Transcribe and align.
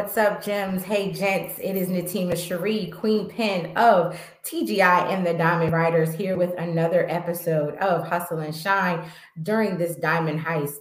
What's 0.00 0.16
up, 0.16 0.42
gems? 0.42 0.82
Hey, 0.82 1.12
gents. 1.12 1.58
It 1.58 1.76
is 1.76 1.88
Natima 1.88 2.34
Cherie, 2.34 2.86
Queen 2.86 3.28
Pen 3.28 3.76
of 3.76 4.18
TGI 4.44 5.12
and 5.12 5.26
the 5.26 5.34
Diamond 5.34 5.74
Riders, 5.74 6.14
here 6.14 6.38
with 6.38 6.54
another 6.56 7.06
episode 7.10 7.74
of 7.76 8.08
Hustle 8.08 8.38
and 8.38 8.56
Shine 8.56 9.04
during 9.42 9.76
this 9.76 9.96
Diamond 9.96 10.40
Heist. 10.40 10.78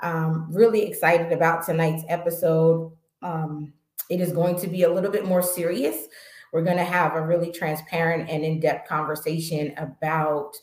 Um, 0.00 0.48
really 0.50 0.86
excited 0.86 1.32
about 1.32 1.66
tonight's 1.66 2.02
episode. 2.08 2.96
Um, 3.20 3.74
it 4.08 4.22
is 4.22 4.32
going 4.32 4.58
to 4.60 4.68
be 4.68 4.84
a 4.84 4.90
little 4.90 5.10
bit 5.10 5.26
more 5.26 5.42
serious. 5.42 6.06
We're 6.50 6.64
going 6.64 6.78
to 6.78 6.84
have 6.84 7.14
a 7.14 7.20
really 7.20 7.52
transparent 7.52 8.30
and 8.30 8.42
in 8.42 8.58
depth 8.58 8.88
conversation 8.88 9.74
about 9.76 10.54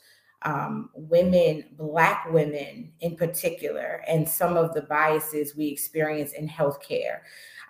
um, 0.41 0.89
women, 0.95 1.65
Black 1.77 2.25
women 2.31 2.91
in 3.01 3.15
particular, 3.15 4.01
and 4.07 4.27
some 4.27 4.57
of 4.57 4.73
the 4.73 4.81
biases 4.83 5.55
we 5.55 5.67
experience 5.67 6.33
in 6.33 6.47
healthcare. 6.49 7.19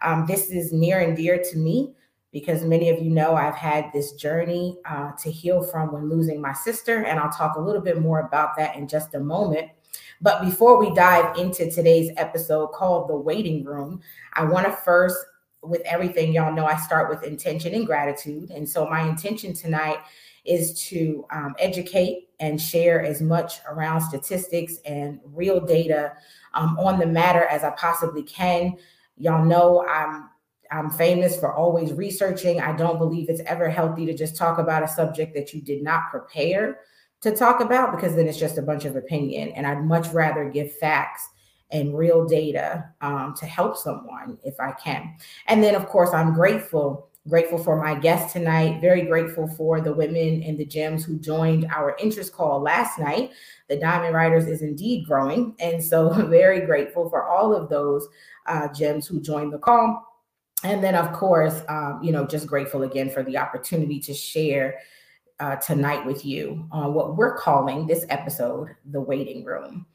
Um, 0.02 0.26
this 0.28 0.50
is 0.50 0.72
near 0.72 1.00
and 1.00 1.16
dear 1.16 1.42
to 1.52 1.58
me 1.58 1.94
because 2.32 2.64
many 2.64 2.90
of 2.90 3.02
you 3.02 3.10
know 3.10 3.36
I've 3.36 3.56
had 3.56 3.92
this 3.92 4.14
journey 4.14 4.78
uh, 4.86 5.12
to 5.24 5.32
heal 5.32 5.64
from 5.64 5.92
when 5.92 6.10
losing 6.10 6.40
my 6.40 6.54
sister, 6.54 7.04
and 7.04 7.20
I'll 7.20 7.32
talk 7.32 7.56
a 7.56 7.62
little 7.62 7.82
bit 7.82 8.00
more 8.00 8.20
about 8.20 8.56
that 8.58 8.76
in 8.76 8.88
just 8.88 9.16
a 9.16 9.20
moment. 9.20 9.70
But 10.22 10.42
before 10.42 10.78
we 10.78 10.94
dive 10.94 11.38
into 11.38 11.72
today's 11.72 12.12
episode 12.18 12.68
called 12.68 13.10
The 13.10 13.16
Waiting 13.16 13.64
Room, 13.64 14.02
I 14.34 14.44
want 14.44 14.68
to 14.68 14.72
first, 14.72 15.18
with 15.64 15.82
everything 15.86 16.34
y'all 16.34 16.54
know, 16.54 16.66
I 16.66 16.76
start 16.78 17.10
with 17.10 17.24
intention 17.24 17.74
and 17.74 17.86
gratitude. 17.86 18.52
And 18.52 18.68
so 18.68 18.86
my 18.88 19.08
intention 19.08 19.54
tonight 19.54 20.00
is 20.46 20.82
to 20.90 21.26
um, 21.32 21.56
educate 21.58 22.30
and 22.40 22.62
share 22.62 23.04
as 23.04 23.22
much 23.22 23.60
around 23.68 24.02
statistics 24.02 24.78
and 24.86 25.20
real 25.24 25.60
data 25.60 26.14
um, 26.54 26.78
on 26.80 27.00
the 27.00 27.06
matter 27.06 27.44
as 27.46 27.64
I 27.64 27.72
possibly 27.72 28.24
can. 28.24 28.78
Y'all 29.20 29.46
know 29.46 29.86
I'm 29.88 30.30
I'm 30.72 30.90
famous 30.90 31.40
for 31.40 31.54
always 31.54 31.94
researching. 31.94 32.62
I 32.62 32.76
don't 32.76 33.00
believe 33.00 33.30
it's 33.30 33.42
ever 33.46 33.70
healthy 33.70 34.06
to 34.06 34.14
just 34.14 34.36
talk 34.36 34.60
about 34.60 34.84
a 34.84 34.88
subject 34.88 35.34
that 35.36 35.54
you 35.54 35.62
did 35.62 35.84
not 35.84 36.12
prepare 36.12 36.80
to 37.22 37.36
talk 37.36 37.60
about 37.60 37.92
because 37.92 38.16
then 38.16 38.28
it's 38.28 38.38
just 38.38 38.58
a 38.58 38.62
bunch 38.62 38.86
of 38.86 38.96
opinion. 38.96 39.50
And 39.50 39.66
I'd 39.68 39.84
much 39.84 40.08
rather 40.10 40.50
give 40.50 40.72
facts 40.78 41.28
and 41.72 41.98
real 41.98 42.26
data 42.26 42.90
um, 43.02 43.34
to 43.38 43.46
help 43.46 43.78
someone 43.78 44.38
if 44.44 44.60
I 44.60 44.72
can. 44.72 45.16
And 45.48 45.64
then, 45.64 45.76
of 45.76 45.88
course, 45.88 46.12
I'm 46.14 46.34
grateful 46.34 47.09
Grateful 47.30 47.64
for 47.64 47.82
my 47.82 47.94
guest 47.94 48.34
tonight. 48.34 48.82
Very 48.82 49.04
grateful 49.04 49.48
for 49.48 49.82
the 49.82 49.94
women 49.94 50.42
and 50.42 50.58
the 50.58 50.66
gems 50.66 51.06
who 51.06 51.20
joined 51.20 51.68
our 51.68 51.96
interest 52.00 52.34
call 52.34 52.60
last 52.60 52.98
night. 52.98 53.32
The 53.68 53.78
Diamond 53.78 54.16
Riders 54.16 54.48
is 54.48 54.64
indeed 54.64 55.06
growing. 55.06 55.56
And 55.60 55.84
so, 55.84 56.10
very 56.30 56.66
grateful 56.66 57.08
for 57.08 57.28
all 57.28 57.54
of 57.54 57.70
those 57.70 58.08
uh, 58.48 58.70
gems 58.70 59.06
who 59.06 59.22
joined 59.22 59.54
the 59.54 59.60
call. 59.60 60.04
And 60.64 60.84
then, 60.84 60.96
of 60.96 61.14
course, 61.14 61.62
um, 61.70 62.00
you 62.02 62.12
know, 62.12 62.26
just 62.26 62.48
grateful 62.48 62.82
again 62.82 63.12
for 63.12 63.22
the 63.22 63.38
opportunity 63.38 64.00
to 64.00 64.14
share 64.14 64.80
uh, 65.40 65.58
tonight 65.58 66.06
with 66.06 66.26
you 66.26 66.68
on 66.72 66.96
what 66.96 67.16
we're 67.16 67.38
calling 67.38 67.86
this 67.86 68.06
episode, 68.10 68.70
The 68.90 69.02
Waiting 69.02 69.46
Room. 69.46 69.86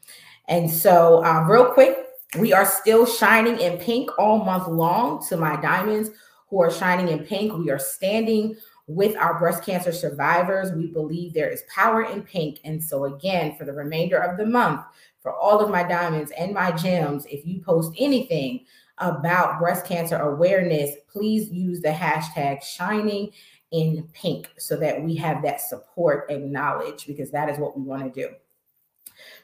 And 0.47 0.71
so, 0.71 1.23
uh, 1.25 1.43
real 1.49 1.65
quick, 1.65 1.97
we 2.39 2.53
are 2.53 2.65
still 2.65 3.05
shining 3.05 3.59
in 3.59 3.77
pink 3.77 4.09
all 4.17 4.37
month 4.43 4.67
long 4.67 5.25
to 5.27 5.37
my 5.37 5.59
diamonds 5.61 6.11
who 6.47 6.61
are 6.61 6.71
shining 6.71 7.09
in 7.09 7.25
pink. 7.25 7.53
We 7.53 7.69
are 7.71 7.79
standing 7.79 8.55
with 8.87 9.15
our 9.17 9.39
breast 9.39 9.63
cancer 9.63 9.91
survivors. 9.91 10.71
We 10.71 10.87
believe 10.87 11.33
there 11.33 11.49
is 11.49 11.63
power 11.73 12.03
in 12.03 12.21
pink. 12.21 12.59
And 12.63 12.83
so, 12.83 13.05
again, 13.05 13.55
for 13.55 13.65
the 13.65 13.73
remainder 13.73 14.17
of 14.17 14.37
the 14.37 14.45
month, 14.45 14.81
for 15.21 15.33
all 15.33 15.59
of 15.59 15.71
my 15.71 15.83
diamonds 15.83 16.31
and 16.37 16.53
my 16.53 16.71
gems, 16.71 17.25
if 17.25 17.45
you 17.45 17.61
post 17.61 17.93
anything 17.97 18.65
about 18.99 19.59
breast 19.59 19.85
cancer 19.85 20.17
awareness, 20.17 20.91
please 21.07 21.49
use 21.49 21.81
the 21.81 21.89
hashtag 21.89 22.63
shining 22.63 23.31
in 23.71 24.07
pink 24.13 24.49
so 24.57 24.77
that 24.77 25.01
we 25.01 25.15
have 25.15 25.41
that 25.41 25.59
support 25.59 26.29
acknowledged 26.29 27.07
because 27.07 27.31
that 27.31 27.49
is 27.49 27.57
what 27.57 27.77
we 27.77 27.83
want 27.83 28.13
to 28.13 28.21
do. 28.21 28.33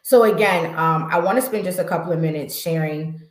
So, 0.03 0.23
again, 0.23 0.75
um, 0.75 1.07
I 1.11 1.19
want 1.19 1.38
to 1.38 1.41
spend 1.41 1.66
just 1.66 1.79
a 1.79 1.84
couple 1.84 2.11
of 2.11 2.19
minutes 2.19 2.56
sharing 2.56 3.22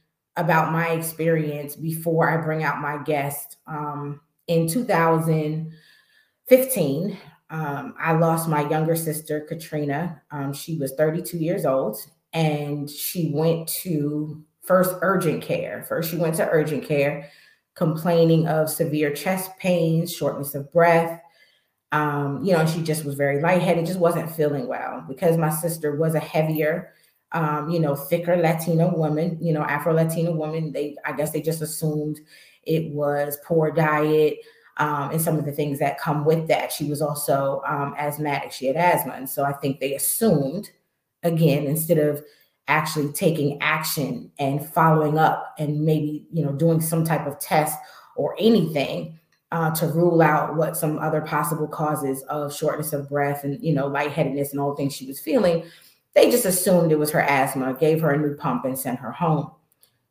about 0.41 0.73
my 0.73 0.91
experience 0.91 1.77
before 1.77 2.29
I 2.31 2.39
bring 2.39 2.65
out 2.65 2.81
my 2.81 2.99
guest. 3.05 3.59
Um, 3.67 4.21
in 4.47 4.67
2015, 4.67 7.19
um, 7.51 7.95
I 7.99 8.13
lost 8.13 8.49
my 8.49 8.69
younger 8.69 8.97
sister, 8.97 9.41
Katrina. 9.41 10.23
Um, 10.31 10.53
she 10.53 10.79
was 10.79 10.93
32 10.93 11.39
years 11.39 11.67
old, 11.67 11.97
and 12.33 12.89
she 12.89 13.33
went 13.35 13.69
to 13.83 14.45
first 14.63 14.95
urgent 15.03 15.43
care. 15.43 15.85
First, 15.89 16.11
she 16.11 16.17
went 16.17 16.37
to 16.37 16.49
urgent 16.49 16.85
care 16.85 17.29
complaining 17.75 18.47
of 18.47 18.69
severe 18.69 19.13
chest 19.13 19.57
pains, 19.59 20.13
shortness 20.13 20.55
of 20.55 20.73
breath. 20.73 21.21
Um, 21.93 22.45
you 22.45 22.53
know, 22.53 22.67
she 22.67 22.83
just 22.83 23.05
was 23.05 23.15
very 23.15 23.41
lightheaded, 23.41 23.87
just 23.87 23.99
wasn't 23.99 24.31
feeling 24.31 24.69
well 24.69 25.05
because 25.09 25.37
my 25.37 25.51
sister 25.51 25.97
was 25.97 26.15
a 26.15 26.21
heavier 26.21 26.93
um, 27.33 27.71
you 27.71 27.79
know, 27.79 27.95
thicker 27.95 28.37
Latina 28.37 28.89
woman, 28.89 29.39
you 29.41 29.53
know, 29.53 29.63
Afro 29.63 29.93
Latina 29.93 30.33
woman. 30.33 30.73
They, 30.73 30.97
I 31.05 31.13
guess, 31.13 31.31
they 31.31 31.41
just 31.41 31.63
assumed 31.63 32.21
it 32.65 32.93
was 32.93 33.39
poor 33.45 33.71
diet 33.71 34.39
um, 34.77 35.11
and 35.11 35.21
some 35.21 35.39
of 35.39 35.45
the 35.45 35.53
things 35.53 35.79
that 35.79 35.99
come 35.99 36.25
with 36.25 36.49
that. 36.49 36.73
She 36.73 36.89
was 36.89 37.01
also 37.01 37.63
um, 37.67 37.95
asthmatic; 37.99 38.53
she 38.53 38.67
had 38.67 38.77
asthma, 38.77 39.15
and 39.15 39.29
so 39.29 39.45
I 39.45 39.53
think 39.53 39.79
they 39.79 39.95
assumed, 39.95 40.71
again, 41.23 41.65
instead 41.65 41.99
of 41.99 42.23
actually 42.69 43.13
taking 43.13 43.61
action 43.61 44.31
and 44.39 44.65
following 44.65 45.19
up 45.19 45.55
and 45.59 45.85
maybe 45.85 46.27
you 46.33 46.45
know 46.45 46.53
doing 46.53 46.81
some 46.81 47.05
type 47.05 47.27
of 47.27 47.39
test 47.41 47.77
or 48.17 48.37
anything 48.39 49.19
uh, 49.53 49.71
to 49.73 49.89
rule 49.89 50.23
out 50.23 50.55
what 50.55 50.77
some 50.77 50.99
other 51.01 51.21
possible 51.21 51.67
causes 51.67 52.23
of 52.25 52.55
shortness 52.55 52.93
of 52.93 53.09
breath 53.09 53.43
and 53.43 53.61
you 53.63 53.75
know 53.75 53.89
lightheadedness 53.89 54.53
and 54.53 54.61
all 54.61 54.71
the 54.71 54.77
things 54.77 54.95
she 54.95 55.07
was 55.07 55.19
feeling 55.21 55.65
they 56.15 56.31
just 56.31 56.45
assumed 56.45 56.93
it 56.93 56.99
was 56.99 57.11
her 57.13 57.21
asthma, 57.21 57.75
gave 57.75 58.01
her 58.01 58.11
a 58.11 58.19
new 58.19 58.35
pump, 58.35 58.65
and 58.65 58.79
sent 58.79 58.99
her 58.99 59.13
home. 59.13 59.53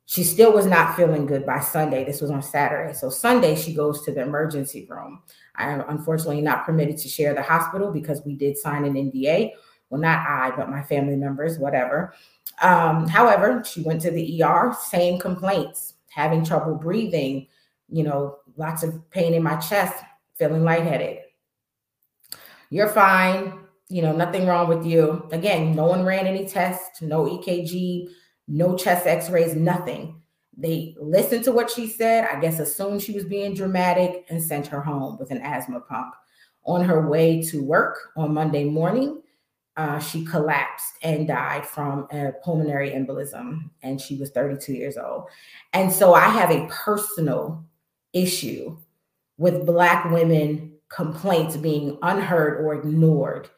She 0.06 0.24
still 0.24 0.54
was 0.54 0.66
not 0.66 0.96
feeling 0.96 1.28
good 1.28 1.46
by 1.46 1.60
Sunday. 1.60 2.04
This 2.04 2.22
was 2.22 2.32
on 2.32 2.42
Saturday. 2.42 2.94
So 2.94 3.10
Sunday, 3.10 3.56
she 3.56 3.76
goes 3.76 4.04
to 4.04 4.12
the 4.12 4.22
emergency 4.22 4.88
room. 4.90 5.22
I 5.56 5.70
am 5.70 5.84
unfortunately 5.88 6.42
not 6.42 6.66
permitted 6.66 6.98
to 6.98 7.08
share 7.08 7.36
the 7.36 7.44
hospital 7.44 7.92
because 7.92 8.26
we 8.26 8.36
did 8.36 8.58
sign 8.58 8.86
an 8.86 8.94
NDA. 8.94 9.52
Well, 9.90 10.02
not 10.02 10.28
I, 10.28 10.52
but 10.56 10.70
my 10.70 10.82
family 10.82 11.16
members, 11.16 11.60
whatever. 11.60 12.14
Um, 12.62 13.08
however, 13.08 13.64
she 13.64 13.81
went 13.81 14.02
to 14.02 14.12
the 14.12 14.42
ER, 14.44 14.76
same 14.81 15.20
complaints, 15.20 15.96
having 16.10 16.44
trouble 16.44 16.76
breathing, 16.76 17.48
you 17.88 18.04
know, 18.04 18.38
lots 18.58 18.84
of 18.84 19.10
pain 19.12 19.34
in 19.34 19.44
my 19.44 19.58
chest, 19.58 20.04
feeling 20.36 20.64
lightheaded. 20.64 21.20
You're 22.72 22.90
fine 22.90 23.60
you 23.90 24.04
know, 24.04 24.16
nothing 24.16 24.46
wrong 24.46 24.68
with 24.70 24.86
you. 24.86 25.28
Again, 25.32 25.76
no 25.76 25.86
one 25.86 26.06
ran 26.06 26.28
any 26.28 26.48
tests, 26.48 27.02
no 27.02 27.26
EKG, 27.26 28.08
no 28.48 28.78
chest 28.78 29.08
x 29.08 29.30
rays, 29.30 29.56
nothing. 29.56 30.22
They 30.56 30.96
listened 31.00 31.44
to 31.46 31.52
what 31.52 31.72
she 31.72 31.88
said, 31.88 32.28
I 32.32 32.40
guess 32.40 32.60
assumed 32.60 33.02
she 33.02 33.14
was 33.14 33.26
being 33.26 33.56
dramatic, 33.56 34.26
and 34.30 34.42
sent 34.42 34.68
her 34.68 34.82
home 34.82 35.18
with 35.18 35.32
an 35.32 35.42
asthma 35.42 35.80
pump. 35.82 36.13
On 36.66 36.84
her 36.84 37.08
way 37.08 37.42
to 37.44 37.63
work 37.63 37.98
on 38.16 38.34
Monday 38.34 38.66
morning, 38.66 39.22
uh, 39.75 39.98
she 39.98 40.25
collapsed 40.25 40.94
and 41.02 41.28
died 41.28 41.66
from 41.66 42.06
a 42.12 42.34
pulmonary 42.44 42.92
embolism, 42.92 43.69
and 43.81 44.00
she 44.00 44.18
was 44.18 44.30
32 44.31 44.74
years 44.74 44.98
old. 44.98 45.24
And 45.74 45.92
so 45.92 46.13
I 46.13 46.28
have 46.28 46.52
a 46.52 46.68
personal 46.68 47.63
issue 48.13 48.78
with 49.38 49.66
Black 49.66 50.12
women 50.12 50.74
complaints 50.90 51.56
being 51.56 51.98
unheard 52.02 52.63
or 52.63 52.74
ignored 52.75 53.50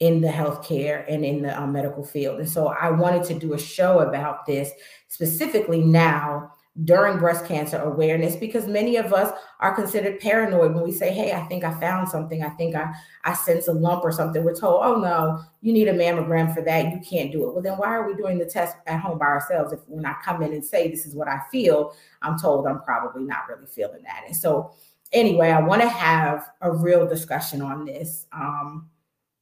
in 0.00 0.22
the 0.22 0.28
healthcare 0.28 1.04
and 1.08 1.24
in 1.24 1.42
the 1.42 1.60
um, 1.60 1.72
medical 1.72 2.02
field. 2.02 2.40
And 2.40 2.48
so 2.48 2.68
I 2.68 2.90
wanted 2.90 3.22
to 3.24 3.34
do 3.34 3.52
a 3.52 3.58
show 3.58 4.00
about 4.00 4.46
this 4.46 4.70
specifically 5.08 5.82
now 5.82 6.52
during 6.84 7.18
breast 7.18 7.44
cancer 7.44 7.78
awareness 7.78 8.36
because 8.36 8.66
many 8.66 8.96
of 8.96 9.12
us 9.12 9.36
are 9.58 9.74
considered 9.74 10.20
paranoid 10.20 10.72
when 10.72 10.84
we 10.84 10.92
say 10.92 11.12
hey 11.12 11.32
i 11.32 11.42
think 11.46 11.64
i 11.64 11.80
found 11.80 12.08
something. 12.08 12.44
I 12.44 12.48
think 12.50 12.76
i 12.76 12.94
i 13.24 13.34
sense 13.34 13.66
a 13.66 13.72
lump 13.72 14.04
or 14.04 14.12
something. 14.12 14.44
We're 14.44 14.54
told 14.54 14.80
oh 14.84 15.00
no 15.00 15.42
you 15.60 15.72
need 15.72 15.88
a 15.88 15.92
mammogram 15.92 16.54
for 16.54 16.62
that. 16.62 16.92
You 16.92 17.00
can't 17.00 17.32
do 17.32 17.46
it. 17.48 17.52
Well 17.52 17.62
then 17.62 17.76
why 17.76 17.88
are 17.88 18.06
we 18.06 18.14
doing 18.14 18.38
the 18.38 18.46
test 18.46 18.76
at 18.86 19.00
home 19.00 19.18
by 19.18 19.26
ourselves? 19.26 19.72
If 19.72 19.80
when 19.88 20.06
i 20.06 20.14
come 20.24 20.42
in 20.42 20.52
and 20.52 20.64
say 20.64 20.88
this 20.88 21.06
is 21.06 21.14
what 21.14 21.28
i 21.28 21.40
feel 21.50 21.92
i'm 22.22 22.38
told 22.38 22.66
i'm 22.66 22.80
probably 22.82 23.24
not 23.24 23.48
really 23.48 23.66
feeling 23.66 24.02
that. 24.04 24.22
And 24.26 24.36
so 24.36 24.72
anyway 25.12 25.50
i 25.50 25.60
want 25.60 25.82
to 25.82 25.88
have 25.88 26.50
a 26.60 26.70
real 26.70 27.04
discussion 27.06 27.60
on 27.60 27.84
this 27.84 28.26
um, 28.32 28.88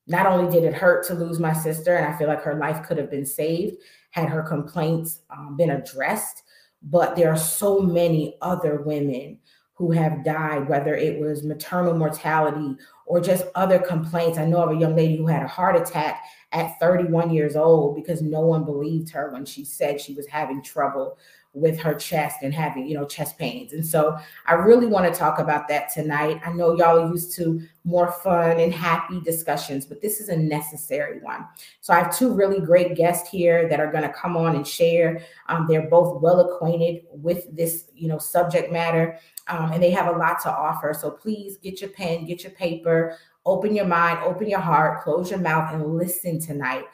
not 0.08 0.26
only 0.26 0.50
did 0.50 0.64
it 0.64 0.74
hurt 0.74 1.06
to 1.06 1.14
lose 1.14 1.38
my 1.38 1.52
sister, 1.52 1.96
and 1.96 2.06
I 2.06 2.16
feel 2.16 2.28
like 2.28 2.42
her 2.42 2.54
life 2.54 2.86
could 2.86 2.98
have 2.98 3.10
been 3.10 3.26
saved 3.26 3.76
had 4.10 4.28
her 4.28 4.42
complaints 4.42 5.20
um, 5.30 5.56
been 5.56 5.70
addressed, 5.70 6.42
but 6.82 7.14
there 7.14 7.30
are 7.30 7.36
so 7.36 7.80
many 7.80 8.36
other 8.40 8.80
women 8.80 9.38
who 9.74 9.92
have 9.92 10.24
died, 10.24 10.68
whether 10.68 10.94
it 10.96 11.20
was 11.20 11.44
maternal 11.44 11.96
mortality 11.96 12.76
or 13.06 13.20
just 13.20 13.46
other 13.54 13.78
complaints. 13.78 14.36
I 14.36 14.44
know 14.44 14.62
of 14.62 14.76
a 14.76 14.80
young 14.80 14.96
lady 14.96 15.16
who 15.16 15.26
had 15.28 15.42
a 15.42 15.48
heart 15.48 15.76
attack 15.76 16.20
at 16.50 16.78
31 16.80 17.30
years 17.30 17.54
old 17.54 17.94
because 17.94 18.22
no 18.22 18.40
one 18.40 18.64
believed 18.64 19.10
her 19.10 19.30
when 19.30 19.44
she 19.44 19.64
said 19.64 20.00
she 20.00 20.14
was 20.14 20.26
having 20.26 20.62
trouble 20.62 21.18
with 21.60 21.78
her 21.78 21.94
chest 21.94 22.38
and 22.42 22.54
having, 22.54 22.86
you 22.86 22.94
know, 22.94 23.06
chest 23.06 23.38
pains. 23.38 23.72
And 23.72 23.84
so 23.84 24.16
I 24.46 24.54
really 24.54 24.86
want 24.86 25.12
to 25.12 25.18
talk 25.18 25.38
about 25.38 25.68
that 25.68 25.92
tonight. 25.92 26.40
I 26.44 26.52
know 26.52 26.76
y'all 26.76 26.98
are 26.98 27.08
used 27.08 27.34
to 27.36 27.60
more 27.84 28.12
fun 28.12 28.60
and 28.60 28.72
happy 28.72 29.20
discussions, 29.20 29.86
but 29.86 30.00
this 30.00 30.20
is 30.20 30.28
a 30.28 30.36
necessary 30.36 31.20
one. 31.20 31.46
So 31.80 31.92
I 31.92 32.00
have 32.00 32.16
two 32.16 32.32
really 32.32 32.60
great 32.60 32.94
guests 32.94 33.28
here 33.28 33.68
that 33.68 33.80
are 33.80 33.90
going 33.90 34.02
to 34.02 34.12
come 34.12 34.36
on 34.36 34.56
and 34.56 34.66
share. 34.66 35.22
Um, 35.48 35.66
they're 35.68 35.88
both 35.88 36.20
well 36.20 36.40
acquainted 36.40 37.04
with 37.10 37.44
this, 37.54 37.90
you 37.94 38.08
know, 38.08 38.18
subject 38.18 38.72
matter. 38.72 39.18
Um, 39.48 39.72
and 39.72 39.82
they 39.82 39.90
have 39.90 40.14
a 40.14 40.18
lot 40.18 40.40
to 40.42 40.50
offer. 40.50 40.94
So 40.98 41.10
please 41.10 41.56
get 41.56 41.80
your 41.80 41.90
pen, 41.90 42.26
get 42.26 42.42
your 42.42 42.52
paper, 42.52 43.16
open 43.46 43.74
your 43.74 43.86
mind, 43.86 44.18
open 44.22 44.48
your 44.48 44.60
heart, 44.60 45.02
close 45.02 45.30
your 45.30 45.40
mouth, 45.40 45.72
and 45.72 45.96
listen 45.96 46.38
tonight 46.38 46.84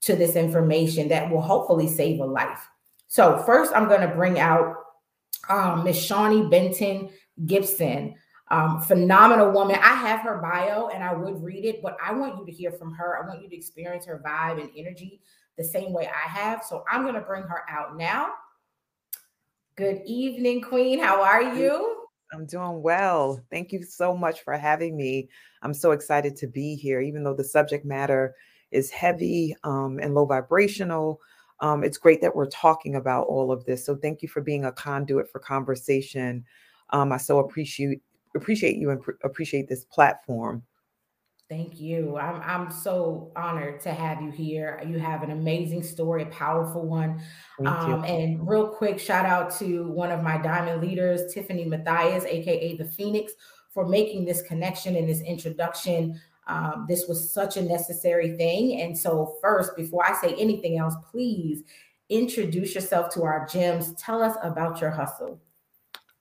to 0.00 0.16
this 0.16 0.34
information 0.34 1.08
that 1.08 1.30
will 1.30 1.42
hopefully 1.42 1.86
save 1.86 2.20
a 2.20 2.24
life. 2.24 2.68
So 3.10 3.38
first, 3.38 3.72
I'm 3.74 3.88
going 3.88 4.08
to 4.08 4.14
bring 4.14 4.38
out 4.38 4.76
um, 5.48 5.82
Miss 5.82 6.00
Shawnee 6.00 6.48
Benton 6.48 7.10
Gibson. 7.44 8.14
Um, 8.52 8.80
phenomenal 8.80 9.50
woman. 9.50 9.76
I 9.82 9.94
have 9.94 10.20
her 10.20 10.38
bio 10.40 10.88
and 10.88 11.02
I 11.02 11.12
would 11.12 11.42
read 11.42 11.64
it, 11.64 11.82
but 11.82 11.96
I 12.04 12.12
want 12.12 12.38
you 12.38 12.46
to 12.46 12.52
hear 12.52 12.70
from 12.70 12.94
her. 12.94 13.20
I 13.20 13.26
want 13.26 13.42
you 13.42 13.48
to 13.48 13.56
experience 13.56 14.06
her 14.06 14.22
vibe 14.24 14.60
and 14.60 14.70
energy 14.76 15.22
the 15.58 15.64
same 15.64 15.92
way 15.92 16.06
I 16.06 16.28
have. 16.28 16.62
So 16.62 16.84
I'm 16.88 17.02
going 17.02 17.14
to 17.14 17.20
bring 17.20 17.42
her 17.42 17.64
out 17.68 17.96
now. 17.96 18.28
Good 19.74 20.02
evening, 20.06 20.62
Queen. 20.62 21.00
How 21.00 21.20
are 21.20 21.42
you? 21.42 22.06
I'm 22.32 22.46
doing 22.46 22.80
well. 22.80 23.40
Thank 23.50 23.72
you 23.72 23.82
so 23.82 24.16
much 24.16 24.42
for 24.42 24.56
having 24.56 24.96
me. 24.96 25.28
I'm 25.62 25.74
so 25.74 25.90
excited 25.90 26.36
to 26.36 26.46
be 26.46 26.76
here, 26.76 27.00
even 27.00 27.24
though 27.24 27.34
the 27.34 27.42
subject 27.42 27.84
matter 27.84 28.36
is 28.70 28.88
heavy 28.90 29.56
um, 29.64 29.98
and 30.00 30.14
low 30.14 30.26
vibrational 30.26 31.20
um, 31.60 31.84
it's 31.84 31.98
great 31.98 32.20
that 32.22 32.34
we're 32.34 32.48
talking 32.48 32.96
about 32.96 33.26
all 33.26 33.52
of 33.52 33.64
this. 33.64 33.84
So 33.84 33.96
thank 33.96 34.22
you 34.22 34.28
for 34.28 34.40
being 34.40 34.64
a 34.64 34.72
conduit 34.72 35.30
for 35.30 35.38
conversation. 35.38 36.44
Um, 36.90 37.12
I 37.12 37.18
so 37.18 37.38
appreciate 37.38 38.00
appreciate 38.34 38.76
you 38.76 38.90
and 38.90 39.02
pr- 39.02 39.12
appreciate 39.24 39.68
this 39.68 39.84
platform. 39.84 40.62
Thank 41.50 41.80
you. 41.80 42.16
I'm 42.16 42.40
I'm 42.42 42.70
so 42.70 43.32
honored 43.34 43.80
to 43.80 43.92
have 43.92 44.22
you 44.22 44.30
here. 44.30 44.80
You 44.86 45.00
have 45.00 45.24
an 45.24 45.32
amazing 45.32 45.82
story, 45.82 46.22
a 46.22 46.26
powerful 46.26 46.86
one. 46.86 47.20
Um, 47.66 48.04
and 48.04 48.48
real 48.48 48.68
quick, 48.68 49.00
shout 49.00 49.26
out 49.26 49.52
to 49.58 49.88
one 49.88 50.12
of 50.12 50.22
my 50.22 50.38
diamond 50.38 50.80
leaders, 50.80 51.34
Tiffany 51.34 51.64
Matthias, 51.64 52.24
aka 52.24 52.76
the 52.76 52.84
Phoenix, 52.84 53.32
for 53.74 53.86
making 53.86 54.24
this 54.24 54.42
connection 54.42 54.94
and 54.94 55.08
this 55.08 55.22
introduction 55.22 56.20
um, 56.50 56.86
this 56.88 57.06
was 57.06 57.32
such 57.32 57.56
a 57.56 57.62
necessary 57.62 58.36
thing. 58.36 58.80
And 58.80 58.98
so, 58.98 59.36
first, 59.40 59.76
before 59.76 60.04
I 60.04 60.20
say 60.20 60.34
anything 60.34 60.78
else, 60.78 60.94
please 61.10 61.62
introduce 62.08 62.74
yourself 62.74 63.14
to 63.14 63.22
our 63.22 63.46
gems. 63.46 63.94
Tell 63.94 64.20
us 64.20 64.36
about 64.42 64.80
your 64.80 64.90
hustle. 64.90 65.40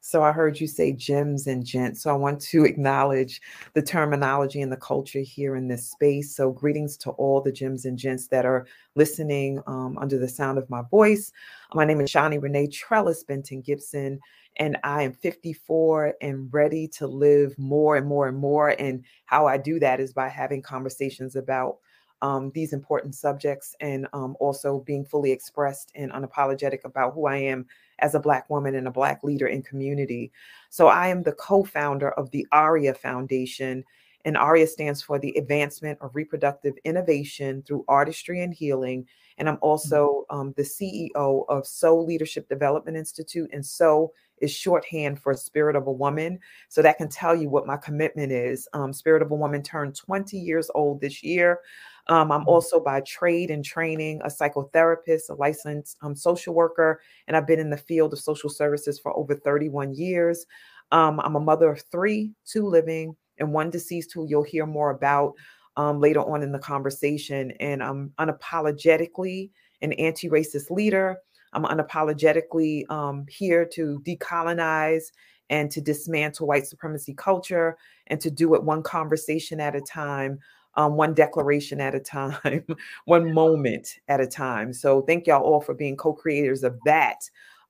So 0.02 0.24
I 0.24 0.32
heard 0.32 0.60
you 0.60 0.66
say 0.66 0.94
gems 0.94 1.46
and 1.46 1.66
gents. 1.66 2.02
So 2.02 2.10
I 2.10 2.14
want 2.14 2.42
to 2.42 2.64
acknowledge 2.64 3.42
the 3.74 3.82
terminology 3.82 4.62
and 4.62 4.72
the 4.72 4.78
culture 4.78 5.20
here 5.20 5.56
in 5.56 5.68
this 5.68 5.90
space. 5.90 6.36
So 6.36 6.52
greetings 6.52 6.96
to 6.98 7.12
all 7.12 7.42
the 7.42 7.52
gems 7.52 7.86
and 7.86 7.98
gents 7.98 8.28
that 8.30 8.46
are 8.46 8.66
listening 8.96 9.62
um, 9.68 9.98
under 10.00 10.18
the 10.18 10.28
sound 10.28 10.58
of 10.58 10.70
my 10.70 10.82
voice. 10.90 11.32
My 11.74 11.86
name 11.86 12.02
is 12.02 12.10
Shawnee 12.10 12.38
Renee 12.38 12.68
Trellis 12.68 13.24
Benton 13.24 13.62
Gibson 13.62 14.20
and 14.58 14.78
I 14.84 15.04
am 15.04 15.14
54 15.14 16.16
and 16.22 16.50
ready 16.52 16.88
to 16.90 17.08
live 17.08 17.58
more 17.58 17.96
and 17.96 18.06
more 18.06 18.28
and 18.28 18.38
more. 18.38 18.70
And 18.80 19.06
how 19.26 19.48
I 19.48 19.58
do 19.58 19.80
that 19.80 20.00
is 20.00 20.14
by 20.14 20.28
having 20.28 20.62
conversations 20.62 21.36
about 21.36 21.78
um, 22.22 22.52
these 22.54 22.74
important 22.74 23.16
subjects 23.16 23.76
and 23.80 24.08
um, 24.14 24.36
also 24.40 24.80
being 24.80 25.06
fully 25.06 25.32
expressed 25.32 25.92
and 25.96 26.12
unapologetic 26.12 26.84
about 26.84 27.14
who 27.14 27.28
I 27.28 27.38
am 27.38 27.66
as 28.00 28.16
a 28.16 28.20
Black 28.20 28.50
woman 28.50 28.76
and 28.76 28.88
a 28.88 28.92
Black 28.92 29.24
leader 29.24 29.48
in 29.48 29.62
community. 29.62 30.32
So 30.70 30.88
I 30.88 31.08
am 31.08 31.24
the 31.24 31.32
co 31.32 31.64
founder 31.64 32.12
of 32.12 32.30
the 32.32 32.46
ARIA 32.52 32.94
Foundation. 32.94 33.84
And 34.26 34.36
ARIA 34.36 34.68
stands 34.68 35.02
for 35.02 35.18
the 35.18 35.34
Advancement 35.38 35.98
of 36.02 36.14
Reproductive 36.14 36.76
Innovation 36.84 37.64
through 37.66 37.86
Artistry 37.88 38.44
and 38.44 38.54
Healing. 38.54 39.08
And 39.40 39.50
I'm 39.50 39.56
mm-hmm. 39.56 39.66
also 39.66 40.26
um, 40.30 40.54
the 40.56 40.64
CEO 40.64 41.46
of 41.50 41.66
SOW 41.66 42.02
Leadership 42.02 42.48
Development 42.50 42.96
Institute 42.96 43.50
and 43.54 43.66
SOW 43.66 44.12
is 44.42 44.52
shorthand 44.52 45.20
for 45.20 45.34
Spirit 45.34 45.76
of 45.76 45.88
a 45.88 45.92
Woman. 45.92 46.40
So 46.70 46.82
that 46.82 46.98
can 46.98 47.10
tell 47.10 47.36
you 47.36 47.50
what 47.50 47.68
my 47.68 47.78
commitment 47.78 48.32
is. 48.32 48.68
Um, 48.74 48.94
Spirit 48.94 49.22
of 49.22 49.32
a 49.32 49.36
Woman 49.36 49.64
turned 49.64 49.96
20 49.96 50.38
years 50.38 50.70
old 50.76 51.02
this 51.02 51.24
year. 51.24 51.60
Um, 52.08 52.32
I'm 52.32 52.42
mm-hmm. 52.42 52.50
also 52.50 52.80
by 52.80 53.02
trade 53.02 53.52
and 53.52 53.64
training 53.64 54.22
a 54.24 54.28
psychotherapist, 54.28 55.30
a 55.30 55.34
licensed 55.34 55.98
um, 56.02 56.16
social 56.16 56.54
worker, 56.54 57.02
and 57.28 57.38
I've 57.38 57.48
been 57.48 57.60
in 57.60 57.70
the 57.70 57.78
field 57.78 58.14
of 58.14 58.20
social 58.20 58.50
services 58.50 59.00
for 59.00 59.16
over 59.16 59.36
31 59.36 59.94
years. 59.94 60.46
Um, 60.92 61.20
I'm 61.20 61.36
a 61.36 61.40
mother 61.40 61.70
of 61.70 61.84
three, 61.92 62.32
two 62.46 62.68
living, 62.68 63.16
and 63.38 63.54
one 63.54 63.70
deceased 63.70 64.12
who 64.14 64.28
you'll 64.28 64.44
hear 64.44 64.66
more 64.66 64.90
about 64.90 65.34
um, 65.80 66.02
later 66.02 66.20
on 66.20 66.44
in 66.44 66.52
the 66.52 66.60
conversation. 66.60 67.52
And 67.62 67.82
I'm 67.82 68.12
unapologetically 68.20 69.50
an 69.82 69.94
anti 69.94 70.30
racist 70.30 70.70
leader. 70.70 71.18
I'm 71.54 71.64
unapologetically 71.64 72.90
um, 72.92 73.26
here 73.30 73.66
to 73.74 74.04
decolonize 74.06 75.06
and 75.50 75.72
to 75.72 75.80
dismantle 75.80 76.48
white 76.48 76.68
supremacy 76.68 77.14
culture 77.14 77.78
and 78.08 78.20
to 78.20 78.30
do 78.30 78.56
it 78.56 78.64
one 78.64 78.84
conversation 78.84 79.62
at 79.62 79.74
a 79.74 79.80
time, 79.82 80.40
um, 80.76 80.98
one 80.98 81.14
declaration 81.14 81.80
at 81.80 81.96
a 81.96 82.00
time, 82.00 82.66
one 83.06 83.34
moment 83.34 84.00
at 84.10 84.20
a 84.20 84.28
time. 84.28 84.74
So 84.74 85.02
thank 85.04 85.28
y'all 85.28 85.42
all 85.44 85.62
for 85.62 85.74
being 85.74 85.96
co-creators 85.96 86.64
of 86.64 86.78
that 86.84 87.22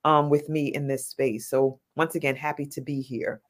um, 0.04 0.30
with 0.30 0.48
me 0.48 0.66
in 0.74 0.88
this 0.88 1.06
space. 1.06 1.48
So 1.48 1.78
once 1.94 2.16
again, 2.16 2.34
happy 2.34 2.66
to 2.66 2.80
be 2.80 3.00
here. 3.00 3.40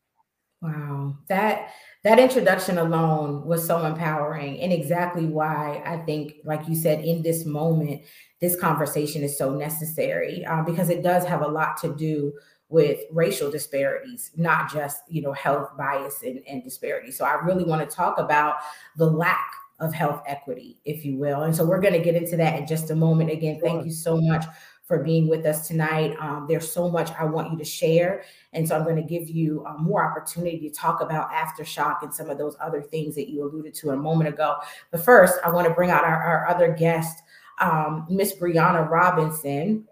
Wow, 0.62 1.16
that 1.28 1.70
that 2.04 2.18
introduction 2.18 2.76
alone 2.76 3.46
was 3.46 3.66
so 3.66 3.84
empowering, 3.86 4.60
and 4.60 4.72
exactly 4.72 5.24
why 5.24 5.82
I 5.86 5.96
think, 6.04 6.34
like 6.44 6.68
you 6.68 6.74
said, 6.74 7.02
in 7.02 7.22
this 7.22 7.46
moment, 7.46 8.02
this 8.42 8.60
conversation 8.60 9.22
is 9.22 9.38
so 9.38 9.54
necessary 9.54 10.44
uh, 10.44 10.62
because 10.62 10.90
it 10.90 11.02
does 11.02 11.24
have 11.24 11.40
a 11.40 11.48
lot 11.48 11.78
to 11.78 11.94
do 11.96 12.34
with 12.68 13.00
racial 13.10 13.50
disparities, 13.50 14.32
not 14.36 14.70
just 14.70 15.00
you 15.08 15.22
know 15.22 15.32
health 15.32 15.70
bias 15.78 16.22
and, 16.22 16.40
and 16.46 16.62
disparity. 16.62 17.10
So 17.10 17.24
I 17.24 17.42
really 17.42 17.64
want 17.64 17.88
to 17.88 17.96
talk 17.96 18.18
about 18.18 18.56
the 18.98 19.06
lack 19.06 19.50
of 19.78 19.94
health 19.94 20.22
equity, 20.26 20.78
if 20.84 21.06
you 21.06 21.16
will. 21.16 21.42
And 21.44 21.56
so 21.56 21.64
we're 21.64 21.80
going 21.80 21.94
to 21.94 22.00
get 22.00 22.14
into 22.14 22.36
that 22.36 22.58
in 22.58 22.66
just 22.66 22.90
a 22.90 22.94
moment. 22.94 23.30
Again, 23.30 23.60
thank 23.62 23.86
you 23.86 23.90
so 23.90 24.20
much 24.20 24.44
for 24.90 24.98
being 24.98 25.28
with 25.28 25.46
us 25.46 25.68
tonight. 25.68 26.16
Um, 26.18 26.46
there's 26.48 26.70
so 26.70 26.90
much 26.90 27.12
I 27.16 27.22
want 27.22 27.52
you 27.52 27.56
to 27.58 27.64
share. 27.64 28.24
And 28.52 28.66
so 28.66 28.74
I'm 28.74 28.82
going 28.82 28.96
to 28.96 29.02
give 29.02 29.30
you 29.30 29.64
uh, 29.64 29.74
more 29.74 30.04
opportunity 30.04 30.68
to 30.68 30.74
talk 30.74 31.00
about 31.00 31.30
aftershock 31.30 32.02
and 32.02 32.12
some 32.12 32.28
of 32.28 32.38
those 32.38 32.56
other 32.60 32.82
things 32.82 33.14
that 33.14 33.30
you 33.30 33.44
alluded 33.44 33.72
to 33.74 33.90
a 33.90 33.96
moment 33.96 34.30
ago. 34.30 34.56
But 34.90 35.04
first, 35.04 35.38
I 35.44 35.50
want 35.50 35.68
to 35.68 35.74
bring 35.74 35.90
out 35.90 36.02
our, 36.02 36.20
our 36.20 36.48
other 36.48 36.74
guest, 36.74 37.22
um, 37.60 38.04
Miss 38.10 38.34
Brianna 38.34 38.90
Robinson. 38.90 39.86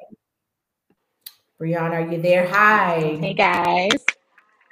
Brianna, 1.60 1.92
are 1.92 2.12
you 2.12 2.20
there? 2.20 2.48
Hi. 2.48 3.18
Hey, 3.20 3.34
guys. 3.34 3.92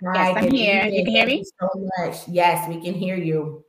Hi, 0.06 0.30
yes, 0.30 0.36
I'm 0.38 0.50
here. 0.50 0.82
Evening. 0.86 0.92
You 0.92 1.04
can 1.04 1.14
hear 1.14 1.26
me? 1.26 1.44
so 1.60 1.90
much. 1.98 2.16
Yes, 2.26 2.68
we 2.68 2.80
can 2.82 2.94
hear 2.94 3.14
you. 3.14 3.64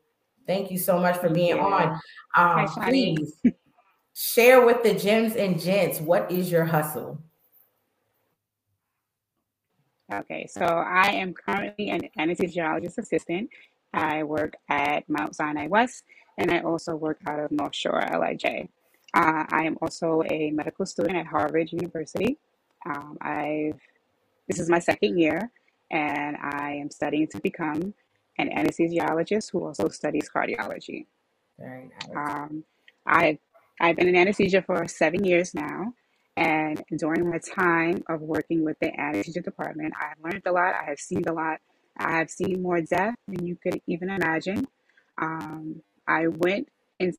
Thank 0.47 0.71
you 0.71 0.79
so 0.79 0.97
much 0.97 1.17
for 1.17 1.29
being 1.29 1.59
on. 1.59 1.91
Um, 1.93 1.99
Hi, 2.33 2.89
please 2.89 3.31
Share 4.19 4.65
with 4.65 4.81
the 4.81 4.95
gems 4.95 5.35
and 5.35 5.61
gents 5.61 6.01
what 6.01 6.31
is 6.31 6.51
your 6.51 6.65
hustle? 6.65 7.21
Okay, 10.11 10.47
so 10.47 10.65
I 10.65 11.11
am 11.11 11.35
currently 11.35 11.91
an 11.91 12.09
anesthesiologist 12.17 12.97
assistant. 12.97 13.51
I 13.93 14.23
work 14.23 14.55
at 14.69 15.07
Mount 15.07 15.35
Sinai 15.35 15.67
West 15.67 16.03
and 16.39 16.49
I 16.49 16.61
also 16.61 16.95
work 16.95 17.19
out 17.27 17.39
of 17.39 17.51
North 17.51 17.75
Shore, 17.75 18.01
LIJ. 18.11 18.69
Uh, 19.13 19.43
I 19.51 19.65
am 19.65 19.77
also 19.83 20.23
a 20.31 20.49
medical 20.49 20.87
student 20.87 21.15
at 21.15 21.27
Harvard 21.27 21.71
University. 21.71 22.39
Um, 22.87 23.19
I've 23.21 23.79
this 24.47 24.59
is 24.59 24.67
my 24.67 24.79
second 24.79 25.19
year, 25.19 25.51
and 25.91 26.37
I 26.37 26.71
am 26.81 26.89
studying 26.89 27.27
to 27.27 27.39
become 27.41 27.93
an 28.39 28.49
anesthesiologist 28.49 29.51
who 29.51 29.63
also 29.63 29.89
studies 29.89 30.27
cardiology. 30.27 31.05
Very 31.59 31.91
nice. 32.01 32.15
Um, 32.15 32.63
I've 33.07 33.37
I've 33.79 33.95
been 33.95 34.07
in 34.07 34.15
anesthesia 34.15 34.61
for 34.61 34.87
seven 34.87 35.23
years 35.23 35.53
now. 35.53 35.93
And 36.35 36.83
during 36.97 37.29
my 37.29 37.39
time 37.39 38.03
of 38.09 38.21
working 38.21 38.63
with 38.63 38.77
the 38.79 38.97
anesthesia 38.99 39.41
department, 39.41 39.93
I 39.99 40.09
have 40.09 40.17
learned 40.23 40.43
a 40.45 40.51
lot. 40.51 40.75
I 40.75 40.85
have 40.85 40.99
seen 40.99 41.23
a 41.27 41.33
lot. 41.33 41.59
I 41.97 42.11
have 42.11 42.29
seen 42.29 42.61
more 42.61 42.81
death 42.81 43.15
than 43.27 43.45
you 43.45 43.55
could 43.55 43.81
even 43.87 44.09
imagine. 44.09 44.67
Um, 45.19 45.81
I 46.07 46.27
went 46.27 46.69
into 46.99 47.17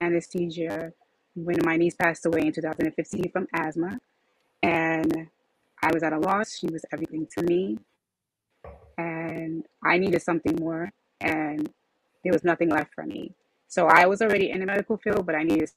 anesthesia 0.00 0.92
when 1.36 1.58
my 1.64 1.76
niece 1.76 1.94
passed 1.94 2.26
away 2.26 2.42
in 2.42 2.52
2015 2.52 3.30
from 3.32 3.46
asthma. 3.52 3.98
And 4.62 5.28
I 5.82 5.92
was 5.92 6.02
at 6.02 6.12
a 6.12 6.18
loss. 6.18 6.56
She 6.58 6.66
was 6.66 6.84
everything 6.92 7.28
to 7.38 7.44
me. 7.44 7.78
And 8.98 9.64
I 9.84 9.98
needed 9.98 10.22
something 10.22 10.56
more. 10.56 10.90
And 11.20 11.70
there 12.24 12.32
was 12.32 12.44
nothing 12.44 12.70
left 12.70 12.94
for 12.94 13.04
me. 13.04 13.34
So 13.74 13.88
I 13.88 14.06
was 14.06 14.22
already 14.22 14.50
in 14.50 14.60
the 14.60 14.66
medical 14.66 14.96
field, 14.96 15.26
but 15.26 15.34
I 15.34 15.42
needed 15.42 15.68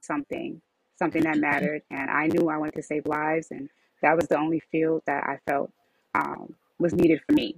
something, 0.00 0.60
something 0.98 1.22
that 1.22 1.38
mattered. 1.38 1.82
And 1.92 2.10
I 2.10 2.26
knew 2.26 2.48
I 2.48 2.56
wanted 2.56 2.74
to 2.74 2.82
save 2.82 3.06
lives, 3.06 3.52
and 3.52 3.70
that 4.02 4.16
was 4.16 4.26
the 4.26 4.36
only 4.36 4.58
field 4.72 5.02
that 5.06 5.22
I 5.22 5.38
felt 5.48 5.70
um, 6.16 6.56
was 6.80 6.92
needed 6.92 7.20
for 7.24 7.34
me. 7.34 7.54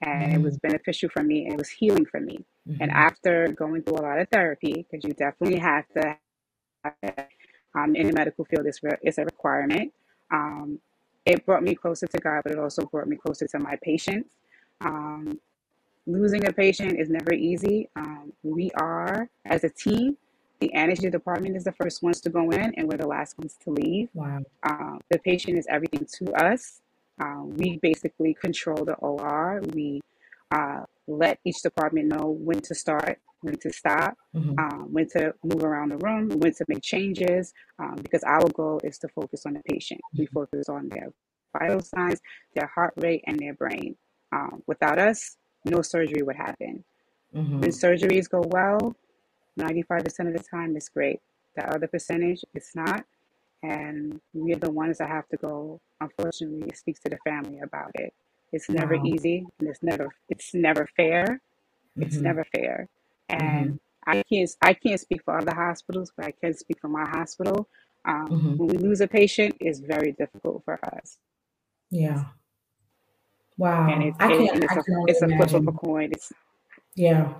And 0.00 0.24
mm-hmm. 0.24 0.34
it 0.34 0.42
was 0.42 0.58
beneficial 0.58 1.10
for 1.10 1.22
me, 1.22 1.44
and 1.44 1.52
it 1.52 1.58
was 1.58 1.68
healing 1.68 2.06
for 2.06 2.18
me. 2.18 2.44
Mm-hmm. 2.68 2.82
And 2.82 2.90
after 2.90 3.54
going 3.56 3.82
through 3.84 3.98
a 3.98 4.02
lot 4.02 4.18
of 4.18 4.28
therapy, 4.30 4.84
because 4.90 5.04
you 5.04 5.12
definitely 5.12 5.60
have 5.60 5.84
to, 5.96 6.16
um, 7.76 7.94
in 7.94 8.08
the 8.08 8.12
medical 8.12 8.44
field, 8.46 8.66
it's, 8.66 8.82
re- 8.82 8.98
it's 9.02 9.18
a 9.18 9.24
requirement. 9.24 9.92
Um, 10.32 10.80
it 11.24 11.46
brought 11.46 11.62
me 11.62 11.76
closer 11.76 12.08
to 12.08 12.18
God, 12.18 12.40
but 12.42 12.50
it 12.50 12.58
also 12.58 12.84
brought 12.86 13.06
me 13.06 13.14
closer 13.14 13.46
to 13.46 13.60
my 13.60 13.78
patients. 13.80 14.34
Um, 14.80 15.38
losing 16.06 16.46
a 16.46 16.52
patient 16.52 16.98
is 16.98 17.08
never 17.08 17.32
easy. 17.32 17.88
Um, 17.96 18.32
we 18.42 18.70
are, 18.72 19.28
as 19.44 19.64
a 19.64 19.70
team, 19.70 20.16
the 20.60 20.72
anesthesia 20.74 21.10
department 21.10 21.56
is 21.56 21.64
the 21.64 21.72
first 21.72 22.02
ones 22.02 22.20
to 22.20 22.30
go 22.30 22.50
in, 22.50 22.72
and 22.76 22.88
we're 22.88 22.98
the 22.98 23.06
last 23.06 23.36
ones 23.38 23.56
to 23.64 23.70
leave. 23.70 24.08
Wow. 24.14 24.40
Uh, 24.62 24.98
the 25.10 25.18
patient 25.18 25.58
is 25.58 25.66
everything 25.68 26.06
to 26.18 26.32
us. 26.34 26.80
Uh, 27.20 27.42
we 27.44 27.78
basically 27.82 28.34
control 28.34 28.84
the 28.84 28.94
OR. 28.94 29.60
We 29.74 30.00
uh, 30.50 30.82
let 31.06 31.38
each 31.44 31.62
department 31.62 32.08
know 32.08 32.36
when 32.38 32.60
to 32.60 32.74
start, 32.74 33.18
when 33.40 33.56
to 33.58 33.72
stop, 33.72 34.16
mm-hmm. 34.34 34.58
um, 34.58 34.86
when 34.92 35.08
to 35.10 35.34
move 35.42 35.64
around 35.64 35.90
the 35.90 35.98
room, 35.98 36.28
when 36.28 36.54
to 36.54 36.64
make 36.68 36.82
changes, 36.82 37.52
um, 37.78 37.96
because 37.96 38.22
our 38.22 38.48
goal 38.50 38.80
is 38.84 38.98
to 38.98 39.08
focus 39.08 39.44
on 39.46 39.54
the 39.54 39.62
patient. 39.68 40.00
Mm-hmm. 40.00 40.22
We 40.22 40.26
focus 40.26 40.68
on 40.68 40.88
their 40.88 41.08
vital 41.58 41.80
signs, 41.80 42.20
their 42.54 42.70
heart 42.72 42.94
rate, 42.96 43.24
and 43.26 43.38
their 43.38 43.54
brain. 43.54 43.96
Um, 44.32 44.62
without 44.66 44.98
us, 44.98 45.36
no 45.64 45.82
surgery 45.82 46.22
would 46.22 46.36
happen. 46.36 46.84
Mm-hmm. 47.34 47.60
When 47.60 47.70
surgeries 47.70 48.28
go 48.28 48.42
well, 48.46 48.94
95% 49.58 50.06
of 50.28 50.32
the 50.32 50.44
time 50.50 50.76
it's 50.76 50.88
great. 50.88 51.20
The 51.56 51.68
other 51.68 51.86
percentage, 51.86 52.44
it's 52.54 52.74
not. 52.74 53.04
And 53.62 54.20
we're 54.32 54.56
the 54.56 54.70
ones 54.70 54.98
that 54.98 55.08
have 55.08 55.28
to 55.28 55.36
go, 55.36 55.80
unfortunately, 56.00 56.68
it 56.68 56.76
speaks 56.76 57.00
to 57.00 57.10
the 57.10 57.18
family 57.24 57.60
about 57.60 57.92
it. 57.94 58.12
It's 58.52 58.68
never 58.68 58.96
wow. 58.96 59.04
easy 59.04 59.46
and 59.58 59.68
it's 59.68 59.82
never 59.82 60.08
it's 60.28 60.52
never 60.52 60.88
fair. 60.96 61.40
It's 61.96 62.16
mm-hmm. 62.16 62.24
never 62.24 62.44
fair. 62.44 62.88
And 63.28 63.70
mm-hmm. 63.70 64.10
I 64.10 64.22
can't 64.24 64.50
I 64.60 64.74
can't 64.74 65.00
speak 65.00 65.22
for 65.24 65.38
other 65.38 65.54
hospitals, 65.54 66.12
but 66.16 66.26
I 66.26 66.32
can 66.32 66.54
speak 66.54 66.80
for 66.80 66.88
my 66.88 67.08
hospital. 67.08 67.68
Um, 68.04 68.28
mm-hmm. 68.28 68.56
When 68.56 68.68
we 68.68 68.78
lose 68.78 69.00
a 69.00 69.08
patient, 69.08 69.56
it's 69.60 69.78
very 69.78 70.12
difficult 70.12 70.64
for 70.64 70.78
us. 70.96 71.18
Yeah. 71.90 72.24
Wow. 73.62 73.88
And 73.88 74.02
it's, 74.02 74.16
I 74.18 74.32
it, 74.32 74.64
it's, 74.64 74.72
a, 74.72 74.82
it's 75.06 75.22
a 75.22 75.28
flip 75.28 75.54
of 75.54 75.68
a 75.68 75.72
coin. 75.72 76.10
It's 76.10 76.32
yeah. 76.96 77.32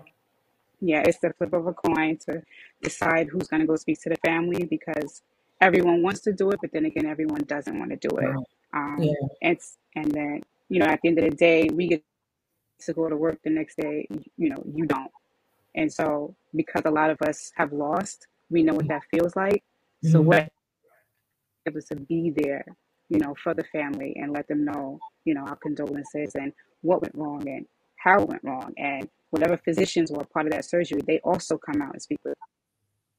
Yeah, 0.81 1.02
it's 1.05 1.19
the 1.19 1.33
flip 1.37 1.52
of 1.52 1.67
a 1.67 1.73
coin 1.73 2.17
to 2.29 2.43
decide 2.81 3.29
who's 3.29 3.49
going 3.49 3.61
to 3.61 3.67
go 3.67 3.75
speak 3.75 4.00
to 4.02 4.09
the 4.09 4.17
family 4.25 4.64
because 4.64 5.23
everyone 5.61 6.00
wants 6.00 6.21
to 6.21 6.33
do 6.33 6.50
it, 6.50 6.61
but 6.62 6.71
then 6.73 6.85
again, 6.85 7.07
everyone 7.07 7.43
doesn't 7.43 7.76
want 7.76 7.91
to 7.91 7.97
do 7.97 8.17
it. 8.19 8.35
Wow. 8.35 8.45
Um, 8.73 8.97
yeah. 9.00 9.12
It's 9.41 9.79
and 9.97 10.12
then 10.12 10.43
you 10.69 10.79
know, 10.79 10.87
at 10.87 11.00
the 11.02 11.09
end 11.09 11.19
of 11.19 11.29
the 11.29 11.37
day, 11.37 11.69
we 11.73 11.88
get 11.88 12.05
to 12.87 12.93
go 12.93 13.09
to 13.09 13.17
work 13.17 13.41
the 13.43 13.50
next 13.50 13.76
day. 13.76 14.07
You 14.38 14.50
know, 14.50 14.62
you 14.73 14.87
don't. 14.87 15.11
And 15.75 15.93
so, 15.93 16.37
because 16.55 16.83
a 16.85 16.91
lot 16.91 17.11
of 17.11 17.21
us 17.23 17.50
have 17.57 17.73
lost, 17.73 18.29
we 18.49 18.62
know 18.62 18.75
what 18.75 18.87
that 18.88 19.02
feels 19.11 19.35
like. 19.35 19.64
So, 20.05 20.21
mm-hmm. 20.21 20.29
what 20.29 20.52
able 21.67 21.83
to 21.83 21.97
be 21.97 22.31
there, 22.31 22.64
you 23.12 23.19
know, 23.19 23.35
for 23.42 23.52
the 23.52 23.64
family 23.64 24.16
and 24.16 24.33
let 24.33 24.49
them 24.49 24.64
know, 24.64 24.99
you 25.25 25.35
know, 25.35 25.42
our 25.42 25.57
condolences 25.57 26.35
and 26.35 26.52
what 26.81 27.02
went 27.02 27.14
wrong 27.14 27.47
and 27.47 27.66
how 27.97 28.21
it 28.21 28.28
went 28.28 28.42
wrong. 28.42 28.73
And 28.78 29.07
whatever 29.31 29.59
physicians 29.59 30.11
were 30.11 30.25
part 30.25 30.47
of 30.47 30.52
that 30.52 30.64
surgery, 30.64 31.00
they 31.07 31.21
also 31.21 31.59
come 31.59 31.83
out 31.83 31.92
and 31.92 32.00
speak 32.00 32.19
with 32.25 32.35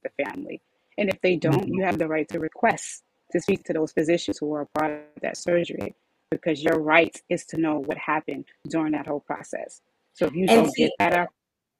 the 0.03 0.09
family. 0.25 0.61
And 0.97 1.09
if 1.09 1.21
they 1.21 1.35
don't, 1.35 1.61
mm-hmm. 1.61 1.73
you 1.75 1.85
have 1.85 1.99
the 1.99 2.07
right 2.07 2.27
to 2.29 2.39
request 2.39 3.03
to 3.31 3.39
speak 3.39 3.63
to 3.65 3.73
those 3.73 3.91
physicians 3.91 4.39
who 4.39 4.47
were 4.47 4.61
a 4.61 4.79
part 4.79 4.91
of 4.91 5.21
that 5.21 5.37
surgery 5.37 5.93
because 6.31 6.63
your 6.63 6.79
right 6.81 7.15
is 7.29 7.45
to 7.45 7.57
know 7.57 7.77
what 7.77 7.97
happened 7.97 8.45
during 8.69 8.93
that 8.93 9.05
whole 9.05 9.19
process. 9.19 9.81
So 10.13 10.25
if 10.25 10.33
you 10.33 10.45
and 10.49 10.63
don't 10.63 10.71
see, 10.71 10.83
get 10.85 10.91
that 10.97 11.29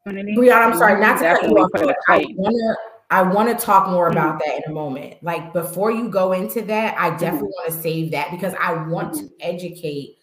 opportunity, 0.06 0.36
Brianna, 0.36 0.68
I'm 0.68 0.78
sorry, 0.78 1.02
not 1.02 1.18
to 1.20 1.26
cut 1.26 1.50
you 1.50 1.58
off. 1.58 1.72
I 2.10 2.26
wanna, 2.38 2.76
I 3.14 3.22
want 3.22 3.48
to 3.48 3.64
talk 3.64 3.90
more 3.90 4.08
about 4.08 4.40
mm-hmm. 4.40 4.50
that 4.50 4.66
in 4.66 4.72
a 4.72 4.74
moment. 4.74 5.22
Like 5.22 5.54
before 5.54 5.92
you 5.92 6.10
go 6.10 6.32
into 6.32 6.64
that, 6.64 6.98
I 6.98 7.12
definitely 7.12 7.50
mm-hmm. 7.50 7.70
want 7.70 7.74
to 7.74 7.82
save 7.82 8.10
that 8.10 8.32
because 8.32 8.56
I 8.60 8.74
want 8.88 9.14
mm-hmm. 9.14 9.28
to 9.28 9.34
educate 9.40 10.18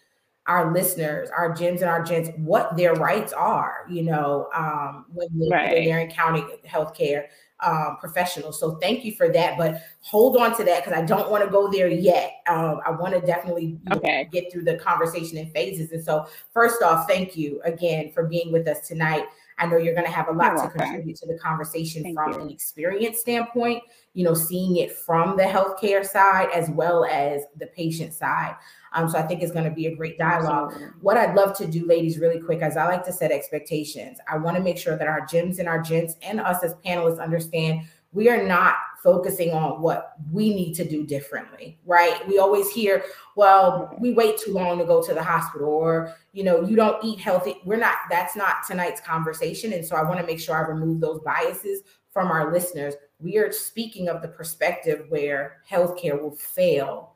our 0.45 0.73
listeners, 0.73 1.29
our 1.29 1.53
gems 1.53 1.81
and 1.81 1.89
our 1.89 2.03
gents, 2.03 2.31
what 2.35 2.75
their 2.75 2.93
rights 2.95 3.31
are, 3.31 3.85
you 3.89 4.03
know, 4.03 4.49
um, 4.53 5.05
when, 5.13 5.29
right. 5.49 5.71
when 5.71 5.85
they're 5.85 6.01
encountering 6.01 6.49
healthcare 6.67 7.27
um, 7.61 7.95
professionals. 8.01 8.59
So 8.59 8.75
thank 8.75 9.05
you 9.05 9.13
for 9.13 9.29
that. 9.29 9.57
But 9.57 9.83
hold 10.01 10.35
on 10.35 10.57
to 10.57 10.63
that 10.65 10.83
because 10.83 10.99
I 10.99 11.05
don't 11.05 11.31
want 11.31 11.45
to 11.45 11.49
go 11.49 11.71
there 11.71 11.87
yet. 11.87 12.41
Um, 12.47 12.81
I 12.85 12.91
want 12.91 13.13
to 13.13 13.21
definitely 13.21 13.79
okay. 13.93 14.23
know, 14.23 14.29
get 14.29 14.51
through 14.51 14.65
the 14.65 14.75
conversation 14.75 15.37
in 15.37 15.49
phases. 15.51 15.93
And 15.93 16.03
so, 16.03 16.25
first 16.53 16.83
off, 16.83 17.07
thank 17.07 17.37
you 17.37 17.61
again 17.63 18.11
for 18.11 18.27
being 18.27 18.51
with 18.51 18.67
us 18.67 18.85
tonight. 18.85 19.23
I 19.57 19.67
know 19.67 19.77
you're 19.77 19.93
going 19.93 20.05
to 20.05 20.11
have 20.11 20.27
a 20.27 20.31
lot 20.31 20.55
to 20.55 20.69
contribute 20.69 21.17
to 21.17 21.27
the 21.27 21.37
conversation 21.37 22.03
thank 22.03 22.15
from 22.15 22.33
you. 22.33 22.39
an 22.41 22.49
experience 22.49 23.19
standpoint, 23.19 23.83
you 24.13 24.23
know, 24.23 24.33
seeing 24.33 24.77
it 24.77 24.95
from 24.95 25.37
the 25.37 25.43
healthcare 25.43 26.05
side 26.05 26.49
as 26.53 26.69
well 26.69 27.05
as 27.05 27.43
the 27.57 27.67
patient 27.67 28.13
side. 28.13 28.55
Um, 28.93 29.09
so 29.09 29.17
I 29.17 29.21
think 29.21 29.41
it's 29.41 29.51
going 29.51 29.65
to 29.65 29.71
be 29.71 29.87
a 29.87 29.95
great 29.95 30.17
dialogue. 30.17 30.71
Absolutely. 30.71 30.99
What 31.01 31.17
I'd 31.17 31.35
love 31.35 31.55
to 31.57 31.67
do, 31.67 31.85
ladies, 31.85 32.17
really 32.17 32.39
quick, 32.39 32.61
as 32.61 32.75
I 32.75 32.85
like 32.85 33.05
to 33.05 33.13
set 33.13 33.31
expectations, 33.31 34.17
I 34.27 34.37
want 34.37 34.57
to 34.57 34.63
make 34.63 34.77
sure 34.77 34.97
that 34.97 35.07
our 35.07 35.25
gems 35.25 35.59
and 35.59 35.67
our 35.67 35.81
gents 35.81 36.15
and 36.21 36.39
us 36.39 36.63
as 36.63 36.73
panelists 36.85 37.21
understand 37.21 37.81
we 38.13 38.29
are 38.29 38.45
not 38.45 38.75
focusing 39.01 39.51
on 39.51 39.81
what 39.81 40.13
we 40.31 40.53
need 40.53 40.73
to 40.73 40.87
do 40.87 41.05
differently, 41.05 41.79
right? 41.85 42.27
We 42.27 42.39
always 42.39 42.69
hear, 42.69 43.03
well, 43.35 43.95
we 43.99 44.11
wait 44.11 44.37
too 44.37 44.51
long 44.51 44.77
to 44.79 44.85
go 44.85 45.01
to 45.01 45.13
the 45.13 45.23
hospital, 45.23 45.69
or, 45.69 46.13
you 46.33 46.43
know, 46.43 46.61
you 46.61 46.75
don't 46.75 47.03
eat 47.03 47.19
healthy. 47.19 47.55
We're 47.65 47.77
not, 47.77 47.95
that's 48.09 48.35
not 48.35 48.65
tonight's 48.67 49.01
conversation. 49.01 49.73
And 49.73 49.85
so 49.85 49.95
I 49.95 50.03
want 50.03 50.19
to 50.19 50.25
make 50.25 50.39
sure 50.39 50.55
I 50.55 50.67
remove 50.67 51.01
those 51.01 51.19
biases 51.19 51.81
from 52.11 52.27
our 52.29 52.51
listeners. 52.51 52.95
We 53.19 53.37
are 53.37 53.51
speaking 53.51 54.09
of 54.09 54.21
the 54.21 54.27
perspective 54.27 55.05
where 55.09 55.57
healthcare 55.69 56.21
will 56.21 56.35
fail 56.35 57.15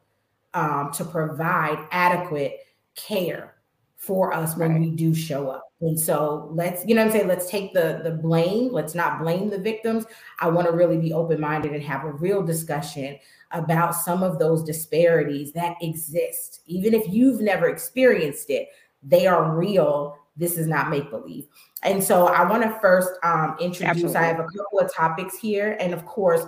um, 0.54 0.92
to 0.94 1.04
provide 1.06 1.86
adequate 1.92 2.60
care 2.96 3.56
for 3.98 4.34
us 4.34 4.56
when 4.56 4.72
right. 4.72 4.82
we 4.82 4.92
do 4.92 5.16
show 5.16 5.50
up. 5.50 5.64
And 5.82 6.00
so 6.00 6.50
let's, 6.54 6.86
you 6.86 6.96
know 6.96 7.04
I'm 7.04 7.12
saying? 7.12 7.28
Let's 7.28 7.50
take 7.50 7.74
the 7.74 8.00
the 8.04 8.12
blame. 8.12 8.72
Let's 8.72 8.96
not 8.96 9.20
blame 9.20 9.50
the 9.50 9.58
victims. 9.58 10.06
I 10.40 10.48
want 10.48 10.68
to 10.68 10.74
really 10.74 10.98
be 10.98 11.12
open-minded 11.12 11.74
and 11.74 11.84
have 11.84 12.06
a 12.06 12.12
real 12.12 12.42
discussion 12.42 13.20
about 13.52 13.94
some 13.94 14.24
of 14.24 14.40
those 14.40 14.64
disparities 14.64 15.52
that 15.54 15.76
exist. 15.82 16.62
Even 16.66 16.94
if 16.94 17.08
you've 17.10 17.42
never 17.42 17.68
experienced 17.68 18.50
it, 18.50 18.70
they 19.06 19.28
are 19.28 19.56
real. 19.56 20.18
This 20.36 20.58
is 20.58 20.68
not 20.68 20.90
make-believe. 20.90 21.48
And 21.84 22.04
so 22.04 22.28
I 22.28 22.44
want 22.50 22.64
to 22.64 22.78
first 22.80 23.12
um, 23.24 23.56
introduce, 23.60 24.04
Absolutely. 24.04 24.18
I 24.18 24.24
have 24.24 24.40
a 24.40 24.44
couple 24.44 24.80
of 24.80 24.94
topics 24.94 25.38
here. 25.38 25.78
And 25.80 25.94
of 25.94 26.06
course, 26.06 26.46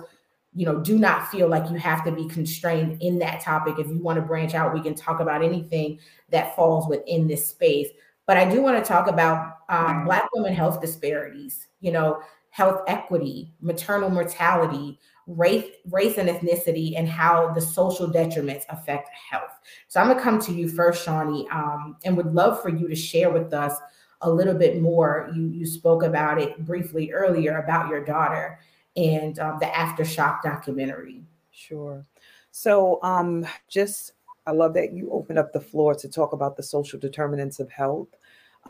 you 0.54 0.66
know, 0.66 0.80
do 0.80 0.98
not 0.98 1.28
feel 1.28 1.48
like 1.48 1.70
you 1.70 1.76
have 1.76 2.04
to 2.04 2.12
be 2.12 2.26
constrained 2.28 3.00
in 3.00 3.18
that 3.20 3.40
topic. 3.40 3.78
If 3.78 3.86
you 3.86 4.02
want 4.02 4.16
to 4.16 4.22
branch 4.22 4.54
out, 4.54 4.74
we 4.74 4.80
can 4.80 4.94
talk 4.94 5.20
about 5.20 5.42
anything 5.42 6.00
that 6.30 6.56
falls 6.56 6.88
within 6.88 7.28
this 7.28 7.46
space. 7.46 7.88
But 8.26 8.36
I 8.36 8.50
do 8.50 8.60
want 8.60 8.82
to 8.82 8.86
talk 8.86 9.06
about 9.06 9.58
um, 9.68 10.04
Black 10.04 10.28
women 10.34 10.52
health 10.52 10.80
disparities, 10.80 11.68
you 11.80 11.92
know, 11.92 12.20
health 12.50 12.82
equity, 12.88 13.54
maternal 13.60 14.10
mortality, 14.10 14.98
race, 15.28 15.66
race 15.90 16.16
and 16.16 16.28
ethnicity, 16.28 16.94
and 16.96 17.06
how 17.06 17.52
the 17.52 17.60
social 17.60 18.08
detriments 18.08 18.64
affect 18.70 19.10
health. 19.30 19.60
So 19.86 20.00
I'm 20.00 20.14
to 20.14 20.20
come 20.20 20.40
to 20.40 20.52
you 20.52 20.68
first, 20.68 21.04
Shawnee, 21.04 21.46
um, 21.52 21.96
and 22.04 22.16
would 22.16 22.34
love 22.34 22.62
for 22.62 22.70
you 22.70 22.88
to 22.88 22.96
share 22.96 23.30
with 23.30 23.52
us 23.52 23.74
a 24.22 24.30
little 24.30 24.54
bit 24.54 24.80
more. 24.80 25.30
You, 25.34 25.48
you 25.48 25.66
spoke 25.66 26.02
about 26.02 26.40
it 26.40 26.64
briefly 26.64 27.12
earlier 27.12 27.58
about 27.58 27.88
your 27.88 28.04
daughter 28.04 28.58
and 28.96 29.38
um, 29.38 29.58
the 29.60 29.66
aftershock 29.66 30.42
documentary. 30.42 31.22
Sure. 31.50 32.04
So, 32.50 32.98
um, 33.02 33.46
just 33.68 34.12
I 34.46 34.52
love 34.52 34.72
that 34.74 34.94
you 34.94 35.10
opened 35.12 35.38
up 35.38 35.52
the 35.52 35.60
floor 35.60 35.94
to 35.94 36.08
talk 36.08 36.32
about 36.32 36.56
the 36.56 36.62
social 36.62 36.98
determinants 36.98 37.60
of 37.60 37.70
health. 37.70 38.08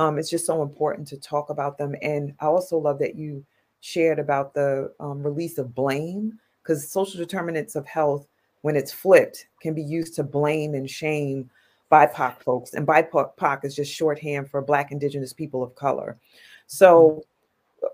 Um, 0.00 0.18
it's 0.18 0.28
just 0.28 0.44
so 0.44 0.62
important 0.62 1.06
to 1.08 1.16
talk 1.18 1.50
about 1.50 1.78
them, 1.78 1.94
and 2.02 2.34
I 2.40 2.46
also 2.46 2.76
love 2.76 2.98
that 2.98 3.14
you 3.14 3.44
shared 3.80 4.18
about 4.18 4.54
the 4.54 4.92
um, 4.98 5.22
release 5.22 5.56
of 5.56 5.74
blame 5.74 6.38
because 6.68 6.90
social 6.90 7.18
determinants 7.18 7.76
of 7.76 7.86
health, 7.86 8.28
when 8.60 8.76
it's 8.76 8.92
flipped, 8.92 9.46
can 9.62 9.72
be 9.72 9.82
used 9.82 10.14
to 10.14 10.22
blame 10.22 10.74
and 10.74 10.88
shame 10.88 11.48
BIPOC 11.90 12.42
folks, 12.42 12.74
and 12.74 12.86
BIPOC 12.86 13.64
is 13.64 13.74
just 13.74 13.90
shorthand 13.90 14.50
for 14.50 14.60
Black, 14.60 14.92
Indigenous 14.92 15.32
people 15.32 15.62
of 15.62 15.74
color. 15.74 16.18
So 16.66 17.22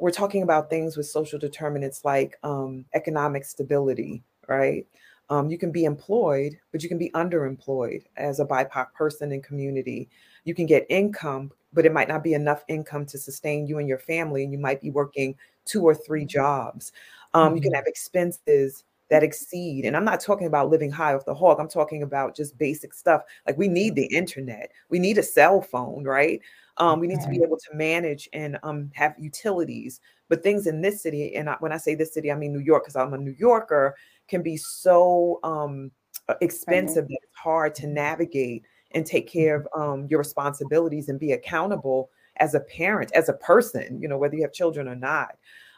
we're 0.01 0.11
talking 0.11 0.43
about 0.43 0.69
things 0.69 0.97
with 0.97 1.07
social 1.07 1.39
determinants 1.39 2.05
like 2.05 2.37
um, 2.43 2.85
economic 2.95 3.45
stability, 3.45 4.25
right? 4.49 4.85
Um, 5.31 5.49
you 5.49 5.57
can 5.57 5.71
be 5.71 5.85
employed, 5.85 6.59
but 6.73 6.83
you 6.83 6.89
can 6.89 6.99
be 6.99 7.11
underemployed 7.11 8.03
as 8.17 8.41
a 8.41 8.45
BIPOC 8.45 8.93
person 8.95 9.31
in 9.31 9.41
community. 9.41 10.09
You 10.43 10.55
can 10.55 10.67
get 10.67 10.85
income, 10.89 11.53
but 11.73 11.87
it 11.87 11.93
might 11.93 12.09
not 12.09 12.25
be 12.25 12.35
enough 12.35 12.65
income 12.67 13.07
to 13.07 13.19
sustain 13.19 13.69
you 13.69 13.79
and 13.79 13.87
your 13.89 14.01
family, 14.01 14.43
and 14.43 14.53
you 14.53 14.59
might 14.59 14.81
be 14.81 14.91
working 14.91 15.37
two 15.65 15.85
or 15.85 15.95
three 15.95 16.25
jobs. 16.25 16.93
Um, 17.35 17.49
mm-hmm. 17.49 17.57
You 17.57 17.63
can 17.63 17.71
mm-hmm. 17.73 17.77
have 17.77 17.87
expenses 17.87 18.85
that 19.11 19.23
exceed. 19.23 19.85
And 19.85 19.97
I'm 19.97 20.05
not 20.05 20.21
talking 20.21 20.47
about 20.47 20.71
living 20.71 20.91
high 20.91 21.15
off 21.15 21.27
the 21.27 21.35
hog. 21.35 21.61
I'm 21.61 21.69
talking 21.69 22.03
about 22.03 22.35
just 22.35 22.57
basic 22.57 22.95
stuff. 22.95 23.23
Like 23.47 23.59
we 23.59 23.69
need 23.69 23.95
the 23.95 24.07
internet, 24.07 24.71
we 24.89 24.99
need 24.99 25.19
a 25.19 25.23
cell 25.23 25.61
phone, 25.61 26.05
right? 26.05 26.41
Um, 26.79 26.99
we 26.99 27.07
need 27.07 27.21
to 27.21 27.29
be 27.29 27.41
able 27.45 27.57
to 27.57 27.77
manage 27.77 28.29
and 28.33 28.59
um, 28.65 28.91
have 28.95 29.15
utilities. 29.19 30.01
But 30.29 30.43
things 30.43 30.67
in 30.67 30.81
this 30.81 31.03
city, 31.03 31.37
and 31.37 31.49
I, 31.49 31.57
when 31.61 31.71
I 31.71 31.77
say 31.77 31.95
this 31.95 32.13
city, 32.13 32.33
I 32.33 32.35
mean 32.35 32.53
New 32.53 32.61
York, 32.61 32.85
because 32.85 32.97
I'm 32.97 33.15
a 33.15 33.19
New 33.19 33.37
Yorker, 33.39 33.95
can 34.27 34.43
be 34.43 34.57
so 34.57 35.39
um, 35.45 35.93
expensive 36.41 37.07
that 37.07 37.19
it's 37.23 37.37
hard 37.37 37.75
to 37.77 37.87
navigate 37.87 38.65
and 38.93 39.05
take 39.05 39.29
care 39.29 39.57
of 39.57 39.69
um, 39.77 40.07
your 40.09 40.19
responsibilities 40.19 41.09
and 41.09 41.21
be 41.21 41.33
accountable 41.33 42.11
as 42.39 42.55
a 42.55 42.61
parent, 42.61 43.13
as 43.13 43.29
a 43.29 43.35
person, 43.35 44.01
you 44.01 44.09
know, 44.09 44.19
whether 44.19 44.35
you 44.35 44.43
have 44.43 44.53
children 44.53 44.89
or 44.89 44.97
not. 44.97 45.37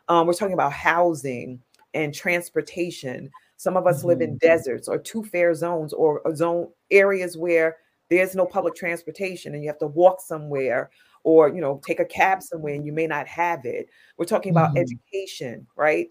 Um, 0.09 0.27
we're 0.27 0.35
talking 0.35 0.55
about 0.55 0.73
housing 0.73 1.61
and 1.95 2.15
transportation. 2.15 3.31
Some 3.57 3.77
of 3.77 3.87
us 3.87 3.99
mm-hmm. 3.99 4.09
live 4.09 4.21
in 4.21 4.31
mm-hmm. 4.31 4.47
deserts 4.47 4.89
or 4.89 4.99
two 4.99 5.25
fare 5.25 5.55
zones 5.55 5.93
or 5.93 6.23
zone 6.35 6.69
areas 6.91 7.37
where 7.37 7.77
there's 8.09 8.37
no 8.37 8.47
public 8.47 8.75
transportation 8.75 9.55
and 9.55 9.63
you 9.63 9.69
have 9.69 9.79
to 9.79 9.87
walk 9.89 10.21
somewhere 10.21 10.91
or 11.25 11.49
you 11.49 11.61
know 11.61 11.81
take 11.85 11.99
a 11.99 12.05
cab 12.05 12.41
somewhere 12.41 12.75
and 12.75 12.87
you 12.87 12.93
may 12.93 13.07
not 13.07 13.27
have 13.27 13.65
it. 13.65 13.89
We're 14.17 14.27
talking 14.27 14.51
about 14.51 14.75
mm-hmm. 14.75 14.85
education, 15.13 15.67
right? 15.77 16.09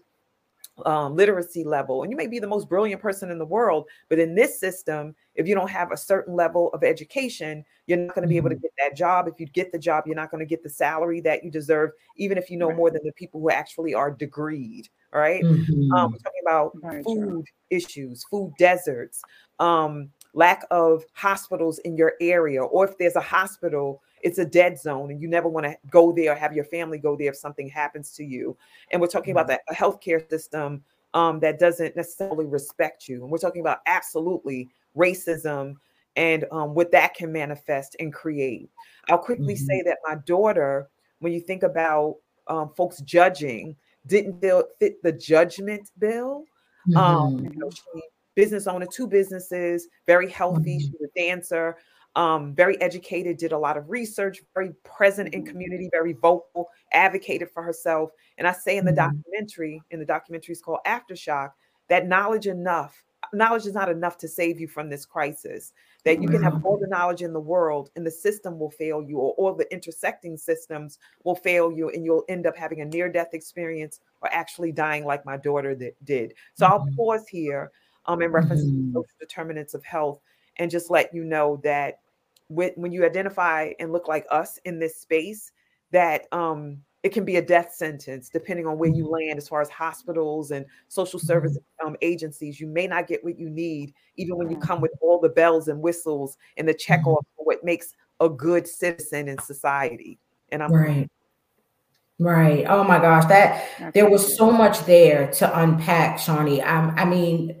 Um, 0.84 1.16
literacy 1.16 1.64
level, 1.64 2.02
and 2.02 2.10
you 2.10 2.16
may 2.16 2.26
be 2.26 2.38
the 2.38 2.46
most 2.46 2.68
brilliant 2.68 3.00
person 3.00 3.30
in 3.30 3.38
the 3.38 3.46
world, 3.46 3.86
but 4.08 4.18
in 4.18 4.34
this 4.34 4.60
system, 4.60 5.14
if 5.34 5.46
you 5.46 5.54
don't 5.54 5.70
have 5.70 5.92
a 5.92 5.96
certain 5.96 6.34
level 6.34 6.70
of 6.72 6.84
education, 6.84 7.64
you're 7.86 7.98
not 7.98 8.14
going 8.14 8.22
to 8.22 8.28
be 8.28 8.36
able 8.36 8.50
to 8.50 8.56
mm-hmm. 8.56 8.62
get 8.62 8.72
that 8.78 8.96
job. 8.96 9.28
If 9.28 9.40
you 9.40 9.46
get 9.46 9.72
the 9.72 9.78
job, 9.78 10.04
you're 10.06 10.16
not 10.16 10.30
going 10.30 10.40
to 10.40 10.46
get 10.46 10.62
the 10.62 10.70
salary 10.70 11.20
that 11.22 11.44
you 11.44 11.50
deserve, 11.50 11.90
even 12.16 12.36
if 12.36 12.50
you 12.50 12.56
know 12.56 12.68
right. 12.68 12.76
more 12.76 12.90
than 12.90 13.02
the 13.04 13.12
people 13.12 13.40
who 13.40 13.50
actually 13.50 13.94
are 13.94 14.14
degreed. 14.14 14.88
Right? 15.12 15.42
Mm-hmm. 15.42 15.92
Um, 15.92 16.12
we're 16.12 16.18
talking 16.18 16.42
about 16.46 16.72
Very 16.82 17.02
food 17.02 17.18
true. 17.18 17.44
issues, 17.70 18.24
food 18.30 18.52
deserts, 18.58 19.22
um, 19.58 20.10
lack 20.34 20.66
of 20.70 21.04
hospitals 21.14 21.78
in 21.80 21.96
your 21.96 22.14
area, 22.20 22.62
or 22.62 22.86
if 22.86 22.98
there's 22.98 23.16
a 23.16 23.20
hospital 23.20 24.02
it's 24.26 24.38
a 24.38 24.44
dead 24.44 24.76
zone 24.76 25.12
and 25.12 25.22
you 25.22 25.28
never 25.28 25.48
want 25.48 25.64
to 25.64 25.76
go 25.88 26.10
there 26.10 26.32
or 26.32 26.34
have 26.34 26.52
your 26.52 26.64
family 26.64 26.98
go 26.98 27.14
there 27.14 27.30
if 27.30 27.36
something 27.36 27.68
happens 27.68 28.10
to 28.10 28.24
you 28.24 28.56
and 28.90 29.00
we're 29.00 29.06
talking 29.06 29.32
mm-hmm. 29.32 29.38
about 29.38 29.46
that 29.46 29.60
a 29.70 29.74
healthcare 29.74 30.28
system 30.28 30.82
um, 31.14 31.38
that 31.38 31.60
doesn't 31.60 31.94
necessarily 31.94 32.44
respect 32.44 33.08
you 33.08 33.22
and 33.22 33.30
we're 33.30 33.38
talking 33.38 33.60
about 33.60 33.78
absolutely 33.86 34.68
racism 34.96 35.74
and 36.16 36.44
um, 36.50 36.74
what 36.74 36.90
that 36.90 37.14
can 37.14 37.30
manifest 37.30 37.94
and 38.00 38.12
create 38.12 38.68
i'll 39.08 39.16
quickly 39.16 39.54
mm-hmm. 39.54 39.64
say 39.64 39.82
that 39.82 39.98
my 40.04 40.16
daughter 40.26 40.88
when 41.20 41.32
you 41.32 41.40
think 41.40 41.62
about 41.62 42.16
um, 42.48 42.70
folks 42.76 43.00
judging 43.02 43.76
didn't 44.08 44.40
fit 44.40 45.00
the 45.04 45.12
judgment 45.12 45.88
bill 46.00 46.42
um, 46.96 47.36
mm-hmm. 47.36 47.52
you 47.52 47.58
know, 47.60 47.70
business 48.34 48.66
owner 48.66 48.86
two 48.92 49.06
businesses 49.06 49.86
very 50.04 50.28
healthy 50.28 50.78
mm-hmm. 50.78 50.80
she's 50.80 51.00
a 51.00 51.18
dancer 51.18 51.76
um, 52.16 52.54
very 52.54 52.80
educated, 52.80 53.36
did 53.36 53.52
a 53.52 53.58
lot 53.58 53.76
of 53.76 53.90
research, 53.90 54.40
very 54.54 54.72
present 54.84 55.34
in 55.34 55.42
mm-hmm. 55.42 55.50
community, 55.50 55.88
very 55.92 56.14
vocal, 56.14 56.70
advocated 56.92 57.50
for 57.50 57.62
herself. 57.62 58.10
And 58.38 58.48
I 58.48 58.52
say 58.52 58.78
in 58.78 58.86
the 58.86 58.90
mm-hmm. 58.90 59.16
documentary, 59.16 59.82
in 59.90 60.00
the 60.00 60.06
documentary 60.06 60.54
is 60.54 60.62
called 60.62 60.78
Aftershock, 60.86 61.50
that 61.88 62.08
knowledge 62.08 62.46
enough, 62.46 63.04
knowledge 63.34 63.66
is 63.66 63.74
not 63.74 63.90
enough 63.90 64.16
to 64.18 64.28
save 64.28 64.58
you 64.58 64.66
from 64.66 64.88
this 64.88 65.04
crisis. 65.04 65.72
That 66.04 66.22
you 66.22 66.28
can 66.28 66.40
have 66.40 66.64
all 66.64 66.78
the 66.78 66.86
knowledge 66.86 67.22
in 67.22 67.32
the 67.32 67.40
world 67.40 67.90
and 67.96 68.06
the 68.06 68.12
system 68.12 68.60
will 68.60 68.70
fail 68.70 69.02
you, 69.02 69.18
or 69.18 69.32
all 69.32 69.52
the 69.52 69.70
intersecting 69.72 70.36
systems 70.36 71.00
will 71.24 71.34
fail 71.34 71.72
you, 71.72 71.90
and 71.90 72.04
you'll 72.04 72.24
end 72.28 72.46
up 72.46 72.56
having 72.56 72.80
a 72.80 72.84
near 72.84 73.10
death 73.10 73.30
experience 73.34 73.98
or 74.22 74.32
actually 74.32 74.70
dying 74.70 75.04
like 75.04 75.26
my 75.26 75.36
daughter 75.36 75.74
that 75.74 75.96
did. 76.04 76.34
So 76.54 76.64
mm-hmm. 76.64 76.72
I'll 76.74 76.96
pause 76.96 77.26
here 77.28 77.72
um, 78.06 78.22
in 78.22 78.30
reference 78.30 78.62
mm-hmm. 78.62 78.92
to 78.92 79.00
social 79.00 79.16
determinants 79.18 79.74
of 79.74 79.84
health 79.84 80.20
and 80.58 80.70
just 80.70 80.90
let 80.90 81.12
you 81.12 81.24
know 81.24 81.60
that 81.64 81.98
when, 82.48 82.70
when 82.76 82.92
you 82.92 83.04
identify 83.04 83.72
and 83.78 83.92
look 83.92 84.08
like 84.08 84.26
us 84.30 84.58
in 84.64 84.78
this 84.78 85.00
space 85.00 85.52
that 85.92 86.26
um, 86.32 86.78
it 87.02 87.12
can 87.12 87.24
be 87.24 87.36
a 87.36 87.42
death 87.42 87.72
sentence 87.72 88.28
depending 88.28 88.66
on 88.66 88.78
where 88.78 88.90
you 88.90 89.04
mm-hmm. 89.04 89.26
land 89.28 89.38
as 89.38 89.48
far 89.48 89.60
as 89.60 89.68
hospitals 89.68 90.50
and 90.50 90.66
social 90.88 91.18
service 91.18 91.56
mm-hmm. 91.56 91.88
um, 91.88 91.96
agencies. 92.02 92.60
You 92.60 92.66
may 92.66 92.86
not 92.86 93.06
get 93.06 93.22
what 93.24 93.38
you 93.38 93.48
need 93.48 93.94
even 94.16 94.36
when 94.36 94.50
you 94.50 94.56
come 94.56 94.80
with 94.80 94.92
all 95.00 95.20
the 95.20 95.28
bells 95.28 95.68
and 95.68 95.80
whistles 95.80 96.36
and 96.56 96.68
the 96.68 96.74
check 96.74 97.00
mm-hmm. 97.00 97.10
off 97.10 97.26
for 97.36 97.44
what 97.44 97.64
makes 97.64 97.94
a 98.20 98.28
good 98.28 98.66
citizen 98.66 99.28
in 99.28 99.38
society 99.38 100.18
and 100.50 100.62
i'm 100.62 100.72
right. 100.72 101.10
Right. 102.18 102.64
Oh 102.66 102.82
my 102.82 102.98
gosh 102.98 103.26
that 103.26 103.92
there 103.92 104.08
was 104.08 104.36
so 104.36 104.50
much 104.50 104.80
there 104.86 105.30
to 105.32 105.60
unpack 105.60 106.18
shawnee. 106.18 106.62
Um, 106.62 106.94
i 106.96 107.04
mean 107.04 107.56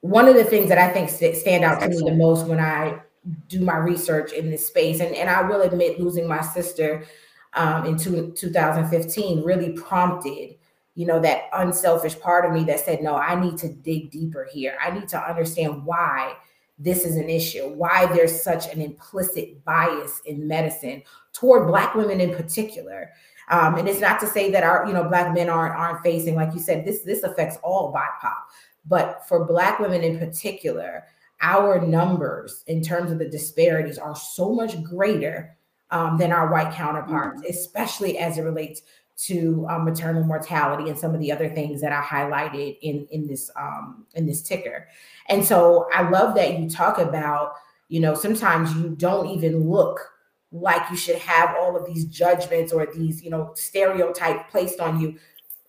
one 0.00 0.28
of 0.28 0.34
the 0.34 0.44
things 0.44 0.68
that 0.68 0.78
i 0.78 0.92
think 0.92 1.08
stand 1.08 1.64
out 1.64 1.80
to 1.80 1.88
me 1.88 1.98
the 1.98 2.14
most 2.14 2.46
when 2.46 2.60
i 2.60 3.00
do 3.48 3.60
my 3.60 3.76
research 3.76 4.32
in 4.32 4.50
this 4.50 4.66
space. 4.66 5.00
And, 5.00 5.14
and 5.14 5.30
I 5.30 5.42
will 5.42 5.62
admit, 5.62 6.00
losing 6.00 6.26
my 6.28 6.42
sister 6.42 7.04
um, 7.54 7.86
in 7.86 7.96
two, 7.96 8.32
2015 8.36 9.42
really 9.42 9.72
prompted, 9.72 10.56
you 10.94 11.06
know, 11.06 11.20
that 11.20 11.44
unselfish 11.52 12.18
part 12.20 12.44
of 12.44 12.52
me 12.52 12.64
that 12.64 12.80
said, 12.80 13.02
no, 13.02 13.16
I 13.16 13.40
need 13.40 13.58
to 13.58 13.68
dig 13.68 14.10
deeper 14.10 14.48
here. 14.52 14.76
I 14.80 14.90
need 14.90 15.08
to 15.08 15.18
understand 15.18 15.84
why 15.84 16.36
this 16.78 17.04
is 17.04 17.16
an 17.16 17.30
issue, 17.30 17.68
why 17.68 18.06
there's 18.06 18.42
such 18.42 18.72
an 18.72 18.80
implicit 18.80 19.64
bias 19.64 20.20
in 20.26 20.46
medicine 20.48 21.02
toward 21.32 21.68
Black 21.68 21.94
women 21.94 22.20
in 22.20 22.34
particular. 22.34 23.10
Um, 23.48 23.76
and 23.76 23.88
it's 23.88 24.00
not 24.00 24.20
to 24.20 24.26
say 24.26 24.50
that 24.50 24.64
our, 24.64 24.86
you 24.86 24.92
know, 24.92 25.04
Black 25.04 25.34
men 25.34 25.48
aren't 25.48 25.76
aren't 25.76 26.02
facing, 26.02 26.34
like 26.34 26.54
you 26.54 26.60
said, 26.60 26.84
this 26.84 27.02
this 27.02 27.22
affects 27.22 27.58
all 27.62 27.92
BIPOC, 27.92 28.34
but 28.86 29.22
for 29.28 29.44
Black 29.44 29.78
women 29.78 30.02
in 30.02 30.18
particular, 30.18 31.04
our 31.44 31.78
numbers 31.86 32.64
in 32.66 32.82
terms 32.82 33.12
of 33.12 33.18
the 33.18 33.28
disparities 33.28 33.98
are 33.98 34.16
so 34.16 34.52
much 34.52 34.82
greater 34.82 35.54
um, 35.90 36.16
than 36.16 36.32
our 36.32 36.50
white 36.50 36.72
counterparts, 36.72 37.42
mm-hmm. 37.42 37.50
especially 37.50 38.16
as 38.16 38.38
it 38.38 38.42
relates 38.42 38.80
to 39.16 39.66
um, 39.68 39.84
maternal 39.84 40.24
mortality 40.24 40.88
and 40.88 40.98
some 40.98 41.14
of 41.14 41.20
the 41.20 41.30
other 41.30 41.48
things 41.48 41.80
that 41.82 41.92
I 41.92 42.00
highlighted 42.00 42.78
in 42.80 43.06
in 43.10 43.28
this 43.28 43.50
um, 43.56 44.06
in 44.14 44.26
this 44.26 44.42
ticker. 44.42 44.88
And 45.28 45.44
so 45.44 45.86
I 45.92 46.08
love 46.08 46.34
that 46.34 46.58
you 46.58 46.68
talk 46.68 46.98
about, 46.98 47.52
you 47.88 48.00
know, 48.00 48.14
sometimes 48.14 48.74
you 48.74 48.96
don't 48.96 49.26
even 49.26 49.68
look 49.68 50.00
like 50.50 50.90
you 50.90 50.96
should 50.96 51.18
have 51.18 51.54
all 51.60 51.76
of 51.76 51.84
these 51.86 52.06
judgments 52.06 52.72
or 52.72 52.86
these, 52.86 53.22
you 53.22 53.30
know, 53.30 53.52
stereotype 53.54 54.48
placed 54.50 54.80
on 54.80 55.00
you 55.00 55.16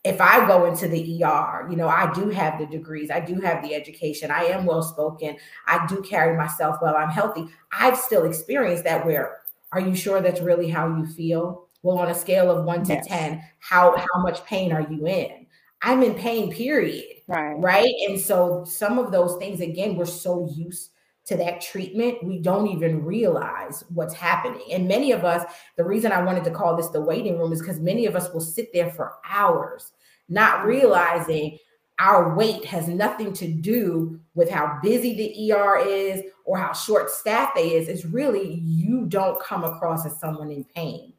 if 0.06 0.22
I 0.22 0.46
go 0.48 0.65
into 0.65 0.88
the 0.88 1.24
ER, 1.24 1.68
you 1.70 1.76
know, 1.76 1.88
I 1.88 2.13
do 2.13 2.30
have 2.30 2.60
the 2.60 2.68
degrees, 2.68 3.10
I 3.10 3.20
do 3.20 3.41
have 3.41 3.63
the 3.63 3.74
education, 3.74 4.30
I 4.30 4.46
am 4.46 4.65
well 4.65 4.84
spoken, 4.84 5.36
I 5.65 5.86
do 5.88 6.02
carry 6.04 6.38
myself 6.38 6.78
well, 6.82 6.96
I'm 6.96 7.10
healthy. 7.10 7.48
I've 7.72 7.98
still 7.98 8.26
experienced 8.26 8.84
that 8.84 9.04
where 9.04 9.41
are 9.72 9.80
you 9.82 9.96
sure 9.96 10.22
that's 10.22 10.41
really 10.41 10.70
how 10.70 10.96
you 10.96 11.08
feel? 11.08 11.68
Well, 11.82 11.98
on 11.98 12.10
a 12.10 12.15
scale 12.15 12.52
of 12.52 12.65
one 12.65 12.84
to 12.86 12.94
yes. 12.94 13.08
10, 13.08 13.44
how 13.60 13.98
how 13.98 14.22
much 14.22 14.46
pain 14.46 14.72
are 14.72 14.88
you 14.89 15.08
in? 15.08 15.48
I'm 15.82 16.04
in 16.04 16.13
pain, 16.13 16.52
period. 16.52 17.06
Right. 17.28 17.56
Right. 17.56 17.94
And 18.08 18.20
so 18.20 18.63
some 18.63 19.00
of 19.00 19.12
those 19.12 19.38
things, 19.38 19.60
again, 19.60 19.96
we're 19.96 20.06
so 20.06 20.50
used 20.56 20.91
to 21.25 21.35
that 21.38 21.61
treatment, 21.61 22.23
we 22.23 22.38
don't 22.38 22.67
even 22.67 23.03
realize 23.03 23.83
what's 23.89 24.13
happening. 24.13 24.61
And 24.71 24.88
many 24.88 25.11
of 25.11 25.25
us, 25.25 25.43
the 25.75 25.83
reason 25.83 26.11
I 26.11 26.21
wanted 26.21 26.43
to 26.43 26.51
call 26.51 26.75
this 26.75 26.89
the 26.89 27.01
waiting 27.01 27.39
room 27.39 27.51
is 27.51 27.61
because 27.61 27.79
many 27.79 28.05
of 28.05 28.15
us 28.15 28.31
will 28.31 28.41
sit 28.41 28.71
there 28.73 28.91
for 28.91 29.15
hours, 29.27 29.91
not 30.29 30.65
realizing 30.65 31.57
our 31.97 32.35
wait 32.35 32.65
has 32.65 32.88
nothing 32.88 33.33
to 33.33 33.47
do 33.47 34.19
with 34.35 34.49
how 34.49 34.79
busy 34.83 35.15
the 35.15 35.53
ER 35.53 35.77
is 35.77 36.21
or 36.43 36.57
how 36.57 36.73
short 36.73 37.09
staffed 37.09 37.55
they 37.55 37.73
is. 37.73 37.88
It's 37.88 38.05
really 38.05 38.59
you 38.63 39.05
don't 39.05 39.41
come 39.41 39.63
across 39.63 40.05
as 40.05 40.19
someone 40.19 40.51
in 40.51 40.63
pain. 40.75 41.13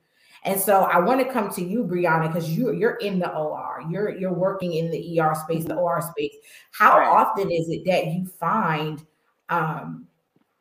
And 0.45 0.61
so 0.61 0.83
I 0.83 1.01
want 1.01 1.21
to 1.21 1.33
come 1.33 1.51
to 1.55 1.65
you, 1.65 1.83
Brianna, 1.83 2.29
because 2.29 2.51
you, 2.51 2.73
you're 2.73 2.97
in 2.97 3.19
the 3.19 3.35
OR, 3.35 3.83
you're 3.91 4.17
you're 4.17 4.33
working 4.33 4.75
in 4.75 4.93
the 4.93 5.21
ER 5.21 5.35
space, 5.35 5.65
the 5.65 5.75
OR 5.75 6.01
space. 6.01 6.37
How 6.71 7.01
often 7.01 7.51
is 7.51 7.69
it 7.69 7.85
that 7.87 8.07
you 8.13 8.27
find 8.39 9.05
um, 9.49 10.07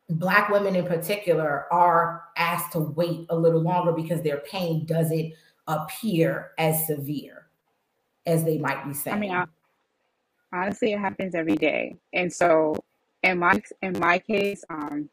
Black 0.10 0.50
women 0.50 0.76
in 0.76 0.86
particular 0.86 1.66
are 1.72 2.26
asked 2.38 2.74
to 2.74 2.80
wait 2.80 3.26
a 3.30 3.36
little 3.36 3.62
longer 3.62 3.92
because 3.92 4.22
their 4.22 4.38
pain 4.38 4.86
doesn't 4.86 5.34
appear 5.68 6.52
as 6.60 6.86
severe 6.86 7.48
as 8.26 8.44
they 8.44 8.58
might 8.58 8.86
be 8.86 8.94
saying. 8.94 9.18
I 9.18 9.20
mean, 9.20 9.32
I, 9.32 9.46
honestly, 10.54 10.94
it 10.94 11.00
happens 11.00 11.34
every 11.34 11.56
day, 11.56 11.96
and 12.14 12.32
so 12.32 12.76
in 13.24 13.40
my 13.40 13.60
in 13.82 13.98
my 14.00 14.20
case, 14.20 14.64
um, 14.70 15.10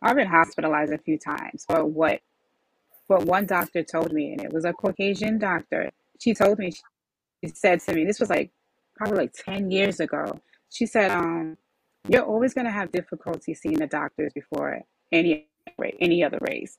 I've 0.00 0.16
been 0.16 0.28
hospitalized 0.28 0.92
a 0.92 0.98
few 0.98 1.18
times. 1.18 1.66
But 1.68 1.90
what 1.90 2.20
what 3.06 3.24
one 3.24 3.44
doctor 3.44 3.82
told 3.82 4.12
me, 4.12 4.32
and 4.32 4.40
it 4.40 4.52
was 4.52 4.64
a 4.64 4.72
Caucasian 4.72 5.38
doctor. 5.38 5.90
She 6.20 6.32
told 6.32 6.58
me, 6.58 6.72
she 7.42 7.50
said 7.52 7.80
to 7.80 7.92
me, 7.94 8.04
this 8.04 8.20
was 8.20 8.30
like 8.30 8.50
probably 8.96 9.18
like 9.18 9.34
ten 9.34 9.70
years 9.70 10.00
ago. 10.00 10.40
She 10.70 10.86
said, 10.86 11.10
um, 11.10 11.58
you're 12.08 12.24
always 12.24 12.54
going 12.54 12.66
to 12.66 12.72
have 12.72 12.92
difficulty 12.92 13.54
seeing 13.54 13.78
the 13.78 13.86
doctors 13.86 14.32
before 14.34 14.82
any 15.12 15.48
any 16.00 16.22
other 16.24 16.38
race. 16.42 16.78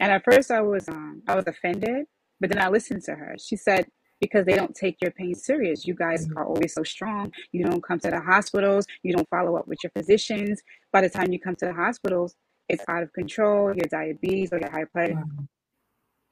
And 0.00 0.12
at 0.12 0.24
first, 0.24 0.50
I 0.50 0.60
was 0.60 0.88
um, 0.88 1.22
I 1.28 1.34
was 1.34 1.46
offended, 1.46 2.06
but 2.40 2.50
then 2.50 2.60
I 2.62 2.68
listened 2.68 3.02
to 3.04 3.14
her. 3.14 3.36
She 3.38 3.56
said, 3.56 3.86
because 4.20 4.44
they 4.46 4.54
don't 4.54 4.74
take 4.74 5.00
your 5.00 5.10
pain 5.12 5.34
serious. 5.34 5.86
You 5.86 5.94
guys 5.94 6.26
Mhm. 6.26 6.36
are 6.36 6.46
always 6.46 6.74
so 6.74 6.82
strong. 6.82 7.32
You 7.52 7.64
don't 7.64 7.82
come 7.82 8.00
to 8.00 8.10
the 8.10 8.20
hospitals. 8.20 8.86
You 9.02 9.14
don't 9.14 9.28
follow 9.28 9.56
up 9.56 9.68
with 9.68 9.78
your 9.84 9.90
physicians. 9.90 10.62
By 10.92 11.02
the 11.02 11.10
time 11.10 11.32
you 11.32 11.38
come 11.40 11.56
to 11.56 11.66
the 11.66 11.72
hospitals, 11.74 12.34
it's 12.68 12.84
out 12.88 13.02
of 13.02 13.12
control. 13.12 13.74
Your 13.74 13.86
diabetes 13.90 14.52
or 14.52 14.58
your 14.58 14.70
high 14.70 14.86
blood, 14.94 15.12
Wow. 15.14 15.24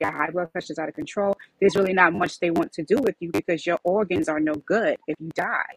your 0.01 0.13
high 0.13 0.31
blood 0.31 0.53
pressure 0.53 0.73
is 0.73 0.79
out 0.79 0.89
of 0.89 0.95
control. 0.95 1.37
There's 1.61 1.77
really 1.77 1.93
not 1.95 2.13
much 2.15 2.41
they 2.41 2.51
want 2.51 2.73
to 2.75 2.83
do 2.85 2.97
with 2.99 3.17
you 3.21 3.31
because 3.33 3.67
your 3.67 3.79
organs 3.85 4.29
are 4.29 4.41
no 4.41 4.55
good 4.55 4.99
if 5.07 5.17
you 5.21 5.31
die. 5.35 5.77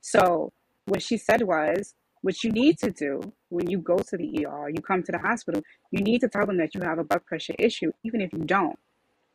So 0.00 0.52
what 0.86 1.02
she 1.02 1.16
said 1.16 1.42
was, 1.42 1.94
what 2.22 2.42
you 2.42 2.50
need 2.50 2.78
to 2.78 2.90
do 2.90 3.20
when 3.50 3.68
you 3.68 3.78
go 3.78 3.98
to 3.98 4.16
the 4.16 4.46
ER, 4.46 4.70
you 4.70 4.80
come 4.80 5.02
to 5.02 5.12
the 5.12 5.18
hospital, 5.18 5.62
you 5.90 6.00
need 6.00 6.20
to 6.22 6.28
tell 6.28 6.46
them 6.46 6.56
that 6.56 6.74
you 6.74 6.80
have 6.80 6.98
a 6.98 7.04
blood 7.04 7.24
pressure 7.26 7.54
issue, 7.58 7.92
even 8.02 8.22
if 8.22 8.32
you 8.32 8.40
don't. 8.40 8.78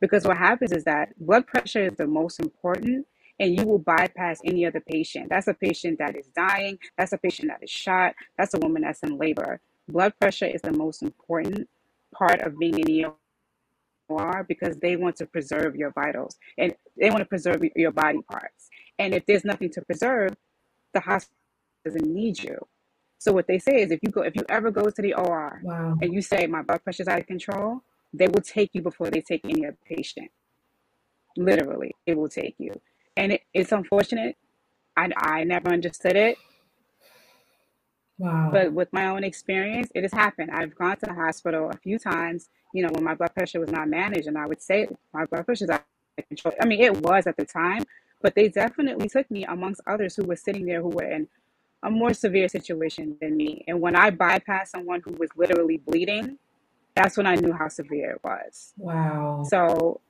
Because 0.00 0.24
what 0.24 0.36
happens 0.36 0.72
is 0.72 0.84
that 0.84 1.16
blood 1.18 1.46
pressure 1.46 1.86
is 1.86 1.94
the 1.96 2.06
most 2.06 2.40
important, 2.40 3.06
and 3.38 3.56
you 3.56 3.64
will 3.64 3.78
bypass 3.78 4.40
any 4.44 4.66
other 4.66 4.80
patient. 4.80 5.28
That's 5.30 5.46
a 5.46 5.54
patient 5.54 5.98
that 5.98 6.16
is 6.16 6.26
dying, 6.34 6.78
that's 6.98 7.12
a 7.12 7.18
patient 7.18 7.48
that 7.48 7.62
is 7.62 7.70
shot, 7.70 8.14
that's 8.36 8.54
a 8.54 8.58
woman 8.58 8.82
that's 8.82 9.02
in 9.04 9.16
labor. 9.16 9.60
Blood 9.88 10.14
pressure 10.20 10.46
is 10.46 10.60
the 10.62 10.72
most 10.72 11.02
important 11.02 11.68
part 12.12 12.40
of 12.42 12.58
being 12.58 12.78
in 12.78 13.04
ER 13.04 14.44
because 14.48 14.76
they 14.78 14.96
want 14.96 15.14
to 15.16 15.26
preserve 15.26 15.76
your 15.76 15.92
vitals 15.92 16.36
and 16.58 16.74
they 16.98 17.10
want 17.10 17.20
to 17.20 17.24
preserve 17.24 17.62
your 17.76 17.92
body 17.92 18.20
parts. 18.28 18.68
And 18.98 19.14
if 19.14 19.24
there's 19.26 19.44
nothing 19.44 19.70
to 19.70 19.82
preserve, 19.82 20.34
the 20.92 21.00
hospital 21.00 21.36
doesn't 21.84 22.06
need 22.06 22.42
you. 22.42 22.58
So 23.18 23.32
what 23.32 23.46
they 23.48 23.58
say 23.58 23.82
is 23.82 23.90
if 23.92 24.00
you 24.02 24.10
go 24.10 24.22
if 24.22 24.36
you 24.36 24.44
ever 24.48 24.70
go 24.70 24.90
to 24.90 25.02
the 25.02 25.14
OR 25.14 25.64
Wow. 25.64 25.98
and 26.00 26.12
you 26.14 26.22
say 26.22 26.46
my 26.46 26.62
blood 26.62 26.84
pressure's 26.84 27.08
out 27.08 27.20
of 27.20 27.26
control, 27.26 27.82
they 28.14 28.28
will 28.28 28.42
take 28.42 28.70
you 28.74 28.82
before 28.82 29.10
they 29.10 29.20
take 29.22 29.42
any 29.44 29.66
other 29.66 29.78
patient. 29.86 30.30
Literally, 31.36 31.96
it 32.06 32.16
will 32.16 32.28
take 32.30 32.56
you. 32.58 32.72
And 33.16 33.32
it, 33.32 33.42
it's 33.54 33.72
unfortunate. 33.72 34.36
I, 34.96 35.10
I 35.18 35.44
never 35.44 35.70
understood 35.70 36.16
it, 36.16 36.38
Wow. 38.18 38.50
but 38.50 38.72
with 38.72 38.92
my 38.92 39.08
own 39.08 39.24
experience, 39.24 39.90
it 39.94 40.02
has 40.02 40.12
happened. 40.12 40.50
I've 40.52 40.74
gone 40.76 40.96
to 40.98 41.06
the 41.06 41.14
hospital 41.14 41.70
a 41.70 41.78
few 41.78 41.98
times, 41.98 42.50
you 42.72 42.82
know, 42.84 42.90
when 42.92 43.04
my 43.04 43.14
blood 43.14 43.34
pressure 43.34 43.60
was 43.60 43.70
not 43.70 43.88
managed, 43.88 44.28
and 44.28 44.38
I 44.38 44.46
would 44.46 44.62
say 44.62 44.88
my 45.14 45.26
blood 45.26 45.46
pressure 45.46 45.64
is 45.64 45.70
out 45.70 45.84
of 46.18 46.28
control. 46.28 46.54
I 46.60 46.66
mean, 46.66 46.80
it 46.80 47.02
was 47.02 47.26
at 47.26 47.36
the 47.36 47.46
time, 47.46 47.84
but 48.22 48.34
they 48.36 48.48
definitely 48.48 49.08
took 49.08 49.30
me 49.30 49.44
amongst 49.46 49.82
others 49.86 50.16
who 50.16 50.24
were 50.24 50.36
sitting 50.36 50.66
there 50.66 50.82
who 50.82 50.90
were 50.90 51.04
in 51.04 51.28
a 51.82 51.90
more 51.90 52.12
severe 52.12 52.48
situation 52.48 53.16
than 53.20 53.36
me. 53.36 53.64
And 53.66 53.80
when 53.80 53.96
I 53.96 54.10
bypassed 54.10 54.68
someone 54.68 55.02
who 55.04 55.12
was 55.14 55.30
literally 55.36 55.78
bleeding, 55.78 56.38
that's 56.94 57.16
when 57.16 57.26
I 57.26 57.36
knew 57.36 57.52
how 57.52 57.68
severe 57.68 58.12
it 58.12 58.20
was. 58.24 58.74
Wow. 58.76 59.44
So 59.48 60.00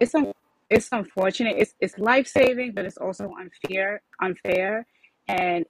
it's 0.00 0.14
un- 0.14 0.32
it's 0.70 0.88
unfortunate. 0.92 1.56
It's 1.58 1.74
it's 1.80 1.98
life 1.98 2.26
saving, 2.26 2.72
but 2.72 2.84
it's 2.84 2.98
also 2.98 3.34
unfair 3.38 4.02
unfair, 4.20 4.86
and 5.26 5.64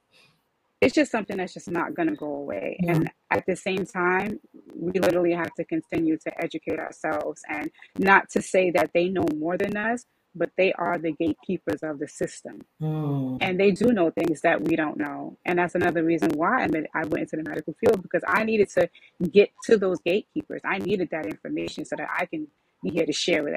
it's 0.81 0.95
just 0.95 1.11
something 1.11 1.37
that's 1.37 1.55
just 1.55 1.71
not 1.71 1.95
gonna 1.95 2.17
go 2.17 2.35
away. 2.35 2.79
Yeah. 2.83 2.93
And 2.93 3.11
at 3.31 3.47
the 3.47 3.57
same 3.57 3.85
time, 3.87 4.41
we 4.75 4.93
literally 4.99 5.33
have 5.33 5.55
to 5.55 5.65
continue 5.65 6.19
to 6.19 6.43
educate 6.43 6.79
ourselves, 6.79 7.43
and 7.49 7.71
not 7.99 8.29
to 8.31 8.43
say 8.43 8.71
that 8.73 8.91
they 8.93 9.09
know 9.09 9.27
more 9.37 9.57
than 9.57 9.77
us, 9.77 10.05
but 10.39 10.51
they 10.57 10.73
are 10.75 10.99
the 10.99 11.13
gatekeepers 11.13 11.83
of 11.83 11.99
the 11.99 12.09
system, 12.09 12.63
Mm. 12.83 13.39
and 13.41 13.61
they 13.61 13.71
do 13.73 13.93
know 13.93 14.11
things 14.11 14.41
that 14.43 14.63
we 14.63 14.77
don't 14.77 14.97
know. 14.99 15.37
And 15.45 15.59
that's 15.59 15.75
another 15.75 16.05
reason 16.05 16.31
why 16.33 16.65
I 16.65 16.69
I 16.95 17.05
went 17.07 17.23
into 17.23 17.37
the 17.37 17.49
medical 17.49 17.75
field 17.81 18.03
because 18.03 18.23
I 18.27 18.45
needed 18.45 18.69
to 18.71 18.89
get 19.31 19.51
to 19.65 19.77
those 19.77 19.99
gatekeepers. 20.01 20.63
I 20.65 20.79
needed 20.79 21.11
that 21.11 21.27
information 21.27 21.85
so 21.85 21.97
that 21.97 22.09
I 22.17 22.27
can 22.27 22.47
be 22.83 22.91
here 22.91 23.07
to 23.07 23.13
share 23.13 23.43
with 23.45 23.57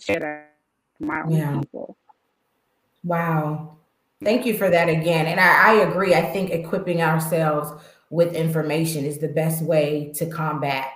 share 0.00 0.20
that 0.20 0.52
with 0.98 1.08
my 1.08 1.22
own 1.22 1.32
Yeah. 1.32 1.60
people. 1.60 1.96
Wow. 3.04 3.76
Thank 4.24 4.46
you 4.46 4.56
for 4.56 4.70
that 4.70 4.88
again. 4.88 5.26
And 5.26 5.38
I, 5.38 5.72
I 5.72 5.74
agree. 5.88 6.14
I 6.14 6.22
think 6.32 6.50
equipping 6.50 7.02
ourselves 7.02 7.70
with 8.10 8.34
information 8.34 9.04
is 9.04 9.18
the 9.18 9.28
best 9.28 9.62
way 9.62 10.12
to 10.14 10.26
combat, 10.26 10.86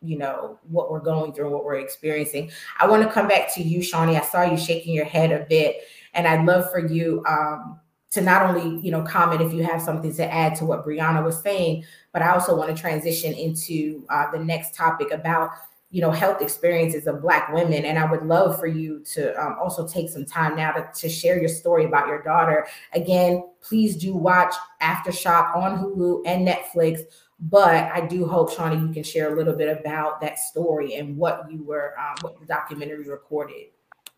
you 0.00 0.18
know, 0.18 0.58
what 0.68 0.90
we're 0.90 1.00
going 1.00 1.32
through 1.32 1.46
and 1.46 1.54
what 1.54 1.64
we're 1.64 1.78
experiencing. 1.78 2.50
I 2.78 2.86
want 2.86 3.02
to 3.02 3.10
come 3.10 3.28
back 3.28 3.52
to 3.54 3.62
you, 3.62 3.82
Shawnee. 3.82 4.16
I 4.16 4.22
saw 4.22 4.42
you 4.42 4.56
shaking 4.56 4.94
your 4.94 5.04
head 5.04 5.32
a 5.32 5.44
bit, 5.48 5.76
and 6.14 6.26
I'd 6.26 6.44
love 6.44 6.70
for 6.70 6.78
you 6.78 7.24
um, 7.26 7.80
to 8.10 8.20
not 8.20 8.42
only, 8.42 8.80
you 8.80 8.90
know, 8.90 9.02
comment 9.02 9.42
if 9.42 9.52
you 9.52 9.62
have 9.64 9.82
something 9.82 10.14
to 10.14 10.32
add 10.32 10.54
to 10.56 10.64
what 10.64 10.84
Brianna 10.84 11.24
was 11.24 11.42
saying, 11.42 11.84
but 12.12 12.22
I 12.22 12.30
also 12.30 12.56
want 12.56 12.74
to 12.74 12.80
transition 12.80 13.34
into 13.34 14.04
uh, 14.08 14.30
the 14.30 14.38
next 14.38 14.74
topic 14.74 15.10
about 15.10 15.50
you 15.90 16.02
know 16.02 16.10
health 16.10 16.42
experiences 16.42 17.06
of 17.06 17.22
black 17.22 17.50
women 17.50 17.86
and 17.86 17.98
i 17.98 18.10
would 18.10 18.22
love 18.22 18.58
for 18.60 18.66
you 18.66 19.02
to 19.04 19.34
um, 19.42 19.56
also 19.58 19.88
take 19.88 20.10
some 20.10 20.24
time 20.24 20.54
now 20.54 20.70
to, 20.70 20.86
to 20.94 21.08
share 21.08 21.38
your 21.38 21.48
story 21.48 21.86
about 21.86 22.06
your 22.08 22.22
daughter 22.22 22.66
again 22.92 23.42
please 23.62 23.96
do 23.96 24.14
watch 24.14 24.54
aftershock 24.82 25.56
on 25.56 25.78
hulu 25.78 26.20
and 26.26 26.46
netflix 26.46 27.00
but 27.40 27.90
i 27.92 28.04
do 28.06 28.26
hope 28.26 28.52
shawnee 28.52 28.78
you 28.86 28.92
can 28.92 29.02
share 29.02 29.32
a 29.32 29.36
little 29.36 29.54
bit 29.54 29.78
about 29.78 30.20
that 30.20 30.38
story 30.38 30.94
and 30.94 31.16
what 31.16 31.46
you 31.50 31.62
were 31.62 31.94
um, 31.98 32.14
what 32.20 32.38
the 32.40 32.46
documentary 32.46 33.08
recorded 33.08 33.68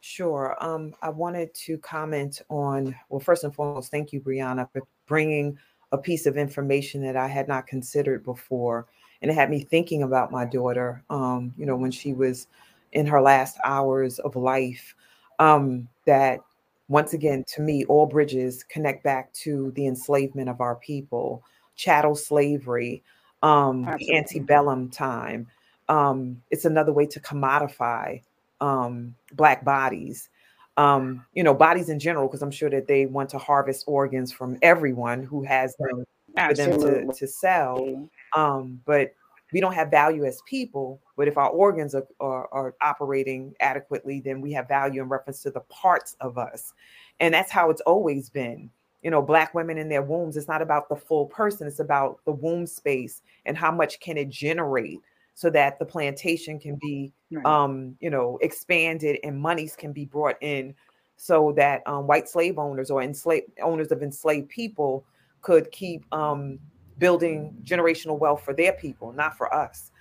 Sure. 0.02 0.56
Um, 0.60 0.94
I 1.02 1.10
wanted 1.10 1.52
to 1.54 1.76
comment 1.78 2.40
on, 2.48 2.96
well, 3.10 3.20
first 3.20 3.44
and 3.44 3.54
foremost, 3.54 3.90
thank 3.90 4.12
you, 4.12 4.20
Brianna, 4.20 4.66
for 4.72 4.82
bringing 5.06 5.58
a 5.92 5.98
piece 5.98 6.24
of 6.24 6.38
information 6.38 7.02
that 7.02 7.16
I 7.16 7.26
had 7.26 7.48
not 7.48 7.66
considered 7.66 8.24
before. 8.24 8.86
And 9.20 9.30
it 9.30 9.34
had 9.34 9.50
me 9.50 9.62
thinking 9.62 10.02
about 10.02 10.32
my 10.32 10.46
daughter, 10.46 11.04
um, 11.10 11.52
you 11.58 11.66
know, 11.66 11.76
when 11.76 11.90
she 11.90 12.14
was 12.14 12.46
in 12.92 13.06
her 13.06 13.20
last 13.20 13.58
hours 13.62 14.18
of 14.20 14.36
life. 14.36 14.94
Um, 15.38 15.88
that 16.06 16.40
once 16.88 17.12
again, 17.12 17.44
to 17.54 17.62
me, 17.62 17.84
all 17.84 18.06
bridges 18.06 18.64
connect 18.64 19.04
back 19.04 19.32
to 19.34 19.70
the 19.72 19.86
enslavement 19.86 20.48
of 20.48 20.60
our 20.60 20.76
people, 20.76 21.44
chattel 21.80 22.14
slavery, 22.14 23.02
um, 23.42 23.88
the 23.98 24.14
antebellum 24.14 24.90
time. 24.90 25.46
Um, 25.88 26.42
it's 26.50 26.66
another 26.66 26.92
way 26.92 27.06
to 27.06 27.20
commodify 27.20 28.22
um, 28.60 29.14
black 29.32 29.64
bodies. 29.64 30.28
Um, 30.76 31.24
you 31.34 31.42
know 31.42 31.52
bodies 31.52 31.88
in 31.90 31.98
general 31.98 32.26
because 32.26 32.42
i'm 32.42 32.50
sure 32.50 32.70
that 32.70 32.86
they 32.86 33.04
want 33.04 33.28
to 33.30 33.38
harvest 33.38 33.84
organs 33.86 34.32
from 34.32 34.56
everyone 34.62 35.24
who 35.24 35.42
has 35.42 35.74
them 35.76 36.04
for 36.36 36.54
them 36.54 36.80
to, 36.80 37.12
to 37.12 37.26
sell. 37.26 38.08
Um, 38.34 38.80
but 38.86 39.12
we 39.52 39.60
don't 39.60 39.74
have 39.74 39.90
value 39.90 40.24
as 40.24 40.40
people 40.48 41.00
but 41.16 41.26
if 41.26 41.36
our 41.36 41.50
organs 41.50 41.94
are, 41.94 42.06
are, 42.20 42.48
are 42.52 42.74
operating 42.80 43.52
adequately 43.60 44.20
then 44.20 44.40
we 44.40 44.52
have 44.52 44.68
value 44.68 45.02
in 45.02 45.08
reference 45.08 45.42
to 45.42 45.50
the 45.50 45.60
parts 45.60 46.16
of 46.20 46.38
us. 46.38 46.72
And 47.18 47.34
that's 47.34 47.50
how 47.50 47.68
it's 47.68 47.82
always 47.82 48.30
been 48.30 48.70
you 49.02 49.10
know 49.10 49.22
black 49.22 49.54
women 49.54 49.78
in 49.78 49.88
their 49.88 50.02
wombs 50.02 50.36
it's 50.36 50.48
not 50.48 50.62
about 50.62 50.88
the 50.88 50.96
full 50.96 51.26
person 51.26 51.66
it's 51.66 51.80
about 51.80 52.20
the 52.24 52.32
womb 52.32 52.66
space 52.66 53.22
and 53.46 53.56
how 53.56 53.70
much 53.70 53.98
can 54.00 54.16
it 54.16 54.28
generate 54.28 55.00
so 55.34 55.48
that 55.48 55.78
the 55.78 55.84
plantation 55.86 56.58
can 56.58 56.76
be 56.76 57.12
Right. 57.32 57.46
um, 57.46 57.96
you 58.00 58.10
know, 58.10 58.38
expanded 58.42 59.18
and 59.22 59.40
monies 59.40 59.76
can 59.76 59.92
be 59.92 60.04
brought 60.04 60.36
in 60.42 60.74
so 61.16 61.52
that 61.56 61.86
um, 61.86 62.06
white 62.06 62.28
slave 62.28 62.58
owners 62.58 62.90
or 62.90 63.02
enslaved 63.02 63.46
owners 63.62 63.92
of 63.92 64.02
enslaved 64.02 64.48
people 64.48 65.04
could 65.40 65.70
keep 65.70 66.04
um, 66.12 66.58
building 66.98 67.54
generational 67.64 68.18
wealth 68.18 68.42
for 68.42 68.52
their 68.52 68.72
people, 68.72 69.12
not 69.12 69.36
for 69.36 69.52
us. 69.54 69.92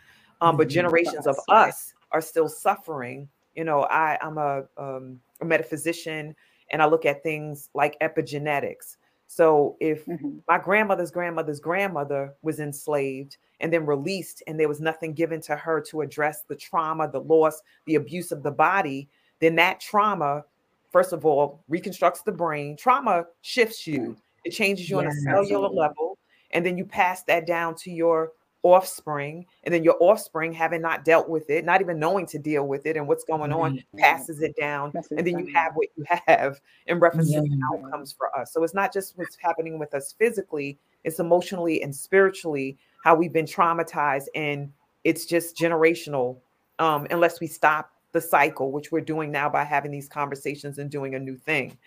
Um, 0.41 0.57
but 0.57 0.67
Mhm. 0.67 0.71
generations 0.71 1.27
of 1.27 1.37
us, 1.47 1.69
us 1.69 1.93
are 2.11 2.21
still 2.21 2.49
suffering. 2.49 3.29
You 3.55 3.63
know, 3.63 3.83
I, 3.83 4.17
I'm 4.21 4.37
a, 4.37 4.63
um, 4.77 5.19
a 5.41 5.45
metaphysician 5.45 6.35
and 6.71 6.81
I 6.81 6.85
look 6.85 7.05
at 7.05 7.23
things 7.23 7.69
like 7.73 7.99
epigenetics. 7.99 8.97
So 9.27 9.77
if 9.79 10.05
Mhm. 10.05 10.41
my 10.47 10.57
grandmother's 10.57 11.11
grandmother's 11.11 11.59
grandmother 11.59 12.35
was 12.41 12.59
enslaved 12.59 13.37
and 13.59 13.71
then 13.71 13.85
released 13.85 14.41
and 14.47 14.59
there 14.59 14.67
was 14.67 14.81
nothing 14.81 15.13
given 15.13 15.41
to 15.41 15.55
her 15.55 15.79
to 15.81 16.01
address 16.01 16.43
the 16.43 16.55
trauma 16.55 17.07
the 17.11 17.21
loss 17.21 17.61
the 17.85 17.95
abuse 17.95 18.31
of 18.31 18.41
the 18.41 18.51
body 18.51 19.07
then 19.39 19.55
that 19.55 19.79
trauma 19.79 20.43
first 20.91 21.13
of 21.13 21.25
all 21.25 21.63
reconstructs 21.67 22.21
the 22.23 22.31
brain 22.31 22.75
trauma 22.75 23.25
shifts 23.41 23.85
you 23.85 24.15
it 24.45 24.51
changes 24.51 24.89
you 24.89 24.97
on 24.97 25.05
a 25.07 25.11
cellular 25.11 25.67
Absolutely. 25.67 25.77
level 25.77 26.17
and 26.51 26.65
then 26.65 26.77
you 26.77 26.85
pass 26.85 27.23
that 27.23 27.45
down 27.45 27.75
to 27.75 27.91
your 27.91 28.31
offspring 28.63 29.45
and 29.63 29.73
then 29.73 29.83
your 29.85 29.95
offspring 30.01 30.51
having 30.51 30.81
not 30.81 31.05
dealt 31.05 31.29
with 31.29 31.49
it 31.49 31.63
not 31.63 31.79
even 31.79 31.97
knowing 31.97 32.25
to 32.25 32.37
deal 32.37 32.67
with 32.67 32.85
it 32.85 32.97
and 32.97 33.07
what's 33.07 33.23
going 33.23 33.53
on 33.53 33.75
Right. 33.75 33.85
passes 33.95 34.41
it 34.41 34.53
down 34.59 34.91
and 35.11 35.25
then 35.25 35.39
you 35.39 35.47
have 35.53 35.73
what 35.75 35.87
you 35.95 36.03
have 36.27 36.59
in 36.87 36.99
reference 36.99 37.31
to 37.31 37.39
the 37.41 37.59
outcomes 37.73 38.11
for 38.11 38.37
us. 38.37 38.51
So 38.51 38.63
it's 38.63 38.73
not 38.73 38.91
just 38.93 39.17
what's 39.17 39.37
happening 39.41 39.79
with 39.79 39.93
us 39.93 40.13
physically, 40.19 40.77
it's 41.05 41.19
emotionally 41.19 41.81
and 41.83 41.95
spiritually 41.95 42.77
how 43.05 43.15
we've 43.15 43.31
been 43.31 43.45
traumatized 43.45 44.25
and 44.35 44.71
it's 45.05 45.25
just 45.25 45.55
generational 45.55 46.37
um, 46.79 47.07
unless 47.11 47.39
we 47.39 47.47
stop 47.47 47.91
the 48.11 48.19
cycle, 48.19 48.71
which 48.71 48.91
we're 48.91 48.99
doing 48.99 49.31
now 49.31 49.47
by 49.49 49.63
having 49.63 49.91
these 49.91 50.09
conversations 50.09 50.79
and 50.79 50.89
doing 50.89 51.15
a 51.15 51.19
new 51.19 51.37
thing. 51.37 51.77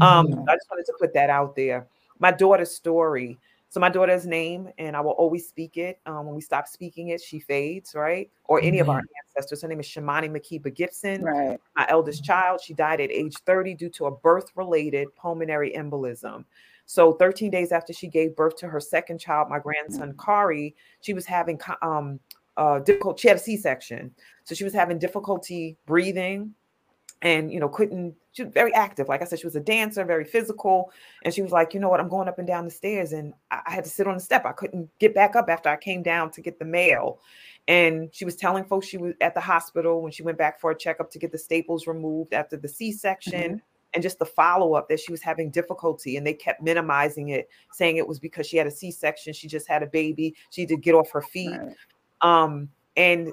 Um. 0.00 0.26
I 0.48 0.54
just 0.54 0.68
wanted 0.70 0.86
to 0.86 0.94
put 0.98 1.12
that 1.14 1.28
out 1.28 1.54
there. 1.54 1.86
My 2.18 2.30
daughter's 2.30 2.70
story. 2.70 3.38
So 3.74 3.80
my 3.80 3.88
daughter's 3.88 4.24
name, 4.24 4.68
and 4.78 4.96
I 4.96 5.00
will 5.00 5.16
always 5.18 5.48
speak 5.48 5.78
it. 5.78 5.98
Um, 6.06 6.26
when 6.26 6.36
we 6.36 6.40
stop 6.40 6.68
speaking 6.68 7.08
it, 7.08 7.20
she 7.20 7.40
fades, 7.40 7.96
right? 7.96 8.30
Or 8.44 8.60
any 8.60 8.78
of 8.78 8.88
our 8.88 9.00
Mhm. 9.00 9.06
ancestors. 9.26 9.62
Her 9.62 9.66
name 9.66 9.80
is 9.80 9.86
Shamony 9.86 10.30
Makeba 10.30 10.72
Gibson, 10.72 11.24
Right. 11.24 11.60
my 11.74 11.84
eldest 11.88 12.22
child. 12.22 12.60
She 12.60 12.72
died 12.72 13.00
at 13.00 13.10
age 13.10 13.36
30 13.38 13.74
due 13.74 13.88
to 13.88 14.06
a 14.06 14.12
birth 14.12 14.56
related 14.56 15.12
pulmonary 15.16 15.72
embolism. 15.72 16.44
So 16.86 17.14
13 17.14 17.50
days 17.50 17.72
after 17.72 17.92
she 17.92 18.06
gave 18.06 18.36
birth 18.36 18.54
to 18.58 18.68
her 18.68 18.78
second 18.78 19.18
child, 19.18 19.48
my 19.50 19.58
grandson 19.58 20.14
Kari, 20.24 20.76
she 21.00 21.12
was 21.12 21.26
having 21.26 21.58
um 21.82 22.20
uh 22.56 22.78
difficult 22.78 23.18
she 23.18 23.26
had 23.26 23.38
a 23.38 23.40
C-section. 23.40 24.14
So 24.44 24.54
she 24.54 24.62
was 24.62 24.72
having 24.72 25.00
difficulty 25.00 25.76
breathing 25.84 26.54
and 27.24 27.50
you 27.50 27.58
know 27.58 27.68
couldn't 27.68 28.14
she 28.32 28.44
was 28.44 28.52
very 28.52 28.72
active. 28.74 29.08
Like 29.08 29.22
i 29.22 29.24
said 29.24 29.40
she 29.40 29.46
was 29.46 29.56
a 29.56 29.60
dancer 29.60 30.04
very 30.04 30.24
physical 30.24 30.92
and 31.24 31.34
she 31.34 31.42
was 31.42 31.50
like 31.50 31.74
you 31.74 31.80
know 31.80 31.88
what? 31.88 31.98
I'm 31.98 32.08
going 32.08 32.28
up 32.28 32.38
and 32.38 32.46
down 32.46 32.64
the 32.64 32.70
stairs 32.70 33.12
and 33.12 33.32
i, 33.50 33.60
I 33.66 33.72
had 33.72 33.84
to 33.84 33.90
sit 33.90 34.06
on 34.06 34.14
the 34.14 34.20
step. 34.20 34.44
I 34.44 34.52
couldn't 34.52 34.88
get 35.00 35.14
back 35.14 35.34
up 35.34 35.48
after 35.48 35.68
i 35.68 35.76
came 35.76 36.02
down 36.02 36.30
to 36.32 36.40
get 36.40 36.58
the 36.60 36.64
mail. 36.64 37.18
And 37.66 38.10
she 38.12 38.26
was 38.26 38.36
telling 38.36 38.64
folks 38.64 38.86
she 38.86 38.98
was 38.98 39.14
at 39.22 39.34
the 39.34 39.40
hospital 39.40 40.02
when 40.02 40.12
she 40.12 40.22
went 40.22 40.36
back 40.36 40.60
for 40.60 40.70
a 40.70 40.76
checkup 40.76 41.10
to 41.12 41.18
get 41.18 41.32
the 41.32 41.38
staples 41.38 41.86
removed 41.86 42.34
after 42.34 42.58
the 42.58 42.68
c-section 42.68 43.62
and 43.94 44.02
just 44.02 44.18
the 44.18 44.26
follow-up 44.26 44.88
that 44.88 45.00
she 45.00 45.12
was 45.12 45.22
having 45.22 45.50
difficulty 45.50 46.18
and 46.18 46.26
they 46.26 46.34
kept 46.34 46.60
minimizing 46.62 47.30
it 47.30 47.48
saying 47.72 47.96
it 47.96 48.06
was 48.06 48.18
because 48.18 48.46
she 48.46 48.58
had 48.58 48.66
a 48.66 48.70
c-section 48.70 49.32
she 49.32 49.48
just 49.48 49.66
had 49.66 49.82
a 49.82 49.86
baby 49.86 50.34
she 50.50 50.62
had 50.62 50.68
to 50.68 50.76
get 50.76 50.94
off 50.94 51.10
her 51.10 51.22
feet. 51.22 51.58
Right. 51.58 51.74
um 52.20 52.68
and 52.96 53.32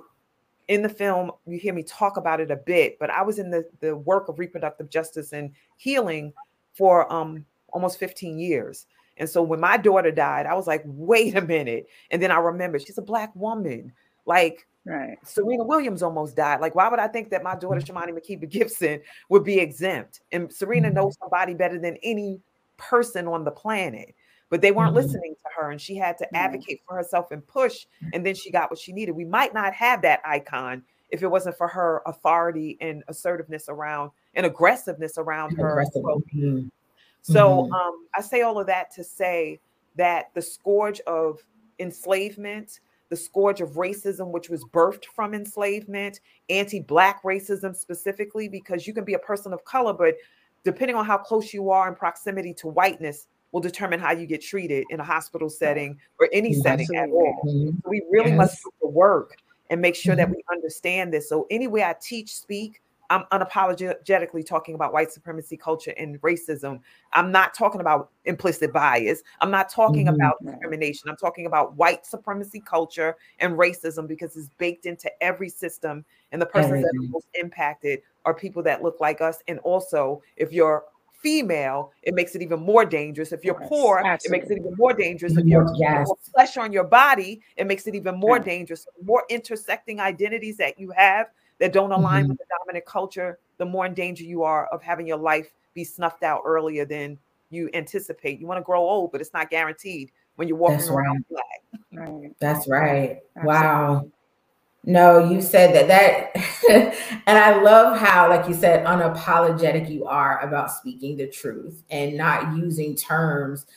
in 0.72 0.82
the 0.82 0.88
film 0.88 1.30
you 1.46 1.60
hear 1.60 1.74
me 1.74 1.84
talk 1.84 2.16
about 2.16 2.40
it 2.40 2.50
a 2.50 2.56
bit 2.56 2.98
but 2.98 3.10
i 3.10 3.22
was 3.22 3.40
in 3.40 3.52
the 3.52 3.68
the 3.82 3.94
work 3.94 4.30
of 4.30 4.40
reproductive 4.40 4.90
justice 4.90 5.34
and 5.34 5.52
healing 5.76 6.32
for 6.74 7.12
um 7.12 7.46
almost 7.74 8.00
15 8.00 8.40
years 8.40 8.86
and 9.18 9.30
so 9.30 9.44
when 9.44 9.60
my 9.60 9.76
daughter 9.76 10.12
died 10.12 10.46
i 10.46 10.54
was 10.54 10.68
like 10.68 10.82
wait 10.86 11.36
a 11.36 11.42
minute 11.42 11.88
and 12.10 12.22
then 12.22 12.32
i 12.32 12.38
remembered 12.38 12.82
she's 12.82 12.98
a 12.98 13.02
black 13.02 13.36
woman 13.36 13.92
like 14.26 14.66
Right. 14.84 15.20
Serena 15.24 15.64
Williams 15.64 16.02
almost 16.02 16.36
died. 16.36 16.60
Like, 16.60 16.74
why 16.74 16.90
would 16.90 16.98
I 16.98 17.08
think 17.08 17.30
that 17.30 17.44
my 17.44 17.54
daughter 17.56 17.82
Shamony 17.82 18.18
Makeba 18.18 18.50
Gibson 18.50 19.00
would 19.30 19.44
be 19.44 19.60
exempt? 19.60 20.22
And 20.32 20.52
Serena 20.52 20.90
Mhm. 20.90 20.94
knows 20.94 21.16
somebody 21.20 21.54
better 21.54 21.78
than 21.78 21.98
any 22.02 22.42
person 22.78 23.28
on 23.28 23.44
the 23.44 23.52
planet. 23.52 24.16
But 24.52 24.62
they 24.62 24.72
weren't 24.72 24.92
Mhm. 24.92 24.96
listening 24.98 25.34
to 25.36 25.50
her, 25.56 25.72
and 25.72 25.82
she 25.82 25.96
had 25.96 26.18
to 26.20 26.36
advocate 26.36 26.82
for 26.86 26.96
herself 26.96 27.32
and 27.32 27.46
push. 27.48 27.88
And 28.14 28.24
then 28.24 28.36
she 28.36 28.52
got 28.52 28.70
what 28.70 28.78
she 28.80 28.92
needed. 28.92 29.14
We 29.14 29.26
might 29.26 29.54
not 29.54 29.74
have 29.74 30.02
that 30.04 30.20
icon 30.26 30.84
if 31.10 31.24
it 31.24 31.28
wasn't 31.28 31.58
for 31.58 31.70
her 31.70 32.02
authority 32.06 32.78
and 32.82 33.04
assertiveness 33.08 33.70
around 33.70 34.12
and 34.36 34.46
aggressiveness 34.46 35.18
around 35.18 35.58
her. 35.58 35.84
Mhm. 35.96 36.70
so 37.22 37.64
Mhm. 37.64 37.72
um, 37.72 38.08
I 38.16 38.22
say 38.22 38.42
all 38.42 38.60
of 38.60 38.68
that 38.68 38.92
to 38.92 39.04
say 39.04 39.60
that 39.96 40.34
the 40.34 40.42
scourge 40.42 41.00
of 41.02 41.42
enslavement, 41.80 42.80
the 43.10 43.16
scourge 43.16 43.62
of 43.62 43.72
racism, 43.72 44.32
which 44.32 44.50
was 44.50 44.66
birthed 44.66 45.06
from 45.06 45.34
enslavement, 45.34 46.20
anti-black 46.50 47.24
racism 47.24 47.76
specifically, 47.76 48.48
because 48.50 48.86
you 48.88 48.94
can 48.94 49.04
be 49.06 49.14
a 49.14 49.20
person 49.20 49.54
of 49.54 49.64
color, 49.66 49.94
but 49.94 50.16
depending 50.64 50.96
on 50.96 51.06
how 51.06 51.18
close 51.18 51.54
you 51.54 51.70
are 51.70 51.88
in 51.88 51.96
proximity 51.96 52.54
to 52.54 52.68
whiteness, 52.68 53.28
will 53.52 53.62
determine 53.62 54.00
how 54.00 54.12
you 54.12 54.26
get 54.26 54.42
treated 54.42 54.86
in 54.90 55.00
a 55.00 55.04
hospital 55.04 55.50
setting 55.50 56.00
or 56.20 56.30
any 56.32 56.54
Yes. 56.54 56.64
setting 56.64 56.96
at 56.96 57.10
all. 57.10 57.44
Mhm. 57.48 57.82
So 57.84 57.90
we 57.90 58.02
really 58.10 58.32
must 58.32 58.64
do 58.64 58.72
the 58.82 58.88
work 58.88 59.38
and 59.70 59.82
make 59.82 59.96
sure 59.96 60.16
that 60.16 60.28
Mhm. 60.28 60.36
we 60.36 60.44
understand 60.52 61.14
this. 61.14 61.30
So 61.30 61.48
any 61.50 61.68
way 61.68 61.84
I 61.84 61.96
teach, 62.02 62.36
speak, 62.36 62.82
I'm 63.10 63.26
unapologetically 63.34 64.46
talking 64.46 64.74
about 64.74 64.94
white 64.94 65.12
supremacy 65.12 65.58
culture 65.58 65.94
and 65.98 66.20
racism. 66.22 66.80
I'm 67.12 67.30
not 67.30 67.54
talking 67.54 67.82
about 67.82 68.12
implicit 68.24 68.72
bias. 68.72 69.22
I'm 69.42 69.52
not 69.52 69.70
talking 69.70 70.06
Mhm. 70.06 70.16
about 70.16 70.38
discrimination. 70.46 71.10
I'm 71.10 71.18
talking 71.18 71.46
about 71.46 71.76
white 71.76 72.06
supremacy 72.06 72.62
culture 72.62 73.18
and 73.40 73.58
racism 73.58 74.08
because 74.08 74.38
it's 74.38 74.48
baked 74.58 74.86
into 74.86 75.12
every 75.22 75.50
system. 75.50 76.06
And 76.32 76.42
the 76.42 76.46
persons 76.46 76.84
that 76.84 76.94
are 76.98 77.08
most 77.10 77.28
impacted 77.34 78.02
are 78.24 78.34
people 78.34 78.64
that 78.64 78.82
look 78.82 79.02
like 79.02 79.20
us. 79.20 79.44
And 79.50 79.60
also, 79.60 80.22
if 80.38 80.54
you're 80.54 80.86
female, 81.22 81.92
it 82.04 82.14
makes 82.14 82.36
it 82.36 82.42
even 82.42 82.60
more 82.60 82.86
dangerous. 82.86 83.32
If 83.32 83.44
you're 83.44 83.58
Yes, 83.60 83.70
poor, 83.70 84.00
it 84.00 84.32
makes 84.32 84.50
it 84.50 84.58
even 84.58 84.76
more 84.78 84.94
dangerous. 84.94 85.38
If 85.38 85.46
you're 85.46 85.72
yes. 85.78 86.08
more 86.08 86.18
flesh 86.34 86.58
on 86.58 86.72
your 86.72 86.84
body, 86.84 87.42
it 87.58 87.68
makes 87.68 87.88
it 87.88 87.96
even 87.96 88.16
more 88.16 88.40
dangerous. 88.40 88.86
The 88.86 89.06
more 89.06 89.24
intersecting 89.30 90.00
identities 90.00 90.58
that 90.58 90.80
you 90.80 90.92
have 90.92 91.28
that 91.60 91.74
don't 91.74 91.92
align 91.92 92.26
Mhm. 92.26 92.30
with 92.30 92.38
the 92.38 92.46
dominant 92.60 92.86
culture, 92.86 93.40
the 93.58 93.66
more 93.66 93.86
in 93.86 93.94
danger 93.94 94.24
you 94.24 94.44
are 94.44 94.66
of 94.68 94.82
having 94.82 95.06
your 95.06 95.18
life 95.18 95.54
be 95.74 95.84
snuffed 95.84 96.24
out 96.24 96.42
earlier 96.46 96.86
than 96.86 97.18
you 97.50 97.70
anticipate. 97.74 98.40
You 98.40 98.48
want 98.48 98.58
to 98.60 98.64
grow 98.64 98.82
old, 98.82 99.12
but 99.12 99.22
it's 99.22 99.34
not 99.34 99.50
guaranteed 99.50 100.12
when 100.36 100.48
you're 100.48 100.58
walking 100.58 100.78
That's 100.78 100.90
around. 100.90 101.26
Right. 101.94 102.32
That's 102.40 102.68
right. 102.68 103.20
Absolutely. 103.36 103.48
Wow. 103.48 104.12
No, 104.84 105.30
you 105.30 105.42
said 105.42 105.76
that 105.76 105.88
that 105.88 106.96
and 107.28 107.38
I 107.38 107.62
love 107.62 107.98
how 107.98 108.30
like 108.30 108.48
you 108.48 108.56
said 108.56 108.86
unapologetic 108.86 109.90
you 109.92 110.06
are 110.06 110.40
about 110.40 110.72
speaking 110.72 111.18
the 111.18 111.28
truth 111.28 111.84
and 111.92 112.18
not 112.18 112.58
using 112.58 112.96
terms 112.96 113.68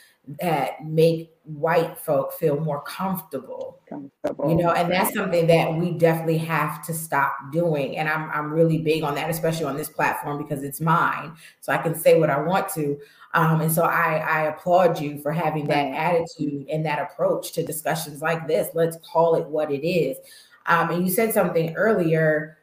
that 0.40 0.82
make 0.84 1.30
white 1.44 1.98
folk 1.98 2.32
feel 2.32 2.58
more 2.58 2.80
comfortable. 2.82 3.78
Comfortable. 3.86 4.48
You 4.48 4.56
know, 4.56 4.70
and 4.70 4.90
that's 4.90 5.14
something 5.14 5.46
that 5.48 5.74
we 5.74 5.92
definitely 5.92 6.38
have 6.38 6.82
to 6.86 6.94
stop 6.94 7.34
doing. 7.52 7.98
And 7.98 8.08
I'm 8.08 8.30
I'm 8.30 8.50
really 8.50 8.78
big 8.78 9.02
on 9.02 9.14
that, 9.16 9.28
especially 9.28 9.66
on 9.66 9.76
this 9.76 9.88
platform 9.90 10.38
because 10.38 10.62
it's 10.62 10.80
mine. 10.80 11.34
So 11.60 11.72
I 11.72 11.78
can 11.78 11.94
say 11.94 12.18
what 12.18 12.30
I 12.30 12.40
want 12.40 12.68
to. 12.70 12.98
Um, 13.34 13.60
and 13.60 13.70
so 13.70 13.82
I, 13.82 14.16
I 14.18 14.40
applaud 14.46 15.00
you 15.00 15.18
for 15.20 15.32
having 15.32 15.66
that 15.66 15.92
attitude 15.92 16.68
and 16.68 16.86
that 16.86 17.00
approach 17.00 17.52
to 17.54 17.64
discussions 17.64 18.22
like 18.22 18.46
this. 18.46 18.68
Let's 18.74 18.96
call 19.04 19.34
it 19.34 19.46
what 19.46 19.70
it 19.72 19.86
is. 19.86 20.16
Um, 20.66 20.90
and 20.90 21.06
you 21.06 21.12
said 21.12 21.32
something 21.32 21.74
earlier, 21.76 22.58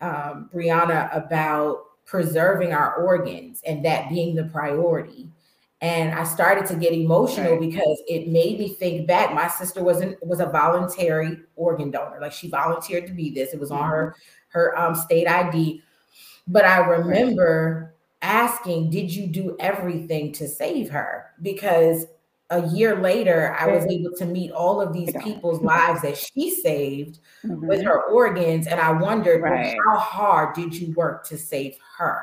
um, 0.00 0.50
Brianna, 0.54 1.14
about 1.16 1.84
preserving 2.04 2.72
our 2.72 2.94
organs 2.96 3.62
and 3.66 3.84
that 3.84 4.08
being 4.08 4.34
the 4.34 4.44
priority. 4.44 5.28
And 5.80 6.14
I 6.14 6.24
started 6.24 6.66
to 6.66 6.74
get 6.76 6.92
emotional 6.92 7.52
Right. 7.52 7.60
because 7.60 8.02
it 8.08 8.28
made 8.28 8.58
me 8.58 8.68
think 8.68 9.06
back. 9.06 9.34
My 9.34 9.48
sister 9.48 9.82
wasn't 9.84 10.24
was 10.26 10.40
a 10.40 10.46
voluntary 10.46 11.38
organ 11.54 11.90
donor. 11.90 12.18
Like 12.20 12.32
she 12.32 12.48
volunteered 12.48 13.06
to 13.08 13.12
be 13.12 13.30
this. 13.30 13.52
It 13.52 13.60
was 13.60 13.70
on 13.70 13.88
her 13.88 14.16
her 14.48 14.78
um, 14.78 14.94
state 14.94 15.26
ID. 15.28 15.82
But 16.48 16.64
I 16.64 16.78
remember 16.78 17.94
asking, 18.22 18.90
"Did 18.90 19.14
you 19.14 19.26
do 19.26 19.56
everything 19.60 20.32
to 20.32 20.48
save 20.48 20.90
her?" 20.90 21.26
Because 21.42 22.06
a 22.50 22.66
year 22.68 22.96
later, 23.00 23.56
I 23.58 23.66
was 23.66 23.84
able 23.86 24.12
to 24.16 24.24
meet 24.24 24.52
all 24.52 24.80
of 24.80 24.92
these 24.92 25.12
people's 25.22 25.60
lives 25.62 26.02
that 26.02 26.16
she 26.16 26.50
saved 26.54 27.18
with 27.42 27.80
Mhm. 27.80 27.84
her 27.84 28.02
organs, 28.04 28.66
and 28.68 28.80
I 28.80 28.92
wondered, 28.92 29.42
well, 29.42 29.74
how 29.84 29.98
hard 29.98 30.54
did 30.54 30.74
you 30.74 30.94
work 30.94 31.24
to 31.24 31.36
save 31.38 31.76
her, 31.98 32.20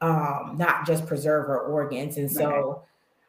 um, 0.00 0.54
not 0.56 0.86
just 0.86 1.06
preserve 1.06 1.46
her 1.46 1.60
organs? 1.60 2.16
And 2.16 2.30
so, 2.30 2.82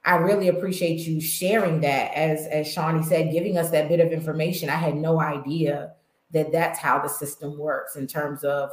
I 0.04 0.16
really 0.18 0.48
appreciate 0.48 1.00
you 1.02 1.22
sharing 1.22 1.82
that. 1.82 2.12
As 2.16 2.48
as 2.48 2.68
Shawnee 2.68 3.04
said, 3.04 3.32
giving 3.32 3.58
us 3.58 3.70
that 3.72 3.88
bit 3.88 4.00
of 4.00 4.12
information. 4.12 4.70
I 4.70 4.74
had 4.76 4.96
no 4.96 5.20
idea 5.22 5.94
that 6.32 6.52
that's 6.52 6.80
how 6.80 7.00
the 7.00 7.10
system 7.10 7.58
works 7.60 7.96
in 7.96 8.08
terms 8.08 8.44
of 8.44 8.72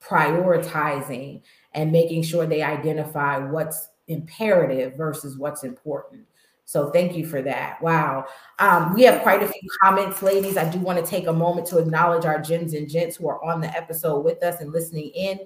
prioritizing 0.00 1.42
and 1.74 1.92
making 1.92 2.22
sure 2.22 2.46
they 2.46 2.62
identify 2.62 3.38
what's 3.38 3.90
imperative 4.08 4.96
versus 4.96 5.38
what's 5.38 5.64
important. 5.64 6.26
So 6.64 6.90
thank 6.90 7.14
you 7.14 7.26
for 7.26 7.42
that. 7.42 7.80
Wow. 7.82 8.26
Um, 8.58 8.94
we 8.94 9.02
have 9.02 9.22
quite 9.22 9.42
a 9.42 9.48
few 9.48 9.68
comments, 9.82 10.22
ladies. 10.22 10.56
I 10.56 10.68
do 10.68 10.78
want 10.78 10.98
to 10.98 11.08
take 11.08 11.26
a 11.26 11.32
moment 11.32 11.66
to 11.68 11.78
acknowledge 11.78 12.24
our 12.24 12.40
gems 12.40 12.72
and 12.74 12.88
gents 12.88 13.16
who 13.16 13.28
are 13.28 13.44
on 13.44 13.60
the 13.60 13.68
episode 13.76 14.24
with 14.24 14.42
us 14.42 14.60
and 14.60 14.72
listening 14.72 15.10
in. 15.14 15.40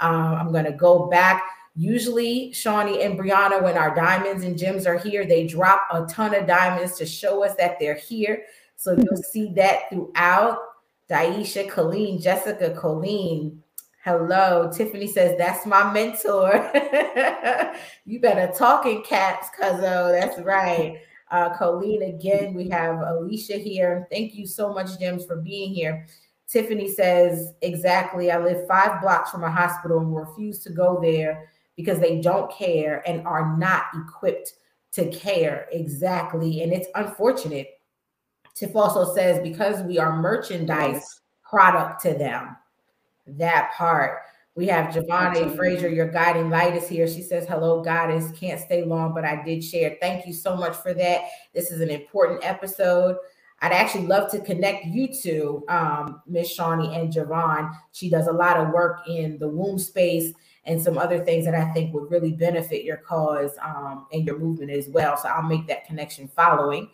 Um, 0.00 0.34
I'm 0.34 0.52
going 0.52 0.64
to 0.64 0.72
go 0.72 1.06
back. 1.06 1.44
Usually, 1.76 2.52
Shawnee 2.52 3.02
and 3.02 3.18
Brianna, 3.18 3.62
when 3.62 3.76
our 3.76 3.94
diamonds 3.94 4.44
and 4.44 4.58
gems 4.58 4.86
are 4.86 4.98
here, 4.98 5.26
they 5.26 5.46
drop 5.46 5.86
a 5.92 6.04
ton 6.06 6.34
of 6.34 6.46
diamonds 6.46 6.96
to 6.98 7.06
show 7.06 7.44
us 7.44 7.54
that 7.56 7.78
they're 7.78 7.94
here. 7.94 8.44
So 8.76 8.92
you'll 8.92 9.22
see 9.22 9.52
that 9.54 9.90
throughout. 9.90 10.58
Daisha, 11.08 11.68
Colleen, 11.68 12.20
Jessica, 12.20 12.70
Colleen. 12.70 13.62
Hello. 14.06 14.70
Tiffany 14.72 15.08
says, 15.08 15.36
That's 15.36 15.66
my 15.66 15.92
mentor. 15.92 16.70
you 18.04 18.20
better 18.20 18.52
talk 18.56 18.86
in 18.86 19.02
caps, 19.02 19.48
Cuzzo. 19.58 20.12
That's 20.12 20.40
right. 20.42 21.00
Uh, 21.32 21.52
Colleen, 21.58 22.02
again, 22.02 22.54
we 22.54 22.68
have 22.68 23.00
Alicia 23.00 23.54
here. 23.54 24.06
Thank 24.08 24.36
you 24.36 24.46
so 24.46 24.72
much, 24.72 24.96
Gems, 25.00 25.26
for 25.26 25.34
being 25.34 25.74
here. 25.74 26.06
Tiffany 26.48 26.88
says, 26.88 27.54
Exactly. 27.62 28.30
I 28.30 28.38
live 28.38 28.68
five 28.68 29.02
blocks 29.02 29.32
from 29.32 29.42
a 29.42 29.50
hospital 29.50 29.98
and 29.98 30.14
refuse 30.14 30.60
to 30.60 30.70
go 30.70 31.00
there 31.02 31.50
because 31.74 31.98
they 31.98 32.20
don't 32.20 32.48
care 32.52 33.02
and 33.08 33.26
are 33.26 33.58
not 33.58 33.86
equipped 33.92 34.52
to 34.92 35.10
care. 35.10 35.66
Exactly. 35.72 36.62
And 36.62 36.72
it's 36.72 36.86
unfortunate. 36.94 37.70
Tiff 38.54 38.76
also 38.76 39.12
says, 39.16 39.42
Because 39.42 39.82
we 39.82 39.98
are 39.98 40.22
merchandise 40.22 41.22
product 41.42 42.02
to 42.02 42.14
them. 42.14 42.56
That 43.26 43.72
part. 43.76 44.22
We 44.54 44.66
have 44.68 44.92
Giovanni. 44.92 45.54
Fraser, 45.54 45.88
your 45.88 46.08
guiding 46.08 46.48
light 46.48 46.74
is 46.74 46.88
here. 46.88 47.06
She 47.06 47.20
says, 47.22 47.46
Hello, 47.46 47.82
goddess. 47.82 48.30
Can't 48.38 48.60
stay 48.60 48.84
long, 48.84 49.12
but 49.14 49.24
I 49.24 49.42
did 49.42 49.62
share. 49.62 49.96
Thank 50.00 50.26
you 50.26 50.32
so 50.32 50.56
much 50.56 50.76
for 50.76 50.94
that. 50.94 51.22
This 51.54 51.70
is 51.70 51.80
an 51.82 51.90
important 51.90 52.40
episode. 52.42 53.16
I'd 53.60 53.72
actually 53.72 54.06
love 54.06 54.30
to 54.32 54.40
connect 54.40 54.86
you 54.86 55.08
to 55.22 55.64
um, 55.68 56.22
Miss 56.26 56.50
Shawnee 56.50 56.94
and 56.94 57.12
Javon. 57.12 57.74
She 57.92 58.10
does 58.10 58.26
a 58.26 58.32
lot 58.32 58.58
of 58.58 58.70
work 58.70 59.00
in 59.08 59.38
the 59.38 59.48
womb 59.48 59.78
space 59.78 60.32
and 60.64 60.80
some 60.80 60.98
other 60.98 61.24
things 61.24 61.44
that 61.44 61.54
I 61.54 61.72
think 61.72 61.94
would 61.94 62.10
really 62.10 62.32
benefit 62.32 62.84
your 62.84 62.98
cause 62.98 63.52
um, 63.62 64.06
and 64.12 64.26
your 64.26 64.38
movement 64.38 64.70
as 64.70 64.88
well. 64.88 65.16
So 65.16 65.28
I'll 65.28 65.42
make 65.42 65.66
that 65.68 65.86
connection 65.86 66.28
following. 66.28 66.90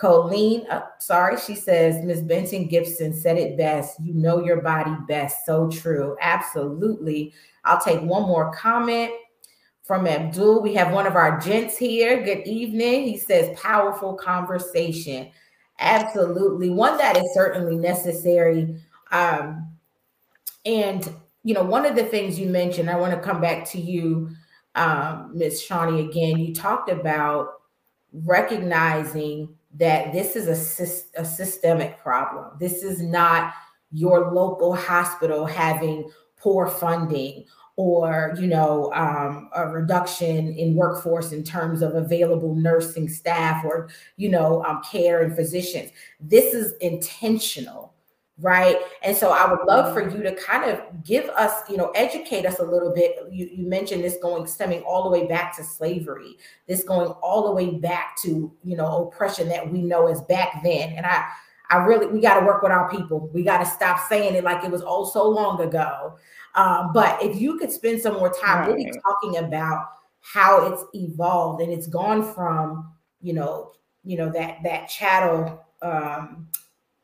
Colleen, 0.00 0.66
uh, 0.70 0.80
sorry, 0.98 1.36
she 1.36 1.54
says, 1.54 2.02
Miss 2.02 2.22
Benton 2.22 2.66
Gibson 2.66 3.12
said 3.12 3.36
it 3.36 3.58
best. 3.58 4.00
You 4.00 4.14
know 4.14 4.42
your 4.42 4.62
body 4.62 4.96
best. 5.06 5.44
So 5.44 5.68
true. 5.68 6.16
Absolutely. 6.22 7.34
I'll 7.64 7.82
take 7.82 8.00
one 8.00 8.22
more 8.22 8.50
comment 8.52 9.12
from 9.82 10.06
Abdul. 10.06 10.62
We 10.62 10.72
have 10.72 10.94
one 10.94 11.06
of 11.06 11.16
our 11.16 11.38
gents 11.38 11.76
here. 11.76 12.22
Good 12.22 12.46
evening. 12.46 13.08
He 13.08 13.18
says, 13.18 13.54
powerful 13.60 14.14
conversation. 14.14 15.30
Absolutely. 15.78 16.70
One 16.70 16.96
that 16.96 17.18
is 17.18 17.34
certainly 17.34 17.76
necessary. 17.76 18.76
Um, 19.12 19.68
and, 20.64 21.12
you 21.44 21.52
know, 21.52 21.62
one 21.62 21.84
of 21.84 21.94
the 21.94 22.04
things 22.04 22.40
you 22.40 22.46
mentioned, 22.46 22.88
I 22.88 22.96
want 22.96 23.12
to 23.12 23.20
come 23.20 23.42
back 23.42 23.66
to 23.72 23.78
you, 23.78 24.30
um, 24.76 25.32
Ms. 25.34 25.60
Shawnee, 25.60 26.08
again. 26.08 26.38
You 26.38 26.54
talked 26.54 26.88
about 26.88 27.48
recognizing 28.14 29.56
that 29.76 30.12
this 30.12 30.36
is 30.36 30.48
a, 30.48 31.20
a 31.20 31.24
systemic 31.24 31.98
problem. 31.98 32.56
This 32.58 32.82
is 32.82 33.02
not 33.02 33.54
your 33.92 34.32
local 34.32 34.74
hospital 34.74 35.46
having 35.46 36.10
poor 36.36 36.66
funding 36.68 37.44
or 37.76 38.34
you 38.38 38.46
know 38.46 38.92
um, 38.92 39.48
a 39.54 39.66
reduction 39.66 40.52
in 40.52 40.74
workforce 40.74 41.32
in 41.32 41.42
terms 41.42 41.82
of 41.82 41.94
available 41.94 42.54
nursing 42.54 43.08
staff 43.08 43.64
or 43.64 43.88
you 44.16 44.28
know 44.28 44.64
um, 44.64 44.82
care 44.82 45.22
and 45.22 45.34
physicians 45.34 45.90
this 46.20 46.52
is 46.52 46.74
intentional 46.80 47.89
right? 48.40 48.76
And 49.02 49.16
so 49.16 49.30
i 49.30 49.50
would 49.50 49.66
love 49.66 49.92
for 49.92 50.08
you 50.08 50.22
to 50.22 50.34
kind 50.34 50.70
of 50.70 50.80
give 51.04 51.28
us 51.30 51.68
you 51.68 51.76
know 51.76 51.90
educate 51.90 52.46
us 52.46 52.58
a 52.58 52.64
little 52.64 52.92
bit. 52.92 53.16
You, 53.30 53.48
you 53.52 53.66
mentioned 53.66 54.04
this 54.04 54.16
going 54.22 54.46
stemming 54.46 54.82
all 54.82 55.04
the 55.04 55.10
way 55.10 55.26
back 55.26 55.56
to 55.56 55.64
slavery 55.64 56.36
this 56.66 56.84
going 56.84 57.10
all 57.22 57.44
the 57.44 57.52
way 57.52 57.78
back 57.78 58.16
to 58.22 58.52
you 58.62 58.76
know 58.76 59.08
oppression 59.08 59.48
that 59.48 59.70
we 59.70 59.82
know 59.82 60.08
is 60.08 60.20
back 60.22 60.62
then. 60.62 60.92
And 60.92 61.06
i 61.06 61.26
i 61.70 61.76
really 61.76 62.06
we 62.06 62.20
got 62.20 62.38
to 62.40 62.46
work 62.46 62.62
with 62.62 62.72
our 62.72 62.90
people. 62.90 63.30
We 63.32 63.42
got 63.42 63.58
to 63.58 63.66
stop 63.66 64.08
saying 64.08 64.34
it 64.34 64.44
like 64.44 64.64
it 64.64 64.70
was 64.70 64.82
all 64.82 65.06
so 65.06 65.28
long 65.28 65.60
ago. 65.60 66.16
Um, 66.54 66.92
but 66.92 67.22
if 67.22 67.40
you 67.40 67.58
could 67.58 67.70
spend 67.70 68.00
some 68.00 68.14
more 68.14 68.32
time 68.32 68.60
right. 68.60 68.74
really 68.74 68.92
talking 69.02 69.44
about 69.44 69.86
how 70.20 70.72
it's 70.72 70.84
evolved 70.94 71.62
and 71.62 71.72
it's 71.72 71.86
gone 71.86 72.34
from, 72.34 72.92
you 73.20 73.32
know, 73.32 73.72
you 74.04 74.16
know, 74.16 74.30
that 74.30 74.58
that 74.64 74.88
chattel 74.88 75.64
um, 75.82 76.48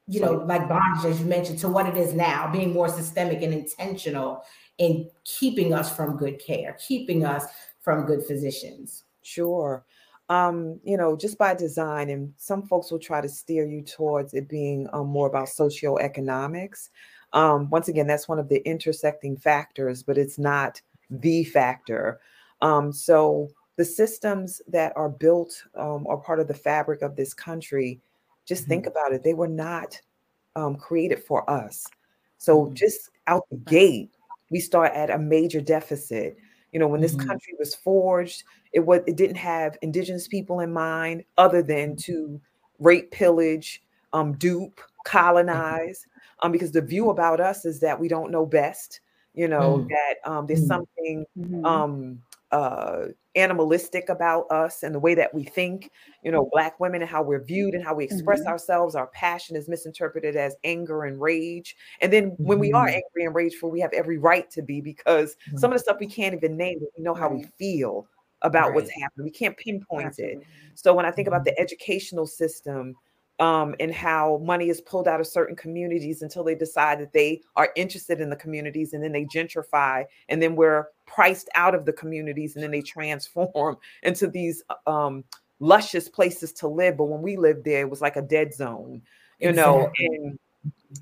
you 0.06 0.20
know, 0.20 0.34
like 0.46 0.68
bondage 0.68 1.04
as 1.04 1.20
you 1.20 1.26
mentioned, 1.26 1.58
to 1.60 1.68
what 1.68 1.86
it 1.86 1.96
is 1.96 2.12
now, 2.12 2.50
being 2.50 2.72
more 2.72 2.88
systemic 2.88 3.42
and 3.42 3.52
intentional 3.52 4.42
in 4.78 5.08
keeping 5.24 5.72
us 5.72 5.94
from 5.94 6.16
good 6.16 6.38
care, 6.38 6.76
keeping 6.86 7.24
us 7.24 7.46
from 7.80 8.06
good 8.06 8.24
physicians. 8.24 9.04
Sure. 9.22 9.84
Um, 10.28 10.80
you 10.84 10.96
know, 10.96 11.16
just 11.16 11.38
by 11.38 11.54
design, 11.54 12.10
and 12.10 12.32
some 12.36 12.66
folks 12.66 12.90
will 12.90 12.98
try 12.98 13.20
to 13.20 13.28
steer 13.28 13.66
you 13.66 13.82
towards 13.82 14.34
it 14.34 14.48
being 14.48 14.88
um, 14.92 15.06
more 15.06 15.28
about 15.28 15.48
socioeconomics. 15.48 16.88
Um, 17.32 17.70
once 17.70 17.88
again, 17.88 18.06
that's 18.06 18.28
one 18.28 18.38
of 18.38 18.48
the 18.48 18.66
intersecting 18.68 19.36
factors, 19.36 20.02
but 20.02 20.18
it's 20.18 20.38
not 20.38 20.80
the 21.10 21.44
factor. 21.44 22.20
Um, 22.60 22.92
so 22.92 23.48
the 23.76 23.84
systems 23.84 24.62
that 24.68 24.92
are 24.96 25.08
built 25.08 25.62
um, 25.74 26.06
are 26.08 26.16
part 26.16 26.40
of 26.40 26.48
the 26.48 26.54
fabric 26.54 27.02
of 27.02 27.14
this 27.14 27.34
country. 27.34 28.00
Just 28.46 28.62
mm-hmm. 28.62 28.70
think 28.70 28.86
about 28.86 29.12
it; 29.12 29.22
they 29.22 29.34
were 29.34 29.48
not 29.48 30.00
um, 30.54 30.76
created 30.76 31.22
for 31.22 31.48
us. 31.50 31.84
So 32.38 32.64
mm-hmm. 32.64 32.74
just 32.74 33.10
out 33.26 33.44
the 33.50 33.56
gate, 33.56 34.10
we 34.50 34.60
start 34.60 34.92
at 34.94 35.10
a 35.10 35.18
major 35.18 35.60
deficit. 35.60 36.36
You 36.72 36.80
know, 36.80 36.88
when 36.88 37.00
this 37.00 37.14
mm-hmm. 37.14 37.28
country 37.28 37.54
was 37.58 37.74
forged, 37.74 38.44
it 38.72 38.80
was 38.80 39.00
it 39.06 39.16
didn't 39.16 39.36
have 39.36 39.76
indigenous 39.82 40.28
people 40.28 40.60
in 40.60 40.72
mind, 40.72 41.24
other 41.38 41.62
than 41.62 41.90
mm-hmm. 41.90 42.12
to 42.12 42.40
rape, 42.78 43.10
pillage, 43.10 43.82
um, 44.12 44.34
dupe, 44.34 44.76
mm-hmm. 44.76 45.02
colonize 45.04 46.06
um, 46.42 46.52
because 46.52 46.72
the 46.72 46.80
view 46.80 47.10
about 47.10 47.40
us 47.40 47.64
is 47.64 47.80
that 47.80 47.98
we 47.98 48.08
don't 48.08 48.30
know 48.30 48.46
best, 48.46 49.00
you 49.34 49.48
know, 49.48 49.78
mm. 49.78 49.88
that 49.88 50.30
um, 50.30 50.46
there's 50.46 50.64
mm. 50.64 50.68
something 50.68 51.24
mm-hmm. 51.38 51.64
um, 51.64 52.22
uh, 52.52 53.06
animalistic 53.36 54.08
about 54.08 54.50
us 54.50 54.82
and 54.82 54.94
the 54.94 54.98
way 54.98 55.14
that 55.14 55.32
we 55.32 55.44
think, 55.44 55.90
you 56.22 56.32
know, 56.32 56.48
Black 56.50 56.80
women 56.80 57.02
and 57.02 57.10
how 57.10 57.22
we're 57.22 57.44
viewed 57.44 57.74
and 57.74 57.84
how 57.84 57.94
we 57.94 58.04
express 58.04 58.40
mm-hmm. 58.40 58.48
ourselves. 58.48 58.94
Our 58.94 59.06
passion 59.08 59.54
is 59.56 59.68
misinterpreted 59.68 60.34
as 60.34 60.56
anger 60.64 61.04
and 61.04 61.20
rage. 61.20 61.76
And 62.00 62.12
then 62.12 62.30
mm-hmm. 62.32 62.44
when 62.44 62.58
we 62.58 62.72
are 62.72 62.86
mm-hmm. 62.86 62.96
angry 62.96 63.26
and 63.26 63.34
rageful, 63.34 63.70
we 63.70 63.80
have 63.80 63.92
every 63.92 64.18
right 64.18 64.50
to 64.50 64.62
be 64.62 64.80
because 64.80 65.36
mm-hmm. 65.48 65.58
some 65.58 65.70
of 65.72 65.76
the 65.76 65.82
stuff 65.82 65.98
we 66.00 66.06
can't 66.06 66.34
even 66.34 66.56
name, 66.56 66.80
we 66.80 67.04
know 67.04 67.14
how 67.14 67.28
we 67.28 67.44
feel 67.58 68.08
about 68.42 68.68
right. 68.68 68.74
what's 68.74 68.90
happening. 68.90 69.24
We 69.24 69.30
can't 69.30 69.56
pinpoint 69.56 70.06
Absolutely. 70.06 70.42
it. 70.42 70.46
So 70.74 70.94
when 70.94 71.06
I 71.06 71.10
think 71.10 71.28
about 71.28 71.44
mm-hmm. 71.44 71.54
the 71.56 71.60
educational 71.60 72.26
system, 72.26 72.96
um, 73.38 73.74
and 73.80 73.92
how 73.92 74.40
money 74.42 74.68
is 74.68 74.80
pulled 74.80 75.06
out 75.06 75.20
of 75.20 75.26
certain 75.26 75.56
communities 75.56 76.22
until 76.22 76.42
they 76.42 76.54
decide 76.54 76.98
that 77.00 77.12
they 77.12 77.40
are 77.54 77.70
interested 77.76 78.20
in 78.20 78.30
the 78.30 78.36
communities 78.36 78.92
and 78.92 79.02
then 79.02 79.12
they 79.12 79.24
gentrify 79.24 80.04
and 80.28 80.40
then 80.40 80.56
we're 80.56 80.88
priced 81.06 81.48
out 81.54 81.74
of 81.74 81.84
the 81.84 81.92
communities 81.92 82.54
and 82.54 82.62
then 82.62 82.70
they 82.70 82.82
transform 82.82 83.76
into 84.02 84.26
these 84.26 84.62
uh, 84.70 84.90
um, 84.90 85.24
luscious 85.60 86.08
places 86.08 86.52
to 86.52 86.68
live 86.68 86.96
but 86.96 87.04
when 87.04 87.22
we 87.22 87.36
lived 87.36 87.64
there 87.64 87.80
it 87.80 87.90
was 87.90 88.00
like 88.00 88.16
a 88.16 88.22
dead 88.22 88.52
zone 88.52 89.00
you 89.38 89.50
exactly. 89.50 89.74
know 89.74 89.90
and 89.98 90.38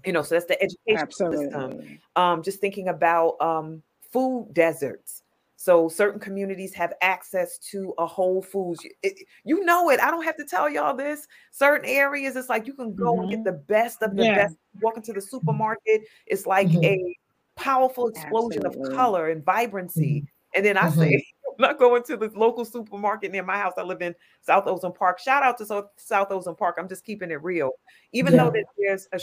you 0.04 0.12
know 0.12 0.22
so 0.22 0.34
that's 0.34 0.46
the 0.46 0.60
education 0.62 0.98
Absolutely. 0.98 1.44
system 1.44 1.98
um, 2.16 2.42
just 2.42 2.60
thinking 2.60 2.88
about 2.88 3.36
um, 3.40 3.82
food 4.12 4.48
deserts 4.52 5.23
so 5.64 5.88
certain 5.88 6.20
communities 6.20 6.74
have 6.74 6.92
access 7.00 7.56
to 7.70 7.94
a 7.96 8.04
Whole 8.04 8.42
Foods. 8.42 8.80
It, 9.02 9.26
you 9.44 9.64
know 9.64 9.88
it. 9.88 9.98
I 9.98 10.10
don't 10.10 10.22
have 10.22 10.36
to 10.36 10.44
tell 10.44 10.68
y'all 10.68 10.94
this. 10.94 11.26
Certain 11.52 11.88
areas, 11.88 12.36
it's 12.36 12.50
like 12.50 12.66
you 12.66 12.74
can 12.74 12.94
go 12.94 13.14
mm-hmm. 13.14 13.20
and 13.22 13.30
get 13.30 13.38
mm-hmm. 13.38 13.44
the 13.44 13.52
best 13.52 14.02
of 14.02 14.14
the 14.14 14.24
yeah. 14.24 14.34
best. 14.34 14.56
Walk 14.82 14.98
into 14.98 15.14
the 15.14 15.22
supermarket, 15.22 16.02
it's 16.26 16.46
like 16.46 16.68
mm-hmm. 16.68 16.84
a 16.84 17.16
powerful 17.56 18.08
explosion 18.08 18.66
Absolutely. 18.66 18.92
of 18.92 18.96
color 18.98 19.30
and 19.30 19.42
vibrancy. 19.42 20.20
Mm-hmm. 20.20 20.56
And 20.56 20.66
then 20.66 20.76
I 20.76 20.90
say, 20.90 21.14
mm-hmm. 21.14 21.50
I'm 21.64 21.70
not 21.70 21.78
going 21.78 22.02
to 22.02 22.18
the 22.18 22.30
local 22.34 22.66
supermarket 22.66 23.32
near 23.32 23.42
my 23.42 23.56
house. 23.56 23.72
I 23.78 23.84
live 23.84 24.02
in 24.02 24.14
South 24.42 24.66
Ozone 24.66 24.92
Park. 24.92 25.18
Shout 25.18 25.42
out 25.42 25.56
to 25.58 25.64
South, 25.64 25.86
South 25.96 26.30
Ozone 26.30 26.56
Park. 26.56 26.76
I'm 26.78 26.90
just 26.90 27.06
keeping 27.06 27.30
it 27.30 27.42
real. 27.42 27.70
Even 28.12 28.34
yeah. 28.34 28.44
though 28.44 28.50
that 28.50 28.64
there's 28.76 29.08
a 29.14 29.20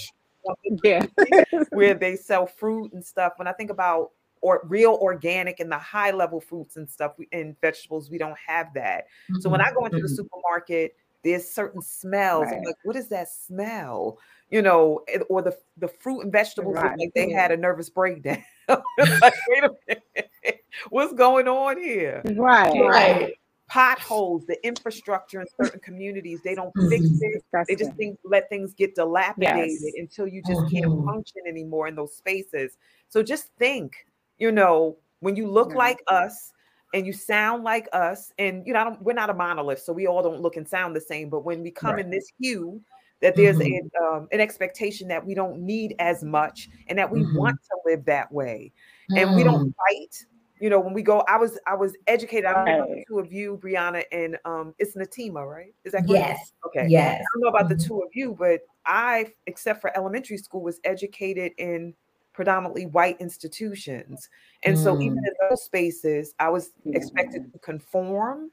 yeah. 0.83 1.05
where 1.69 1.93
they 1.93 2.15
sell 2.15 2.47
fruit 2.47 2.93
and 2.93 3.05
stuff. 3.05 3.33
When 3.35 3.47
I 3.47 3.51
think 3.51 3.69
about 3.69 4.09
or 4.41 4.61
real 4.65 4.97
organic 5.01 5.59
and 5.59 5.71
the 5.71 5.77
high 5.77 6.11
level 6.11 6.41
fruits 6.41 6.77
and 6.77 6.89
stuff 6.89 7.13
and 7.31 7.59
vegetables 7.61 8.09
we 8.09 8.17
don't 8.17 8.37
have 8.45 8.73
that 8.73 9.05
mm-hmm. 9.29 9.39
so 9.39 9.49
when 9.49 9.61
i 9.61 9.71
go 9.71 9.85
into 9.85 9.97
the 9.97 10.03
mm-hmm. 10.03 10.15
supermarket 10.15 10.95
there's 11.23 11.47
certain 11.47 11.81
smells 11.81 12.45
right. 12.45 12.55
i'm 12.55 12.63
like 12.63 12.75
what 12.83 12.95
is 12.95 13.07
that 13.07 13.29
smell 13.29 14.17
you 14.49 14.61
know 14.61 15.01
or 15.29 15.41
the 15.41 15.55
the 15.77 15.87
fruit 15.87 16.21
and 16.21 16.31
vegetables 16.31 16.75
right. 16.75 16.97
like 16.97 17.11
they 17.13 17.31
had 17.31 17.51
a 17.51 17.57
nervous 17.57 17.89
breakdown 17.89 18.43
like, 18.67 19.33
wait 19.49 19.63
a 19.63 19.71
minute 19.87 20.65
what's 20.89 21.13
going 21.13 21.47
on 21.47 21.77
here 21.77 22.21
right 22.35 22.79
right 22.81 23.33
potholes, 23.71 24.45
the 24.47 24.67
infrastructure 24.67 25.39
in 25.39 25.47
certain 25.61 25.79
communities, 25.79 26.41
they 26.43 26.53
don't 26.53 26.73
fix 26.89 27.05
mm-hmm. 27.05 27.37
it. 27.55 27.67
They 27.69 27.75
just 27.75 27.93
think 27.93 28.19
let 28.25 28.49
things 28.49 28.73
get 28.73 28.95
dilapidated 28.95 29.79
yes. 29.81 29.93
until 29.97 30.27
you 30.27 30.43
just 30.45 30.69
can't 30.69 30.87
mm-hmm. 30.87 31.07
function 31.07 31.43
anymore 31.47 31.87
in 31.87 31.95
those 31.95 32.13
spaces. 32.13 32.77
So 33.07 33.23
just 33.23 33.47
think 33.57 33.93
you 34.41 34.51
know, 34.51 34.97
when 35.19 35.35
you 35.35 35.47
look 35.47 35.75
like 35.75 36.01
us 36.07 36.51
and 36.95 37.05
you 37.05 37.13
sound 37.13 37.63
like 37.63 37.87
us, 37.93 38.33
and 38.39 38.65
you 38.65 38.73
know, 38.73 38.97
we're 38.99 39.13
not 39.13 39.29
a 39.29 39.33
monolith, 39.35 39.79
so 39.79 39.93
we 39.93 40.07
all 40.07 40.23
don't 40.23 40.41
look 40.41 40.57
and 40.57 40.67
sound 40.67 40.95
the 40.95 41.01
same. 41.01 41.29
But 41.29 41.45
when 41.45 41.61
we 41.61 41.69
come 41.69 41.91
right. 41.91 42.03
in 42.03 42.09
this 42.09 42.27
hue, 42.39 42.81
that 43.21 43.35
there's 43.35 43.57
mm-hmm. 43.57 44.03
a, 44.03 44.03
um, 44.03 44.27
an 44.31 44.41
expectation 44.41 45.07
that 45.09 45.23
we 45.23 45.35
don't 45.35 45.59
need 45.59 45.93
as 45.99 46.23
much 46.23 46.69
and 46.87 46.97
that 46.97 47.09
we 47.09 47.21
mm-hmm. 47.21 47.37
want 47.37 47.55
to 47.55 47.77
live 47.85 48.03
that 48.05 48.31
way, 48.31 48.73
and 49.15 49.29
mm. 49.29 49.35
we 49.35 49.43
don't 49.43 49.67
mm. 49.67 49.73
fight. 49.87 50.25
You 50.59 50.71
know, 50.71 50.79
when 50.79 50.93
we 50.93 51.03
go, 51.03 51.19
I 51.27 51.37
was 51.37 51.59
I 51.67 51.75
was 51.75 51.95
educated. 52.07 52.45
I 52.45 52.53
don't 52.53 52.65
know 52.65 52.95
the 52.95 53.05
two 53.07 53.19
of 53.19 53.31
you, 53.31 53.59
Brianna, 53.63 54.03
and 54.11 54.37
um, 54.45 54.73
it's 54.79 54.95
Natima, 54.95 55.47
right? 55.47 55.73
Is 55.85 55.91
that 55.91 56.07
correct? 56.07 56.09
Yes. 56.09 56.53
Okay. 56.65 56.87
Yes. 56.89 57.21
I 57.21 57.25
don't 57.33 57.43
know 57.43 57.49
about 57.49 57.69
mm-hmm. 57.69 57.77
the 57.77 57.83
two 57.83 58.01
of 58.01 58.09
you, 58.13 58.35
but 58.37 58.61
I, 58.87 59.33
except 59.45 59.81
for 59.81 59.95
elementary 59.95 60.37
school, 60.37 60.63
was 60.63 60.79
educated 60.83 61.51
in 61.59 61.93
predominantly 62.33 62.85
white 62.85 63.19
institutions. 63.19 64.29
And 64.63 64.77
mm. 64.77 64.83
so 64.83 64.99
even 64.99 65.17
mm. 65.17 65.27
in 65.27 65.33
those 65.49 65.63
spaces, 65.63 66.33
I 66.39 66.49
was 66.49 66.71
expected 66.85 67.51
to 67.51 67.59
conform. 67.59 68.51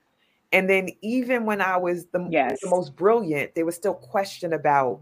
And 0.53 0.69
then 0.69 0.89
even 1.03 1.45
when 1.45 1.61
I 1.61 1.77
was 1.77 2.07
the, 2.07 2.27
yes. 2.31 2.59
the 2.63 2.71
most 2.71 2.97
brilliant, 2.97 3.55
there 3.55 3.67
was 3.67 3.77
still 3.77 3.95
question 3.95 4.55
about 4.55 5.01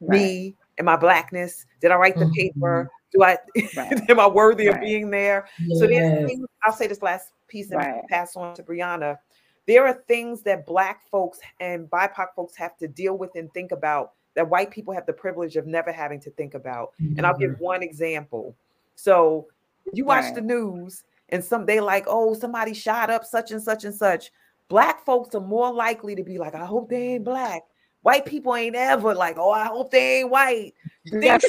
right. 0.00 0.18
me 0.18 0.56
and 0.78 0.86
my 0.86 0.96
blackness. 0.96 1.66
Did 1.80 1.90
I 1.90 1.96
write 1.96 2.16
the 2.16 2.24
mm-hmm. 2.24 2.32
paper? 2.32 2.90
Do 3.12 3.22
I 3.22 3.36
right. 3.76 4.00
am 4.10 4.20
I 4.20 4.26
worthy 4.26 4.68
right. 4.68 4.76
of 4.76 4.82
being 4.82 5.10
there? 5.10 5.48
Yes. 5.58 5.80
So 5.80 5.86
then 5.86 6.46
I'll 6.64 6.72
say 6.72 6.86
this 6.86 7.02
last 7.02 7.32
piece 7.48 7.70
and 7.70 8.06
pass 8.08 8.36
on 8.36 8.54
to 8.54 8.62
Brianna. 8.62 9.18
there 9.66 9.86
are 9.86 10.02
things 10.06 10.42
that 10.42 10.66
black 10.66 11.02
folks 11.10 11.38
and 11.60 11.88
BIPOC 11.90 12.28
folks 12.36 12.56
have 12.56 12.76
to 12.78 12.88
deal 12.88 13.16
with 13.16 13.30
and 13.34 13.52
think 13.52 13.72
about 13.72 14.12
that 14.38 14.48
white 14.48 14.70
people 14.70 14.94
have 14.94 15.04
the 15.04 15.12
privilege 15.12 15.56
of 15.56 15.66
never 15.66 15.90
having 15.90 16.20
to 16.20 16.30
think 16.30 16.54
about. 16.54 16.92
Mm-hmm. 17.02 17.16
And 17.16 17.26
I'll 17.26 17.36
give 17.36 17.50
mm-hmm. 17.50 17.64
one 17.64 17.82
example. 17.82 18.54
So 18.94 19.48
you 19.92 20.04
watch 20.04 20.26
right. 20.26 20.34
the 20.36 20.42
news 20.42 21.02
and 21.30 21.44
some 21.44 21.66
they 21.66 21.80
like, 21.80 22.04
oh, 22.06 22.34
somebody 22.34 22.72
shot 22.72 23.10
up 23.10 23.24
such 23.24 23.50
and 23.50 23.60
such 23.60 23.82
and 23.82 23.92
such. 23.92 24.30
Black 24.68 25.04
folks 25.04 25.34
are 25.34 25.40
more 25.40 25.72
likely 25.72 26.14
to 26.14 26.22
be 26.22 26.38
like, 26.38 26.54
I 26.54 26.64
hope 26.64 26.88
they 26.88 27.14
ain't 27.14 27.24
black. 27.24 27.62
White 28.02 28.26
people 28.26 28.54
ain't 28.54 28.76
ever 28.76 29.12
like, 29.12 29.38
oh, 29.38 29.50
I 29.50 29.64
hope 29.64 29.90
they 29.90 30.20
ain't 30.20 30.30
white. 30.30 30.72
Yes. 31.06 31.44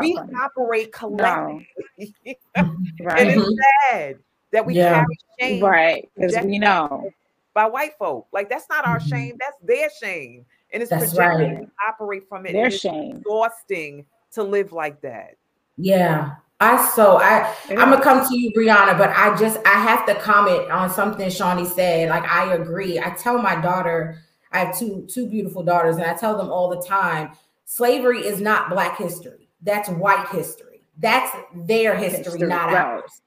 we 0.00 0.16
funny. 0.16 0.32
operate 0.42 0.92
collectively. 0.92 1.68
No. 2.56 2.76
right. 3.00 3.28
And 3.28 3.30
it's 3.30 3.60
sad 3.90 4.18
that 4.50 4.66
we 4.66 4.74
yeah. 4.74 5.04
carry 5.04 5.18
shame. 5.38 5.62
Right. 5.62 6.10
Because 6.16 6.44
we 6.44 6.58
know. 6.58 7.10
By 7.54 7.66
white 7.66 7.92
folk. 7.96 8.26
Like 8.32 8.50
that's 8.50 8.68
not 8.68 8.84
our 8.88 8.98
mm-hmm. 8.98 9.08
shame, 9.08 9.36
that's 9.38 9.58
their 9.62 9.88
shame. 10.02 10.46
And 10.72 10.82
it's 10.82 10.90
that's 10.90 11.14
projected 11.14 11.58
right. 11.58 11.68
operate 11.88 12.28
from 12.28 12.46
it. 12.46 12.52
Their 12.52 12.70
shame. 12.70 13.18
exhausting 13.18 14.06
to 14.32 14.42
live 14.42 14.72
like 14.72 15.00
that. 15.02 15.36
Yeah. 15.76 16.36
I 16.60 16.88
so 16.90 17.16
I 17.16 17.52
I'm 17.70 17.90
gonna 17.90 18.00
come 18.00 18.26
to 18.26 18.38
you, 18.38 18.52
Brianna, 18.52 18.96
but 18.96 19.10
I 19.10 19.36
just 19.36 19.58
I 19.66 19.80
have 19.80 20.06
to 20.06 20.14
comment 20.14 20.70
on 20.70 20.88
something 20.90 21.28
Shawnee 21.28 21.66
said. 21.66 22.08
Like 22.08 22.24
I 22.24 22.54
agree. 22.54 23.00
I 23.00 23.10
tell 23.10 23.38
my 23.38 23.60
daughter, 23.60 24.18
I 24.52 24.60
have 24.60 24.78
two 24.78 25.06
two 25.10 25.28
beautiful 25.28 25.64
daughters, 25.64 25.96
and 25.96 26.04
I 26.04 26.14
tell 26.14 26.36
them 26.38 26.50
all 26.50 26.68
the 26.68 26.80
time, 26.80 27.32
slavery 27.64 28.20
is 28.20 28.40
not 28.40 28.70
black 28.70 28.96
history. 28.96 29.48
That's 29.60 29.88
white 29.88 30.28
history. 30.28 30.84
That's 30.98 31.36
their 31.52 31.96
history, 31.96 32.22
history 32.22 32.48
not 32.48 32.66
right. 32.66 32.76
ours. 32.76 33.22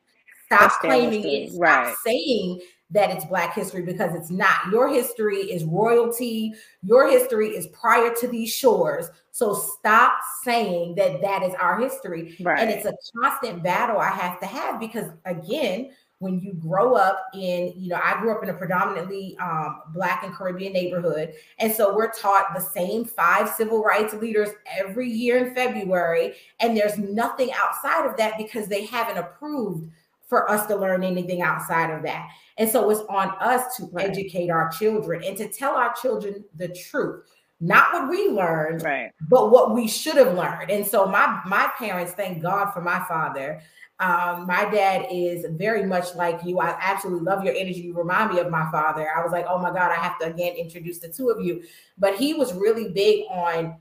Stop 0.46 0.60
That's 0.62 0.78
claiming 0.78 1.26
it. 1.26 1.50
Stop 1.50 1.62
right. 1.62 1.96
saying 2.06 2.62
that 2.96 3.12
it's 3.12 3.26
Black 3.26 3.54
history 3.54 3.84
because 3.84 4.16
it's 4.16 4.32
not. 4.32 4.72
Your 4.72 4.88
history 4.88 5.38
is 5.38 5.64
royalty. 5.66 6.54
Your 6.82 7.10
history 7.10 7.50
is 7.50 7.68
prior 7.68 8.14
to 8.16 8.28
these 8.28 8.52
shores. 8.52 9.10
So 9.32 9.54
stop 9.54 10.18
saying 10.44 10.96
that 10.96 11.22
that 11.22 11.44
is 11.44 11.54
our 11.56 11.80
history. 11.80 12.38
Right. 12.40 12.58
And 12.58 12.70
it's 12.70 12.86
a 12.86 12.94
constant 13.22 13.62
battle 13.62 14.00
I 14.00 14.10
have 14.10 14.40
to 14.40 14.46
have 14.46 14.80
because, 14.80 15.12
again, 15.26 15.92
when 16.20 16.40
you 16.40 16.54
grow 16.54 16.96
up 16.96 17.28
in, 17.34 17.74
you 17.76 17.90
know, 17.90 18.00
I 18.02 18.18
grew 18.22 18.32
up 18.32 18.42
in 18.42 18.50
a 18.50 18.54
predominantly 18.54 19.38
um, 19.42 19.82
Black 19.94 20.24
and 20.24 20.34
Caribbean 20.34 20.72
neighborhood. 20.72 21.34
And 21.60 21.74
so 21.74 21.94
we're 21.94 22.14
taught 22.14 22.54
the 22.56 22.62
same 22.62 23.04
five 23.04 23.50
civil 23.50 23.84
rights 23.84 24.14
leaders 24.14 24.50
every 24.80 25.10
year 25.10 25.46
in 25.46 25.54
February. 25.54 26.36
And 26.62 26.78
there's 26.78 26.98
nothing 26.98 27.50
outside 27.54 28.10
of 28.10 28.16
that 28.16 28.38
because 28.38 28.68
they 28.68 28.86
haven't 28.86 29.18
approved 29.18 29.92
for 30.28 30.50
us 30.50 30.66
to 30.68 30.76
learn 30.76 31.04
anything 31.04 31.42
outside 31.42 31.92
of 31.92 32.04
that. 32.04 32.30
And 32.58 32.70
so 32.70 32.90
it's 32.90 33.02
on 33.10 33.32
us 33.40 33.76
to 33.78 33.90
right. 33.92 34.10
educate 34.10 34.50
our 34.50 34.70
children 34.70 35.24
and 35.24 35.38
to 35.38 35.48
tell 35.48 35.76
our 35.76 35.94
children 36.02 36.44
the 36.56 36.70
truth. 36.70 37.26
Not 37.62 37.94
what 37.94 38.10
we 38.10 38.28
learned, 38.30 38.84
right. 38.84 39.12
but 39.30 39.50
what 39.50 39.74
we 39.74 39.88
should 39.88 40.18
have 40.18 40.36
learned. 40.36 40.70
And 40.72 40.86
so 40.86 41.06
my 41.06 41.42
my 41.46 41.72
parents, 41.78 42.12
thank 42.12 42.42
God 42.42 42.72
for 42.72 42.82
my 42.82 43.04
father. 43.08 43.62
Um, 44.02 44.46
my 44.46 44.70
dad 44.70 45.08
is 45.10 45.46
very 45.52 45.86
much 45.86 46.16
like 46.16 46.44
you. 46.44 46.60
I 46.60 46.78
absolutely 46.82 47.24
love 47.24 47.46
your 47.46 47.54
energy. 47.56 47.80
You 47.80 47.98
remind 47.98 48.34
me 48.34 48.40
of 48.40 48.50
my 48.50 48.70
father. 48.72 49.08
I 49.16 49.24
was 49.24 49.32
like, 49.32 49.46
oh 49.48 49.58
my 49.58 49.70
God, 49.70 49.90
I 49.90 49.96
have 49.96 50.20
to 50.20 50.26
again 50.26 50.56
introduce 50.56 51.00
the 51.00 51.08
two 51.08 51.30
of 51.30 51.40
you. 51.44 51.64
But 51.98 52.16
he 52.16 52.34
was 52.34 52.54
really 52.54 52.90
big 52.90 53.24
on 53.30 53.78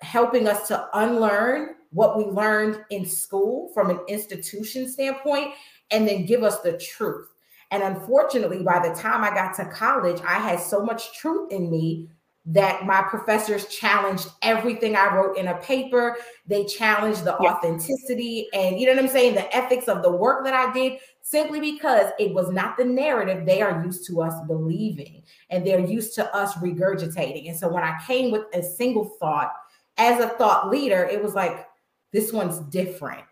helping 0.00 0.48
us 0.48 0.68
to 0.68 0.88
unlearn 0.94 1.74
what 1.90 2.16
we 2.16 2.24
learned 2.24 2.82
in 2.90 3.04
school 3.04 3.70
from 3.74 3.90
an 3.90 4.00
institution 4.08 4.88
standpoint 4.88 5.52
and 5.90 6.06
then 6.06 6.26
give 6.26 6.42
us 6.42 6.60
the 6.60 6.78
truth. 6.78 7.28
And 7.70 7.82
unfortunately, 7.82 8.62
by 8.62 8.86
the 8.86 8.94
time 8.94 9.22
I 9.22 9.30
got 9.30 9.54
to 9.56 9.66
college, 9.66 10.20
I 10.26 10.38
had 10.38 10.60
so 10.60 10.82
much 10.82 11.18
truth 11.18 11.52
in 11.52 11.70
me 11.70 12.08
that 12.50 12.86
my 12.86 13.02
professors 13.02 13.66
challenged 13.66 14.26
everything 14.40 14.96
I 14.96 15.14
wrote 15.14 15.36
in 15.36 15.48
a 15.48 15.58
paper. 15.58 16.16
They 16.46 16.64
challenged 16.64 17.24
the 17.24 17.36
yeah. 17.42 17.52
authenticity 17.52 18.48
and, 18.54 18.80
you 18.80 18.86
know 18.86 18.94
what 18.94 19.04
I'm 19.04 19.10
saying, 19.10 19.34
the 19.34 19.54
ethics 19.54 19.86
of 19.86 20.02
the 20.02 20.10
work 20.10 20.44
that 20.44 20.54
I 20.54 20.72
did, 20.72 20.94
simply 21.20 21.60
because 21.60 22.10
it 22.18 22.32
was 22.32 22.50
not 22.50 22.78
the 22.78 22.86
narrative 22.86 23.44
they 23.44 23.60
are 23.60 23.84
used 23.84 24.06
to 24.06 24.22
us 24.22 24.34
believing 24.46 25.22
and 25.50 25.66
they're 25.66 25.78
used 25.78 26.14
to 26.14 26.34
us 26.34 26.54
regurgitating. 26.54 27.50
And 27.50 27.58
so 27.58 27.68
when 27.68 27.84
I 27.84 27.98
came 28.06 28.30
with 28.30 28.44
a 28.54 28.62
single 28.62 29.04
thought 29.20 29.52
as 29.98 30.18
a 30.24 30.30
thought 30.30 30.70
leader, 30.70 31.04
it 31.04 31.22
was 31.22 31.34
like, 31.34 31.66
this 32.12 32.32
one's 32.32 32.60
different. 32.60 33.24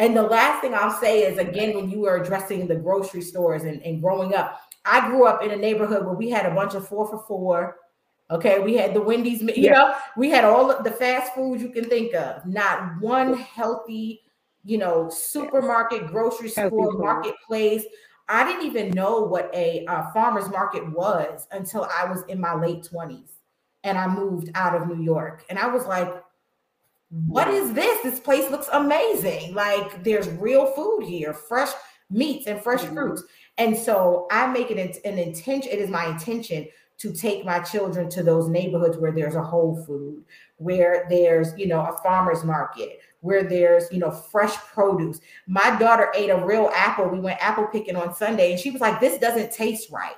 And 0.00 0.16
the 0.16 0.22
last 0.22 0.62
thing 0.62 0.72
I'll 0.72 0.98
say 0.98 1.24
is 1.24 1.36
again, 1.36 1.74
when 1.74 1.90
you 1.90 2.00
were 2.00 2.16
addressing 2.16 2.66
the 2.66 2.74
grocery 2.74 3.20
stores 3.20 3.64
and, 3.64 3.82
and 3.82 4.00
growing 4.00 4.34
up, 4.34 4.58
I 4.86 5.06
grew 5.06 5.26
up 5.26 5.42
in 5.42 5.50
a 5.50 5.56
neighborhood 5.56 6.06
where 6.06 6.14
we 6.14 6.30
had 6.30 6.46
a 6.46 6.54
bunch 6.54 6.74
of 6.74 6.88
four 6.88 7.06
for 7.06 7.22
four. 7.28 7.76
Okay, 8.30 8.60
we 8.60 8.74
had 8.74 8.94
the 8.94 9.00
Wendy's, 9.02 9.42
you 9.42 9.52
yeah. 9.56 9.72
know, 9.72 9.94
we 10.16 10.30
had 10.30 10.44
all 10.44 10.82
the 10.82 10.90
fast 10.90 11.34
food 11.34 11.60
you 11.60 11.68
can 11.68 11.84
think 11.84 12.14
of. 12.14 12.46
Not 12.46 12.98
one 13.02 13.34
healthy, 13.34 14.22
you 14.64 14.78
know, 14.78 15.10
supermarket, 15.10 16.06
grocery 16.06 16.48
store, 16.48 16.92
marketplace. 16.92 17.84
I 18.26 18.44
didn't 18.44 18.66
even 18.66 18.92
know 18.92 19.20
what 19.20 19.50
a 19.52 19.84
uh, 19.84 20.10
farmer's 20.12 20.48
market 20.48 20.90
was 20.92 21.46
until 21.52 21.86
I 21.94 22.06
was 22.06 22.22
in 22.28 22.40
my 22.40 22.54
late 22.54 22.88
20s 22.90 23.32
and 23.84 23.98
I 23.98 24.06
moved 24.06 24.50
out 24.54 24.80
of 24.80 24.88
New 24.88 25.02
York. 25.02 25.44
And 25.50 25.58
I 25.58 25.66
was 25.66 25.84
like, 25.86 26.08
what 27.10 27.48
is 27.48 27.72
this? 27.72 28.02
This 28.02 28.20
place 28.20 28.50
looks 28.50 28.68
amazing. 28.72 29.54
Like 29.54 30.04
there's 30.04 30.28
real 30.28 30.66
food 30.66 31.02
here, 31.04 31.34
fresh 31.34 31.70
meats 32.08 32.46
and 32.46 32.62
fresh 32.62 32.82
mm-hmm. 32.82 32.94
fruits. 32.94 33.24
And 33.58 33.76
so 33.76 34.26
I 34.30 34.46
make 34.46 34.70
it 34.70 35.00
an 35.04 35.18
intention. 35.18 35.72
It 35.72 35.80
is 35.80 35.90
my 35.90 36.06
intention 36.06 36.68
to 36.98 37.12
take 37.12 37.44
my 37.44 37.60
children 37.60 38.08
to 38.10 38.22
those 38.22 38.48
neighborhoods 38.48 38.98
where 38.98 39.12
there's 39.12 39.34
a 39.34 39.42
Whole 39.42 39.82
Food, 39.86 40.22
where 40.58 41.06
there's, 41.08 41.56
you 41.56 41.66
know, 41.66 41.80
a 41.80 41.96
farmer's 42.02 42.44
market, 42.44 43.00
where 43.20 43.42
there's, 43.42 43.90
you 43.90 43.98
know, 43.98 44.10
fresh 44.10 44.54
produce. 44.56 45.20
My 45.46 45.76
daughter 45.78 46.12
ate 46.14 46.30
a 46.30 46.44
real 46.44 46.70
apple. 46.74 47.08
We 47.08 47.18
went 47.18 47.42
apple 47.42 47.66
picking 47.66 47.96
on 47.96 48.14
Sunday 48.14 48.52
and 48.52 48.60
she 48.60 48.70
was 48.70 48.80
like, 48.80 49.00
this 49.00 49.18
doesn't 49.18 49.50
taste 49.50 49.90
right. 49.90 50.16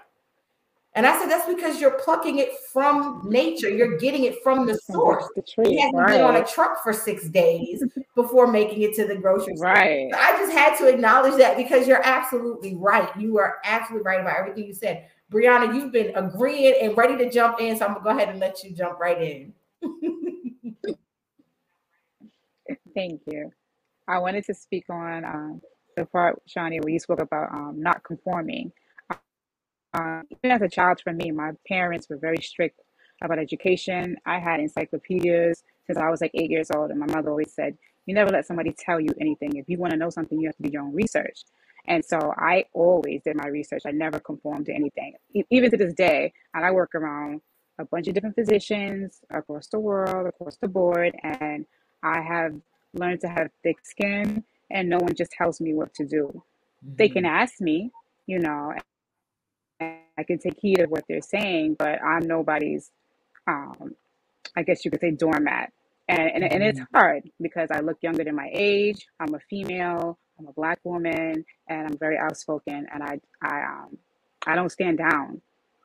And 0.94 1.06
I 1.06 1.18
said, 1.18 1.30
that's 1.30 1.48
because 1.48 1.80
you're 1.80 1.98
plucking 1.98 2.38
it 2.38 2.50
from 2.70 3.22
nature. 3.24 3.70
You're 3.70 3.96
getting 3.96 4.24
it 4.24 4.42
from 4.42 4.66
the 4.66 4.74
source. 4.74 5.24
The 5.34 5.40
tree, 5.40 5.80
you 5.80 5.90
right. 5.94 6.08
been 6.08 6.20
on 6.20 6.36
a 6.36 6.44
truck 6.44 6.82
for 6.82 6.92
six 6.92 7.28
days 7.28 7.82
before 8.14 8.46
making 8.46 8.82
it 8.82 8.94
to 8.96 9.06
the 9.06 9.16
grocery 9.16 9.56
store. 9.56 9.68
Right. 9.68 10.12
So 10.12 10.18
I 10.18 10.32
just 10.32 10.52
had 10.52 10.76
to 10.78 10.88
acknowledge 10.88 11.38
that 11.38 11.56
because 11.56 11.88
you're 11.88 12.04
absolutely 12.04 12.76
right. 12.76 13.08
You 13.16 13.38
are 13.38 13.58
absolutely 13.64 14.04
right 14.04 14.20
about 14.20 14.36
everything 14.36 14.66
you 14.66 14.74
said. 14.74 15.06
Brianna, 15.32 15.74
you've 15.74 15.92
been 15.92 16.14
agreeing 16.14 16.74
and 16.82 16.94
ready 16.94 17.16
to 17.16 17.30
jump 17.30 17.58
in. 17.58 17.78
So 17.78 17.86
I'm 17.86 17.94
gonna 17.94 18.04
go 18.04 18.10
ahead 18.10 18.28
and 18.28 18.38
let 18.38 18.62
you 18.62 18.72
jump 18.72 19.00
right 19.00 19.22
in. 19.22 19.54
Thank 22.94 23.22
you. 23.26 23.50
I 24.08 24.18
wanted 24.18 24.44
to 24.44 24.52
speak 24.52 24.84
on 24.90 25.24
um, 25.24 25.62
the 25.96 26.04
part, 26.04 26.42
Shawnee, 26.46 26.80
where 26.80 26.92
you 26.92 26.98
spoke 26.98 27.20
about 27.20 27.50
um, 27.50 27.76
not 27.78 28.04
conforming. 28.04 28.72
Um, 29.94 30.24
even 30.30 30.50
as 30.50 30.62
a 30.62 30.68
child, 30.68 31.00
for 31.02 31.12
me, 31.12 31.30
my 31.30 31.52
parents 31.68 32.08
were 32.08 32.16
very 32.16 32.42
strict 32.42 32.80
about 33.22 33.38
education. 33.38 34.16
I 34.26 34.38
had 34.38 34.60
encyclopedias 34.60 35.62
since 35.86 35.98
I 35.98 36.08
was 36.08 36.20
like 36.20 36.32
eight 36.34 36.50
years 36.50 36.70
old, 36.74 36.90
and 36.90 36.98
my 36.98 37.06
mother 37.06 37.30
always 37.30 37.52
said, 37.52 37.76
"You 38.06 38.14
never 38.14 38.30
let 38.30 38.46
somebody 38.46 38.74
tell 38.76 39.00
you 39.00 39.10
anything. 39.20 39.56
If 39.56 39.68
you 39.68 39.78
want 39.78 39.92
to 39.92 39.98
know 39.98 40.10
something, 40.10 40.40
you 40.40 40.48
have 40.48 40.56
to 40.56 40.62
do 40.62 40.70
your 40.72 40.82
own 40.82 40.94
research." 40.94 41.44
And 41.86 42.04
so 42.04 42.32
I 42.36 42.66
always 42.74 43.22
did 43.24 43.36
my 43.36 43.48
research. 43.48 43.82
I 43.86 43.90
never 43.90 44.20
conformed 44.20 44.66
to 44.66 44.72
anything, 44.72 45.14
even 45.50 45.70
to 45.70 45.76
this 45.76 45.94
day. 45.94 46.32
And 46.54 46.64
I 46.64 46.70
work 46.70 46.94
around 46.94 47.40
a 47.78 47.84
bunch 47.84 48.06
of 48.06 48.14
different 48.14 48.36
physicians 48.36 49.20
across 49.30 49.66
the 49.66 49.80
world, 49.80 50.26
across 50.26 50.56
the 50.58 50.68
board, 50.68 51.14
and 51.22 51.66
I 52.02 52.20
have 52.20 52.54
learned 52.94 53.20
to 53.22 53.28
have 53.28 53.50
thick 53.62 53.78
skin, 53.82 54.44
and 54.70 54.88
no 54.88 54.98
one 54.98 55.14
just 55.14 55.32
tells 55.32 55.60
me 55.60 55.74
what 55.74 55.92
to 55.94 56.04
do. 56.06 56.26
Mm-hmm. 56.26 56.96
They 56.96 57.08
can 57.08 57.24
ask 57.24 57.60
me, 57.60 57.90
you 58.26 58.38
know, 58.38 58.74
I 60.18 60.24
can 60.24 60.38
take 60.38 60.58
heed 60.60 60.80
of 60.80 60.90
what 60.90 61.04
they're 61.08 61.22
saying, 61.22 61.76
but 61.78 62.02
I'm 62.02 62.26
nobody's, 62.26 62.90
um, 63.46 63.94
I 64.56 64.62
guess 64.62 64.84
you 64.84 64.90
could 64.90 65.00
say, 65.00 65.12
doormat. 65.12 65.72
And, 66.08 66.20
and, 66.20 66.44
and 66.44 66.62
it's 66.62 66.80
mm-hmm. 66.80 66.96
hard 66.96 67.30
because 67.40 67.70
I 67.70 67.80
look 67.80 67.98
younger 68.02 68.24
than 68.24 68.34
my 68.34 68.50
age. 68.52 69.06
I'm 69.20 69.34
a 69.34 69.40
female. 69.48 70.18
I'm 70.38 70.48
a 70.48 70.52
black 70.52 70.80
woman, 70.84 71.44
and 71.68 71.86
I'm 71.86 71.98
very 71.98 72.18
outspoken. 72.18 72.86
And 72.92 73.02
I, 73.02 73.20
I, 73.42 73.62
um, 73.62 73.96
I 74.46 74.54
don't 74.54 74.70
stand 74.70 74.98
down. 74.98 75.40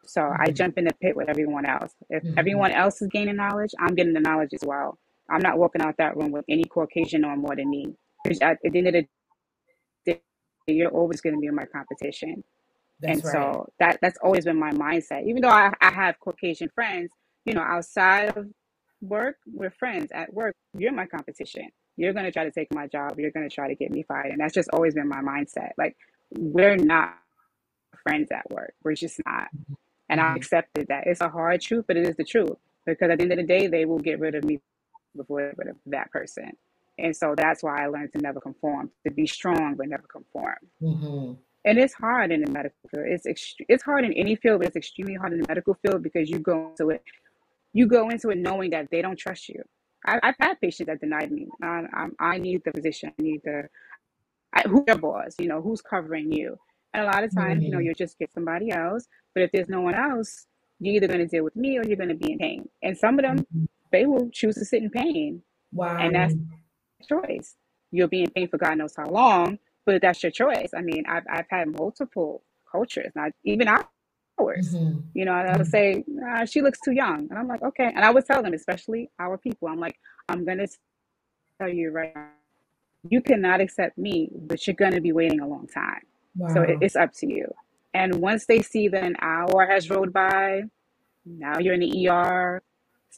So 0.05 0.21
mm-hmm. 0.21 0.41
I 0.41 0.51
jump 0.51 0.77
in 0.77 0.85
the 0.85 0.93
pit 1.01 1.15
with 1.15 1.29
everyone 1.29 1.65
else. 1.65 1.93
If 2.09 2.23
mm-hmm. 2.23 2.39
everyone 2.39 2.71
else 2.71 3.01
is 3.01 3.09
gaining 3.09 3.35
knowledge, 3.35 3.71
I'm 3.79 3.95
getting 3.95 4.13
the 4.13 4.19
knowledge 4.19 4.53
as 4.53 4.63
well. 4.65 4.97
I'm 5.29 5.41
not 5.41 5.57
walking 5.57 5.81
out 5.81 5.95
that 5.97 6.15
room 6.17 6.31
with 6.31 6.45
any 6.49 6.63
Caucasian 6.63 7.25
or 7.25 7.35
more 7.35 7.55
than 7.55 7.69
me. 7.69 7.93
At 8.41 8.57
the 8.63 8.77
end 8.77 8.87
of 8.87 8.93
the 8.93 9.07
day, 10.05 10.21
you're 10.67 10.89
always 10.89 11.21
going 11.21 11.35
to 11.35 11.39
be 11.39 11.47
in 11.47 11.55
my 11.55 11.65
competition. 11.65 12.43
That's 12.99 13.23
and 13.23 13.23
right. 13.23 13.59
so 13.61 13.69
that 13.79 13.99
that's 14.01 14.17
always 14.23 14.45
been 14.45 14.59
my 14.59 14.71
mindset. 14.71 15.25
Even 15.27 15.41
though 15.43 15.49
I, 15.49 15.71
I 15.81 15.91
have 15.91 16.19
Caucasian 16.19 16.69
friends, 16.75 17.11
you 17.45 17.53
know, 17.53 17.61
outside 17.61 18.37
of 18.37 18.47
work, 19.01 19.37
we're 19.53 19.71
friends. 19.71 20.09
At 20.13 20.33
work, 20.33 20.55
you're 20.77 20.93
my 20.93 21.07
competition. 21.07 21.69
You're 21.97 22.13
gonna 22.13 22.31
try 22.31 22.45
to 22.45 22.51
take 22.51 22.73
my 22.73 22.87
job. 22.87 23.19
You're 23.19 23.31
gonna 23.31 23.49
try 23.49 23.67
to 23.69 23.75
get 23.75 23.91
me 23.91 24.03
fired, 24.03 24.31
and 24.31 24.39
that's 24.41 24.53
just 24.53 24.69
always 24.73 24.95
been 24.95 25.09
my 25.09 25.21
mindset. 25.21 25.71
Like 25.77 25.97
we're 26.37 26.77
not 26.77 27.15
friends 28.03 28.29
at 28.31 28.49
work. 28.51 28.73
We're 28.83 28.95
just 28.95 29.21
not. 29.25 29.49
And 30.09 30.21
I 30.21 30.35
Mhm. 30.35 30.37
accepted 30.37 30.87
that. 30.89 31.05
It's 31.07 31.21
a 31.21 31.29
hard 31.29 31.61
truth, 31.61 31.85
but 31.87 31.97
it 31.97 32.07
is 32.07 32.17
the 32.17 32.25
truth. 32.25 32.57
Because 32.85 33.11
at 33.11 33.17
the 33.19 33.23
end 33.23 33.33
of 33.33 33.37
the 33.39 33.45
day, 33.45 33.67
they 33.67 33.85
will 33.85 33.99
get 33.99 34.19
rid 34.19 34.35
of 34.35 34.43
me 34.43 34.59
before 35.15 35.41
they 35.43 35.47
get 35.49 35.57
rid 35.59 35.67
of 35.69 35.77
that 35.87 36.11
person. 36.11 36.51
And 36.99 37.15
so 37.15 37.35
that's 37.37 37.63
why 37.63 37.83
I 37.83 37.87
learned 37.87 38.13
to 38.13 38.19
never 38.21 38.41
conform, 38.41 38.91
to 39.05 39.11
be 39.13 39.27
strong 39.27 39.75
but 39.77 39.89
never 39.89 40.05
conform. 40.07 40.57
Mhm. 40.81 41.37
And 41.65 41.77
it's 41.79 41.93
hard 41.93 42.31
in 42.31 42.41
the 42.43 42.51
medical 42.51 42.77
field. 42.89 43.05
It's 43.07 43.27
ext- 43.27 43.65
it's 43.69 43.83
hard 43.83 44.05
in 44.05 44.13
any 44.13 44.35
field, 44.37 44.59
but 44.59 44.67
it's 44.67 44.77
extremely 44.77 45.15
hard 45.15 45.33
in 45.33 45.41
the 45.41 45.47
medical 45.47 45.75
field 45.75 46.03
because 46.03 46.29
you 46.29 46.39
go 46.39 46.69
into 46.69 46.91
it, 46.91 47.03
you 47.73 47.87
go 47.87 48.09
into 48.09 48.29
it 48.29 48.37
knowing 48.39 48.71
that 48.71 48.89
they 48.91 49.01
don't 49.01 49.17
trust 49.17 49.49
you. 49.49 49.61
I, 50.05 50.19
I've 50.23 50.35
had 50.39 50.59
patients 50.61 50.87
that 50.87 51.01
denied 51.01 51.31
me. 51.31 51.47
I, 51.63 51.83
I, 51.93 52.07
I 52.19 52.37
need 52.39 52.61
the 52.65 52.71
physician. 52.71 53.11
I 53.19 53.21
need 53.21 53.41
the 53.43 53.63
I, 54.53 54.63
who's 54.67 54.83
your 54.87 54.97
boss? 54.97 55.35
You 55.39 55.47
know, 55.47 55.61
who's 55.61 55.81
covering 55.81 56.31
you? 56.31 56.57
And 56.93 57.03
a 57.03 57.07
lot 57.07 57.23
of 57.23 57.33
times, 57.35 57.63
you 57.63 57.71
know, 57.71 57.79
Mhm. 57.79 57.85
you'll 57.85 57.95
just 57.95 58.19
get 58.19 58.33
somebody 58.33 58.71
else. 58.71 59.07
But 59.35 59.43
if 59.43 59.51
there's 59.53 59.69
no 59.69 59.81
one 59.81 59.95
else, 59.95 60.47
you're 60.79 60.95
either 60.95 61.07
going 61.07 61.19
to 61.19 61.27
deal 61.27 61.43
with 61.43 61.55
me 61.55 61.77
or 61.79 61.85
you're 61.85 61.97
going 61.97 62.09
to 62.09 62.15
be 62.15 62.33
in 62.33 62.39
pain. 62.39 62.69
And 62.83 62.97
some 62.97 63.19
of 63.19 63.23
them, 63.23 63.47
Mhm. 63.55 63.67
they 63.91 64.05
will 64.07 64.29
choose 64.31 64.55
to 64.55 64.65
sit 64.65 64.83
in 64.83 64.89
pain, 64.89 65.43
Wow. 65.73 65.97
and 65.99 66.15
that's 66.15 66.35
choice. 67.07 67.55
You'll 67.91 68.07
be 68.09 68.23
in 68.23 68.31
pain 68.31 68.49
for 68.49 68.57
God 68.57 68.77
knows 68.77 68.95
how 68.95 69.07
long, 69.07 69.59
but 69.87 70.03
that's 70.03 70.23
your 70.23 70.33
choice. 70.33 70.71
I 70.77 70.81
mean, 70.83 71.05
I've 71.09 71.25
I've 71.31 71.47
had 71.51 71.69
multiple 71.69 72.43
cultures, 72.71 73.13
not 73.15 73.33
even 73.45 73.69
ours. 73.69 74.77
Mhm. 74.77 75.03
You 75.15 75.25
know, 75.25 75.33
I 75.33 75.57
would 75.57 75.67
Mhm. 75.67 75.71
say 75.71 76.05
"Ah, 76.25 76.45
she 76.45 76.61
looks 76.63 76.81
too 76.81 76.93
young, 76.93 77.27
and 77.31 77.39
I'm 77.39 77.47
like, 77.49 77.63
okay. 77.63 77.87
And 77.95 78.05
I 78.05 78.11
would 78.11 78.25
tell 78.27 78.43
them, 78.43 78.53
especially 78.55 79.11
our 79.19 79.37
people, 79.39 79.69
I'm 79.69 79.79
like, 79.81 79.97
I'm 80.29 80.45
gonna 80.45 80.67
tell 81.59 81.69
you 81.69 81.91
right 81.91 82.15
now, 82.15 82.29
you 83.09 83.21
cannot 83.21 83.61
accept 83.61 83.97
me, 83.97 84.29
but 84.33 84.67
you're 84.67 84.75
gonna 84.75 85.01
be 85.01 85.13
waiting 85.13 85.41
a 85.41 85.47
long 85.47 85.67
time. 85.67 86.03
So 86.47 86.63
it, 86.63 86.77
it's 86.81 86.97
up 86.97 87.13
to 87.15 87.27
you. 87.27 87.53
And 87.93 88.15
once 88.17 88.45
they 88.47 88.61
see 88.63 88.89
that 88.89 89.03
an 89.03 89.17
hour 89.21 89.67
has 89.67 89.89
rolled 89.89 90.13
by, 90.13 90.63
now 91.25 91.59
you're 91.59 91.75
in 91.75 91.81
the 91.81 92.09
ER, 92.09 92.63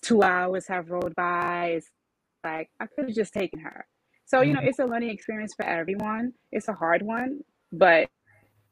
two 0.01 0.24
hours 0.24 0.67
have 0.67 0.89
rolled 0.91 1.15
by. 1.15 1.74
It's 1.78 1.91
like 2.43 2.70
I 2.80 2.88
could 2.88 3.05
have 3.07 3.15
just 3.15 3.34
taken 3.34 3.59
her. 3.61 3.88
So 4.30 4.44
you 4.44 4.54
know, 4.54 4.62
Mhm. 4.62 4.68
it's 4.68 4.80
a 4.80 4.86
learning 4.86 5.12
experience 5.12 5.56
for 5.56 5.66
everyone. 5.66 6.34
It's 6.54 6.70
a 6.70 6.74
hard 6.74 7.02
one, 7.04 7.42
but 7.74 8.10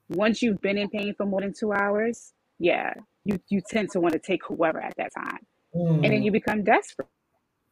once 0.10 0.42
you've 0.44 0.62
been 0.62 0.78
in 0.78 0.90
pain 0.90 1.16
for 1.16 1.26
more 1.26 1.42
than 1.42 1.54
two 1.54 1.74
hours, 1.74 2.34
yeah, 2.60 2.94
you 3.26 3.40
you 3.50 3.62
tend 3.62 3.92
to 3.92 4.02
want 4.02 4.14
to 4.14 4.20
take 4.20 4.42
whoever 4.48 4.82
at 4.82 4.96
that 4.98 5.14
time, 5.16 5.40
and 6.04 6.14
then 6.14 6.22
Mm. 6.22 6.24
you 6.24 6.32
become 6.32 6.64
desperate, 6.64 7.10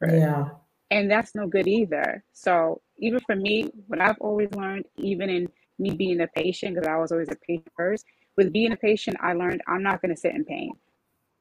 Yeah. 0.01 0.49
and 0.91 1.11
that's 1.11 1.35
no 1.35 1.47
good 1.47 1.67
either. 1.67 2.23
So 2.33 2.81
even 2.99 3.19
for 3.21 3.35
me, 3.35 3.69
what 3.87 4.01
I've 4.01 4.19
always 4.21 4.51
learned, 4.55 4.85
even 4.97 5.29
in 5.29 5.49
me 5.79 5.91
being 5.91 6.21
a 6.21 6.27
patient, 6.27 6.75
because 6.75 6.87
I 6.87 6.97
was 6.97 7.11
always 7.11 7.29
a 7.31 7.37
patient 7.47 7.69
first, 7.77 8.05
with 8.37 8.53
being 8.53 8.73
a 8.73 8.77
patient, 8.77 9.17
I 9.21 9.33
learned 9.33 9.61
I'm 9.67 9.83
not 9.83 10.01
going 10.01 10.15
to 10.15 10.19
sit 10.21 10.35
in 10.35 10.45
pain. 10.45 10.73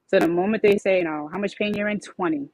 So 0.08 0.18
the 0.20 0.28
moment 0.28 0.62
they 0.62 0.78
say, 0.78 0.98
you 0.98 1.04
know, 1.04 1.28
how 1.32 1.38
much 1.38 1.56
pain 1.58 1.74
you're 1.74 1.88
in, 1.88 2.00
20. 2.00 2.48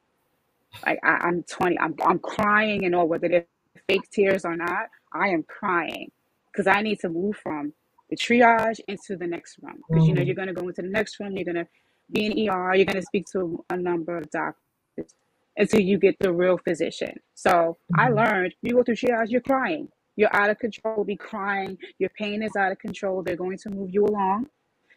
Like 0.85 0.99
I, 1.03 1.09
I'm 1.27 1.43
20. 1.43 1.79
I'm 1.79 1.95
I'm 2.05 2.19
crying 2.19 2.85
and 2.85 2.95
all, 2.95 3.07
whether 3.07 3.29
they're 3.29 3.47
fake 3.87 4.09
tears 4.11 4.45
or 4.45 4.55
not, 4.55 4.87
I 5.13 5.29
am 5.29 5.43
crying 5.43 6.11
because 6.51 6.67
I 6.67 6.81
need 6.81 6.99
to 7.01 7.09
move 7.09 7.37
from 7.37 7.73
the 8.09 8.17
triage 8.17 8.79
into 8.87 9.17
the 9.17 9.27
next 9.27 9.57
room. 9.61 9.83
Because 9.91 10.07
you 10.07 10.13
know 10.13 10.21
Mm. 10.21 10.27
you're 10.27 10.35
gonna 10.35 10.53
go 10.53 10.67
into 10.67 10.81
the 10.83 10.89
next 10.89 11.19
room, 11.19 11.35
you're 11.37 11.45
gonna 11.45 11.67
be 12.11 12.25
in 12.27 12.49
ER, 12.49 12.75
you're 12.75 12.85
gonna 12.85 13.01
speak 13.01 13.27
to 13.33 13.63
a 13.69 13.77
number 13.77 14.17
of 14.17 14.29
doctors 14.31 15.15
until 15.57 15.81
you 15.81 15.97
get 15.99 16.17
the 16.19 16.33
real 16.33 16.57
physician. 16.57 17.19
So 17.35 17.77
I 17.95 18.09
Mhm. 18.09 18.15
learned 18.15 18.55
you 18.61 18.75
go 18.75 18.83
through 18.83 18.95
triage, 18.97 19.31
you're 19.31 19.41
crying. 19.41 19.89
You're 20.17 20.35
out 20.35 20.49
of 20.49 20.59
control, 20.59 21.03
be 21.03 21.15
crying, 21.15 21.77
your 21.99 22.09
pain 22.11 22.43
is 22.43 22.55
out 22.55 22.71
of 22.71 22.79
control. 22.79 23.23
They're 23.23 23.35
going 23.37 23.57
to 23.59 23.69
move 23.69 23.91
you 23.91 24.05
along. 24.05 24.49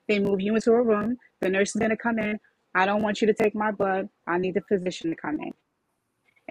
They 0.08 0.18
move 0.18 0.40
you 0.40 0.54
into 0.56 0.72
a 0.72 0.82
room. 0.82 1.18
The 1.40 1.48
nurse 1.50 1.70
is 1.74 1.80
going 1.80 1.90
to 1.90 1.96
come 1.96 2.18
in. 2.18 2.40
I 2.74 2.86
don't 2.86 3.02
want 3.02 3.20
you 3.20 3.26
to 3.28 3.34
take 3.34 3.54
my 3.54 3.70
blood. 3.72 4.08
I 4.26 4.38
need 4.38 4.54
the 4.54 4.62
physician 4.62 5.10
to 5.10 5.16
come 5.16 5.40
in. 5.40 5.52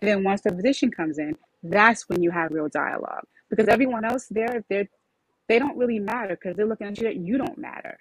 And 0.01 0.09
then 0.09 0.23
once 0.23 0.41
the 0.41 0.51
physician 0.51 0.91
comes 0.91 1.19
in, 1.19 1.37
that's 1.63 2.09
when 2.09 2.23
you 2.23 2.31
have 2.31 2.51
real 2.53 2.69
dialogue. 2.69 3.25
Because 3.49 3.69
everyone 3.69 4.05
else 4.05 4.27
there, 4.31 4.65
they're 4.69 4.89
they 5.49 5.59
don't 5.59 5.77
really 5.77 5.99
matter 5.99 6.37
because 6.37 6.57
they're 6.57 6.67
looking 6.67 6.87
at 6.87 6.97
you 6.99 7.05
that 7.05 7.17
you 7.17 7.37
don't 7.37 7.57
matter. 7.57 7.99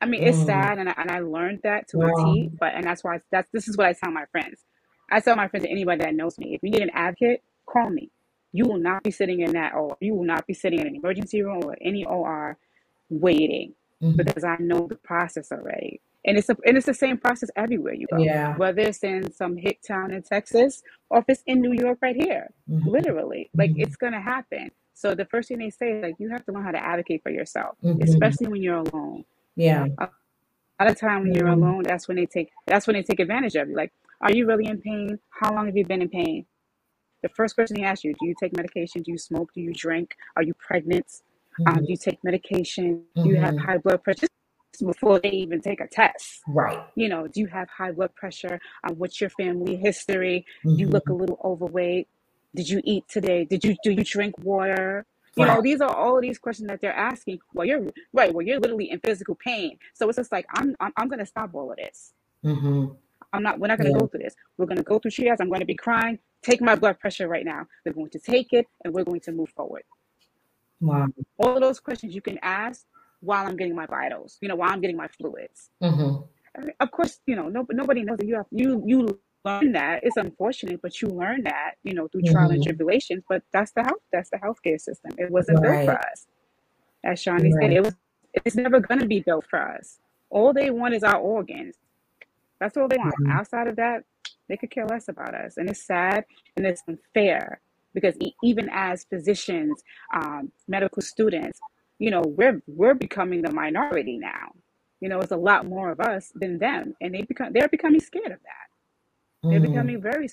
I 0.00 0.06
mean, 0.06 0.22
it's 0.24 0.38
Mm. 0.38 0.46
sad, 0.46 0.78
and 0.78 0.90
I, 0.90 0.94
and 0.98 1.10
I 1.10 1.20
learned 1.20 1.60
that 1.64 1.88
to 1.90 2.02
a 2.02 2.12
Wow. 2.12 2.12
T. 2.12 2.50
But 2.60 2.74
and 2.74 2.84
that's 2.84 3.04
why 3.04 3.20
that's 3.32 3.50
this 3.52 3.68
is 3.68 3.76
what 3.78 3.88
I 3.88 3.94
tell 3.94 4.12
my 4.12 4.26
friends. 4.26 4.64
I 5.10 5.20
tell 5.20 5.36
my 5.36 5.48
friends 5.48 5.66
anybody 5.68 6.04
that 6.04 6.14
knows 6.16 6.38
me, 6.38 6.54
if 6.54 6.62
you 6.64 6.70
need 6.70 6.82
an 6.82 6.90
advocate, 6.94 7.42
call 7.66 7.90
me. 7.90 8.10
You 8.52 8.66
will 8.66 8.78
not 8.78 9.04
be 9.04 9.12
sitting 9.12 9.40
in 9.42 9.52
that 9.54 9.74
or 9.74 9.96
you 10.00 10.14
will 10.14 10.24
not 10.24 10.46
be 10.46 10.54
sitting 10.54 10.80
in 10.80 10.88
an 10.88 10.96
emergency 10.96 11.42
room 11.42 11.62
or 11.64 11.76
any 11.82 12.04
OR 12.06 12.58
waiting 13.10 13.74
Mhm. 14.02 14.16
because 14.16 14.44
I 14.44 14.56
know 14.60 14.88
the 14.88 14.96
process 14.96 15.52
already. 15.52 16.00
And 16.24 16.38
it's 16.38 16.48
a, 16.48 16.56
and 16.66 16.76
it's 16.76 16.86
the 16.86 16.94
same 16.94 17.18
process 17.18 17.50
everywhere 17.56 17.94
you 17.94 18.06
go, 18.06 18.18
Yeah. 18.18 18.56
whether 18.56 18.82
it's 18.82 19.02
in 19.02 19.32
some 19.32 19.56
hick 19.56 19.80
town 19.82 20.12
in 20.12 20.22
Texas 20.22 20.82
or 21.10 21.18
if 21.18 21.24
it's 21.28 21.42
in 21.46 21.60
New 21.60 21.72
York 21.72 21.98
right 22.00 22.14
here. 22.16 22.48
Mhm. 22.70 22.86
Literally, 22.86 23.50
like 23.54 23.70
Mhm. 23.72 23.82
it's 23.82 23.96
gonna 23.96 24.20
happen. 24.20 24.70
So 24.94 25.14
the 25.14 25.24
first 25.24 25.48
thing 25.48 25.58
they 25.58 25.70
say 25.70 25.92
is 25.92 26.02
like 26.02 26.14
you 26.20 26.28
have 26.30 26.44
to 26.46 26.52
learn 26.52 26.64
how 26.64 26.70
to 26.70 26.84
advocate 26.84 27.22
for 27.22 27.30
yourself, 27.30 27.76
Mhm. 27.82 28.02
especially 28.04 28.46
when 28.48 28.62
you're 28.62 28.76
alone. 28.76 29.24
Yeah. 29.56 29.86
A 29.98 30.08
lot 30.80 30.90
of 30.90 30.96
time 30.98 31.22
when 31.22 31.34
you're 31.34 31.48
Mhm. 31.48 31.52
alone, 31.54 31.82
that's 31.82 32.06
when 32.08 32.16
they 32.16 32.26
take 32.26 32.50
that's 32.66 32.86
when 32.86 32.94
they 32.94 33.02
take 33.02 33.20
advantage 33.20 33.56
of 33.56 33.68
you. 33.68 33.74
Like, 33.76 33.92
are 34.20 34.32
you 34.32 34.46
really 34.46 34.66
in 34.66 34.80
pain? 34.80 35.18
How 35.30 35.52
long 35.54 35.66
have 35.66 35.76
you 35.76 35.84
been 35.84 36.02
in 36.02 36.08
pain? 36.08 36.46
The 37.22 37.28
first 37.30 37.54
question 37.56 37.76
they 37.78 37.84
ask 37.84 38.04
you: 38.04 38.14
Do 38.14 38.26
you 38.26 38.34
take 38.38 38.56
medication? 38.56 39.02
Do 39.02 39.10
you 39.12 39.18
smoke? 39.18 39.52
Do 39.54 39.60
you 39.60 39.72
drink? 39.72 40.16
Are 40.36 40.42
you 40.42 40.54
pregnant? 40.54 41.22
Um, 41.66 41.76
Mhm. 41.76 41.86
do 41.86 41.90
you 41.92 41.96
take 41.96 42.22
medication? 42.24 43.04
Do 43.16 43.28
you 43.28 43.36
have 43.36 43.54
Mhm. 43.54 43.64
high 43.66 43.78
blood 43.78 44.02
pressure? 44.04 44.20
Just 44.20 44.32
before 44.80 45.20
they 45.20 45.30
even 45.30 45.60
take 45.60 45.80
a 45.80 45.86
test, 45.88 46.42
Right. 46.46 46.84
you 46.94 47.08
know, 47.08 47.28
do 47.28 47.40
you 47.40 47.46
have 47.48 47.68
high 47.68 47.92
blood 47.92 48.14
pressure? 48.14 48.60
Um, 48.84 48.96
what's 48.98 49.20
your 49.20 49.30
family 49.30 49.76
history? 49.76 50.46
You 50.76 50.88
look 50.88 51.08
a 51.10 51.12
Mhm. 51.12 51.20
little 51.20 51.40
overweight. 51.44 52.08
Did 52.54 52.68
you 52.68 52.80
eat 52.84 53.04
today? 53.08 53.44
Did 53.44 53.64
you 53.64 53.76
do 53.82 53.92
you 53.92 54.04
drink 54.04 54.38
water? 54.38 55.06
You 55.36 55.46
know, 55.46 55.62
these 55.62 55.80
are 55.80 55.94
all 55.94 56.16
of 56.16 56.22
these 56.22 56.38
questions 56.38 56.68
that 56.68 56.80
they're 56.80 56.94
asking. 56.94 57.40
Well, 57.54 57.66
you're 57.66 57.82
right. 58.12 58.34
Well, 58.34 58.46
you're 58.46 58.60
literally 58.60 58.90
in 58.90 59.00
physical 59.00 59.34
pain. 59.36 59.78
So 59.94 60.08
it's 60.08 60.16
just 60.18 60.32
like 60.32 60.46
I'm 60.56 60.76
I'm, 60.80 60.92
I'm 60.96 61.08
gonna 61.08 61.26
stop 61.26 61.54
all 61.54 61.70
of 61.72 61.78
this. 61.78 62.14
Mhm. 62.44 62.96
I'm 63.32 63.42
not. 63.42 63.58
We're 63.60 63.68
not 63.68 63.78
gonna 63.78 63.90
Yeah. 63.90 63.98
go 63.98 64.06
through 64.06 64.20
this. 64.20 64.36
We're 64.58 64.66
gonna 64.66 64.82
go 64.82 64.98
through 64.98 65.12
triage. 65.12 65.38
I'm 65.40 65.50
gonna 65.50 65.64
be 65.66 65.74
crying. 65.76 66.18
Take 66.42 66.60
my 66.62 66.74
blood 66.76 67.00
pressure 67.00 67.28
right 67.28 67.44
now. 67.44 67.66
We're 67.86 67.92
going 67.94 68.10
to 68.10 68.18
take 68.20 68.52
it, 68.52 68.66
and 68.84 68.94
we're 68.94 69.04
going 69.04 69.20
to 69.22 69.32
move 69.32 69.50
forward. 69.50 69.84
Wow. 70.80 71.08
All 71.38 71.54
of 71.56 71.60
those 71.62 71.80
questions 71.80 72.14
you 72.14 72.22
can 72.22 72.38
ask 72.42 72.86
while 73.22 73.46
I'm 73.46 73.56
getting 73.56 73.74
my 73.74 73.86
vitals. 73.86 74.38
You 74.42 74.48
know, 74.48 74.56
while 74.56 74.70
I'm 74.70 74.80
getting 74.80 74.96
my 74.96 75.08
fluids. 75.08 75.70
Mhm. 75.82 76.28
I 76.56 76.60
mean, 76.60 76.74
of 76.80 76.90
course, 76.90 77.20
you 77.26 77.36
know, 77.36 77.48
no, 77.48 77.66
nobody 77.70 78.02
knows 78.02 78.18
that 78.18 78.26
you 78.26 78.36
have 78.36 78.46
you 78.50 78.82
you 78.86 78.98
learn 79.44 79.72
that. 79.72 80.00
It's 80.04 80.16
unfortunate, 80.16 80.80
but 80.82 81.00
you 81.00 81.08
learn 81.08 81.42
that, 81.44 81.74
you 81.82 81.94
know, 81.94 82.08
through 82.08 82.22
trial 82.22 82.50
and 82.50 82.60
Mhm. 82.60 82.66
tribulations. 82.66 83.22
But 83.28 83.42
that's 83.52 83.72
the 83.72 83.82
health. 83.82 84.02
That's 84.12 84.30
the 84.30 84.36
healthcare 84.38 84.80
system. 84.80 85.12
It 85.18 85.30
wasn't 85.30 85.62
built 85.62 85.84
for 85.86 85.98
us. 86.10 86.26
As 87.04 87.20
Shawnee 87.20 87.52
said, 87.52 87.72
it 87.72 87.82
was. 87.84 87.96
It's 88.44 88.56
never 88.56 88.80
gonna 88.80 89.06
be 89.06 89.20
built 89.20 89.46
for 89.46 89.60
us. 89.60 89.98
All 90.30 90.52
they 90.52 90.70
want 90.70 90.94
is 90.94 91.02
our 91.04 91.18
organs. 91.18 91.76
That's 92.60 92.76
all 92.76 92.88
they 92.88 92.96
want. 92.98 93.14
Mhm. 93.20 93.30
Outside 93.30 93.68
of 93.68 93.76
that, 93.76 94.04
they 94.48 94.56
could 94.56 94.70
care 94.70 94.86
less 94.86 95.08
about 95.08 95.34
us, 95.34 95.56
and 95.58 95.68
it's 95.68 95.82
sad 95.84 96.24
and 96.56 96.66
it's 96.66 96.82
unfair 96.88 97.60
because 97.94 98.16
e- 98.20 98.34
even 98.42 98.68
as 98.72 99.04
physicians, 99.04 99.82
um, 100.14 100.52
medical 100.68 101.02
students, 101.02 101.60
you 102.02 102.12
know, 102.12 102.22
we're 102.22 102.62
we're 102.68 102.94
becoming 102.94 103.42
the 103.42 103.52
minority 103.52 104.18
now. 104.18 104.52
You 105.00 105.10
know, 105.10 105.20
it's 105.20 105.32
a 105.32 105.38
lot 105.38 105.66
more 105.66 105.90
of 105.92 106.00
us 106.00 106.32
than 106.36 106.58
them, 106.58 106.96
and 107.02 107.14
they 107.14 107.22
become 107.22 107.54
they're 107.54 107.68
becoming 107.68 108.00
scared 108.00 108.32
of 108.32 108.40
that. 108.44 108.68
They're 109.50 109.60
Mhm. 109.60 109.62
becoming 109.62 110.02
very 110.02 110.28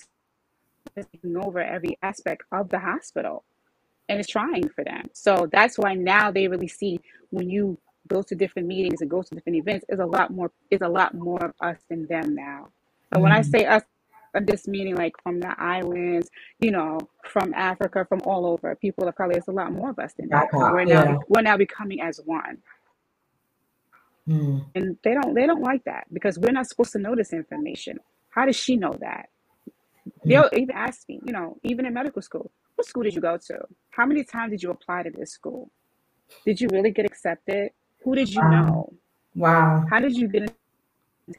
taking 0.96 1.36
over 1.38 1.60
every 1.60 1.98
aspect 2.02 2.42
of 2.52 2.70
the 2.70 2.78
hospital, 2.80 3.44
and 4.08 4.20
it's 4.20 4.28
trying 4.30 4.68
for 4.70 4.84
them. 4.84 5.10
So 5.14 5.48
that's 5.52 5.78
why 5.78 5.94
now 5.94 6.32
they 6.32 6.48
really 6.48 6.68
see 6.68 7.00
when 7.30 7.50
you 7.50 7.78
go 8.08 8.22
to 8.22 8.36
different 8.36 8.68
meetings 8.68 9.02
and 9.02 9.10
go 9.10 9.22
to 9.22 9.34
different 9.36 9.58
events, 9.58 9.86
is 9.90 10.00
a 10.00 10.06
lot 10.06 10.32
more 10.32 10.52
is 10.70 10.82
a 10.82 10.88
lot 10.90 11.14
more 11.14 11.44
of 11.44 11.54
us 11.62 11.78
than 11.90 12.06
them 12.08 12.34
now. 12.34 12.68
And 13.12 13.22
when 13.22 13.32
I 13.32 13.42
Mhm. 13.42 13.42
say 13.42 13.66
us, 13.66 13.82
I'm 14.34 14.46
just 14.46 14.68
meaning 14.68 14.96
like 14.96 15.14
from 15.22 15.40
the 15.40 15.54
islands, 15.60 16.30
you 16.60 16.70
know, 16.70 16.98
from 17.28 17.52
Africa, 17.54 18.06
from 18.08 18.20
all 18.24 18.46
over, 18.46 18.74
people 18.76 19.08
of 19.08 19.14
color. 19.16 19.32
It's 19.32 19.48
a 19.48 19.52
lot 19.52 19.72
more 19.72 19.90
of 19.90 19.98
us 19.98 20.14
than 20.18 20.28
that. 20.30 20.50
BIPOC. 20.52 20.72
We're 20.72 20.84
now 20.84 21.04
Yeah. 21.04 21.18
we're 21.28 21.42
now 21.42 21.56
becoming 21.56 22.00
as 22.00 22.20
one, 22.24 22.58
Mm. 24.28 24.64
and 24.74 24.96
they 25.04 25.14
don't 25.14 25.34
they 25.34 25.46
don't 25.46 25.62
like 25.62 25.84
that 25.84 26.06
because 26.12 26.38
we're 26.38 26.52
not 26.52 26.66
supposed 26.68 26.92
to 26.92 26.98
know 26.98 27.16
this 27.16 27.32
information. 27.32 27.98
How 28.30 28.46
does 28.46 28.56
she 28.56 28.76
know 28.76 28.92
that? 29.00 29.28
Mm. 30.26 30.28
They'll 30.28 30.50
even 30.54 30.72
ask 30.76 31.08
me, 31.08 31.20
you 31.26 31.32
know, 31.32 31.58
even 31.64 31.86
in 31.86 31.94
medical 31.94 32.22
school, 32.22 32.52
what 32.76 32.86
school 32.86 33.02
did 33.04 33.14
you 33.14 33.20
go 33.20 33.38
to? 33.48 33.58
How 33.90 34.06
many 34.06 34.24
times 34.24 34.52
did 34.52 34.62
you 34.62 34.70
apply 34.70 35.04
to 35.04 35.10
this 35.10 35.32
school? 35.32 35.70
Did 36.46 36.60
you 36.60 36.68
really 36.72 36.90
get 36.92 37.06
accepted? 37.06 37.72
Who 38.04 38.14
did 38.14 38.32
you 38.34 38.42
Wow. 38.42 38.50
know? 38.50 38.94
Wow. 39.34 39.86
How 39.90 40.00
did 40.00 40.16
you 40.16 40.28
get 40.28 40.42
into 40.44 40.54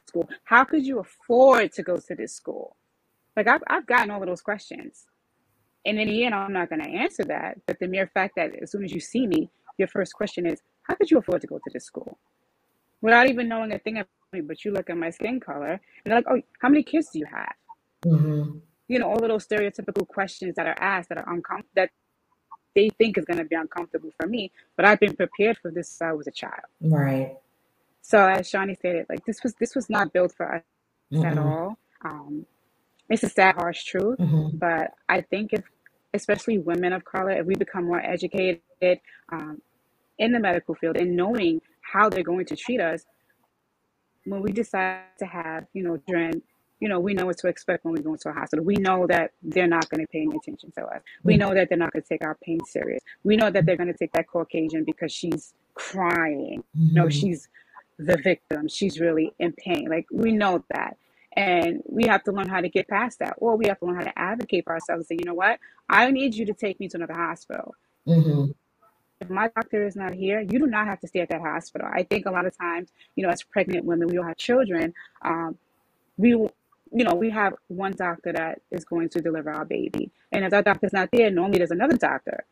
school? 0.08 0.30
How 0.46 0.64
could 0.66 0.86
you 0.86 1.00
afford 1.00 1.74
to 1.74 1.84
go 1.84 1.98
to 1.98 2.16
this 2.16 2.36
school? 2.36 2.78
Like 3.38 3.48
I've 3.48 3.64
I've 3.68 3.88
gotten 3.88 4.12
all 4.12 4.22
of 4.22 4.28
those 4.30 4.42
questions. 4.42 5.06
And 5.86 6.00
in 6.00 6.08
the 6.10 6.26
end, 6.26 6.36
I'm 6.36 6.54
not 6.54 6.70
going 6.70 6.84
to 6.84 6.90
answer 6.90 7.24
that. 7.26 7.58
But 7.68 7.80
the 7.80 7.88
mere 7.88 8.08
fact 8.14 8.36
that 8.38 8.52
as 8.62 8.72
soon 8.72 8.84
as 8.86 8.92
you 8.94 9.00
see 9.00 9.28
me, 9.28 9.50
your 9.78 9.88
first 9.88 10.14
question 10.14 10.46
is, 10.46 10.62
how 10.84 10.96
could 10.96 11.12
you 11.12 11.18
afford 11.20 11.42
to 11.42 11.48
go 11.48 11.58
to 11.58 11.72
this 11.74 11.86
school? 11.86 12.20
Without 13.02 13.30
even 13.30 13.50
knowing 13.50 13.74
a 13.74 13.80
thing 13.80 13.98
about 13.98 14.10
me, 14.34 14.42
but 14.42 14.66
you 14.66 14.72
look 14.72 14.90
at 14.90 14.98
my 14.98 15.10
skin 15.12 15.40
color 15.40 15.72
and 15.74 15.82
they're 16.06 16.16
like, 16.16 16.26
oh, 16.30 16.42
how 16.62 16.70
many 16.70 16.84
kids 16.84 17.10
do 17.12 17.20
you 17.20 17.28
have? 17.28 17.54
Mm-hmm. 18.06 18.60
You 18.88 19.00
know, 19.00 19.10
all 19.10 19.24
of 19.24 19.30
those 19.30 19.48
stereotypical 19.48 20.08
questions 20.08 20.56
that 20.58 20.68
are 20.68 20.78
asked 20.80 21.10
that 21.10 21.20
are 21.20 21.34
uncomfortable, 21.34 21.70
that 21.76 21.92
they 22.76 22.90
think 22.98 23.18
is 23.18 23.26
going 23.26 23.40
to 23.40 23.46
be 23.46 23.56
uncomfortable 23.56 24.12
for 24.20 24.28
me, 24.28 24.52
but 24.78 24.86
I've 24.86 25.00
been 25.00 25.16
prepared 25.16 25.58
for 25.60 25.72
this 25.72 25.90
since 25.90 26.02
I 26.02 26.14
was 26.14 26.28
a 26.28 26.32
child. 26.32 26.66
Right. 26.82 27.38
So 28.02 28.26
as 28.28 28.50
Shawnee 28.50 28.76
stated, 28.76 29.08
like 29.10 29.26
this 29.26 29.44
was 29.44 29.56
this 29.56 29.76
was 29.76 29.90
not 29.90 30.14
built 30.14 30.34
for 30.36 30.56
us 30.56 30.64
at 31.24 31.38
Mm-hmm. 31.38 31.40
all. 31.40 31.78
Um, 32.06 32.46
it's 33.12 33.24
a 33.24 33.30
sad, 33.30 33.56
harsh 33.56 33.84
truth, 33.84 34.18
Mm-hmm. 34.20 34.58
but 34.58 34.92
I 35.10 35.22
think 35.22 35.54
if, 35.54 35.64
especially 36.14 36.58
women 36.58 36.94
of 36.94 37.04
color, 37.06 37.32
if 37.32 37.46
we 37.46 37.56
become 37.56 37.86
more 37.86 38.00
educated 38.02 38.62
um, 39.32 39.62
in 40.18 40.32
the 40.32 40.40
medical 40.40 40.76
field 40.76 40.98
and 40.98 41.16
knowing 41.16 41.62
how 41.82 42.10
they're 42.10 42.24
going 42.24 42.46
to 42.48 42.56
treat 42.56 42.80
us, 42.82 43.04
when 44.26 44.42
we 44.42 44.52
decide 44.52 45.02
to 45.20 45.26
have, 45.26 45.66
you 45.74 45.84
know, 45.84 45.98
during 46.08 46.42
you 46.80 46.90
know, 46.90 47.00
we 47.00 47.14
know 47.14 47.28
what 47.28 47.38
to 47.38 47.48
expect 47.48 47.86
when 47.86 47.94
we 47.94 48.02
go 48.02 48.14
into 48.14 48.28
a 48.30 48.34
hospital. 48.34 48.66
We 48.66 48.74
know 48.74 49.06
that 49.06 49.34
they're 49.44 49.68
not 49.68 49.88
going 49.92 50.02
to 50.04 50.08
pay 50.12 50.22
any 50.24 50.36
attention 50.36 50.72
to 50.80 50.84
us. 50.86 51.02
We 51.24 51.38
know 51.38 51.54
that 51.54 51.70
they're 51.70 51.78
not 51.78 51.94
going 51.94 52.02
to 52.02 52.10
take 52.10 52.24
our 52.26 52.36
pain 52.44 52.58
serious. 52.66 53.04
We 53.24 53.36
know 53.38 53.52
that 53.52 53.68
they're 53.68 53.78
going 53.78 53.92
to 53.94 53.98
take 53.98 54.12
that 54.14 54.26
Caucasian 54.28 54.84
because 54.84 55.12
she's 55.12 55.54
crying. 55.76 56.64
No, 56.74 57.06
Mhm. 57.06 57.12
she's 57.12 57.50
the 58.00 58.18
victim. 58.18 58.68
She's 58.68 59.00
really 59.00 59.32
in 59.38 59.54
pain. 59.54 59.90
Like 59.90 60.08
we 60.12 60.32
know 60.32 60.64
that. 60.74 60.98
And 61.36 61.82
we 61.86 62.06
have 62.08 62.24
to 62.26 62.32
learn 62.32 62.50
how 62.50 62.62
to 62.62 62.70
get 62.70 62.88
past 62.88 63.20
that. 63.20 63.36
Or 63.38 63.56
we 63.56 63.68
have 63.68 63.80
to 63.80 63.86
learn 63.86 63.96
how 63.96 64.04
to 64.04 64.20
advocate 64.20 64.66
for 64.66 64.74
ourselves 64.74 65.02
and 65.02 65.06
say, 65.08 65.16
you 65.20 65.26
know 65.26 65.34
what? 65.34 65.60
I 65.90 66.12
need 66.12 66.36
you 66.36 66.46
to 66.46 66.54
take 66.54 66.80
me 66.80 66.90
to 66.90 66.98
another 66.98 67.14
hospital. 67.14 67.74
Mm-hmm. 68.08 68.52
If 69.22 69.30
my 69.30 69.50
doctor 69.50 69.86
is 69.86 69.96
not 69.96 70.14
here, 70.14 70.42
you 70.42 70.60
do 70.60 70.68
not 70.68 70.88
have 70.88 71.00
to 71.02 71.08
stay 71.08 71.20
at 71.20 71.30
that 71.30 71.42
hospital. 71.42 71.88
I 71.92 72.04
think 72.04 72.26
a 72.26 72.32
lot 72.32 72.46
of 72.46 72.58
times, 72.58 72.90
you 73.16 73.24
know, 73.24 73.32
as 73.32 73.44
pregnant 73.44 73.86
women, 73.86 74.08
we 74.08 74.18
all 74.18 74.26
have 74.26 74.38
children. 74.38 74.94
Um, 75.22 75.58
we, 76.18 76.36
will- 76.36 76.54
you 76.92 77.06
know, 77.06 77.14
we 77.14 77.30
have 77.30 77.54
one 77.68 77.94
doctor 77.94 78.34
that 78.34 78.62
is 78.70 78.84
going 78.84 79.10
to 79.10 79.22
deliver 79.22 79.52
our 79.52 79.64
baby. 79.64 80.12
And 80.32 80.44
if 80.44 80.52
that 80.52 80.66
doctor's 80.66 80.92
not 80.92 81.10
there, 81.14 81.32
normally 81.32 81.60
there's 81.60 81.72
another 81.72 81.96
doctor. 81.96 82.44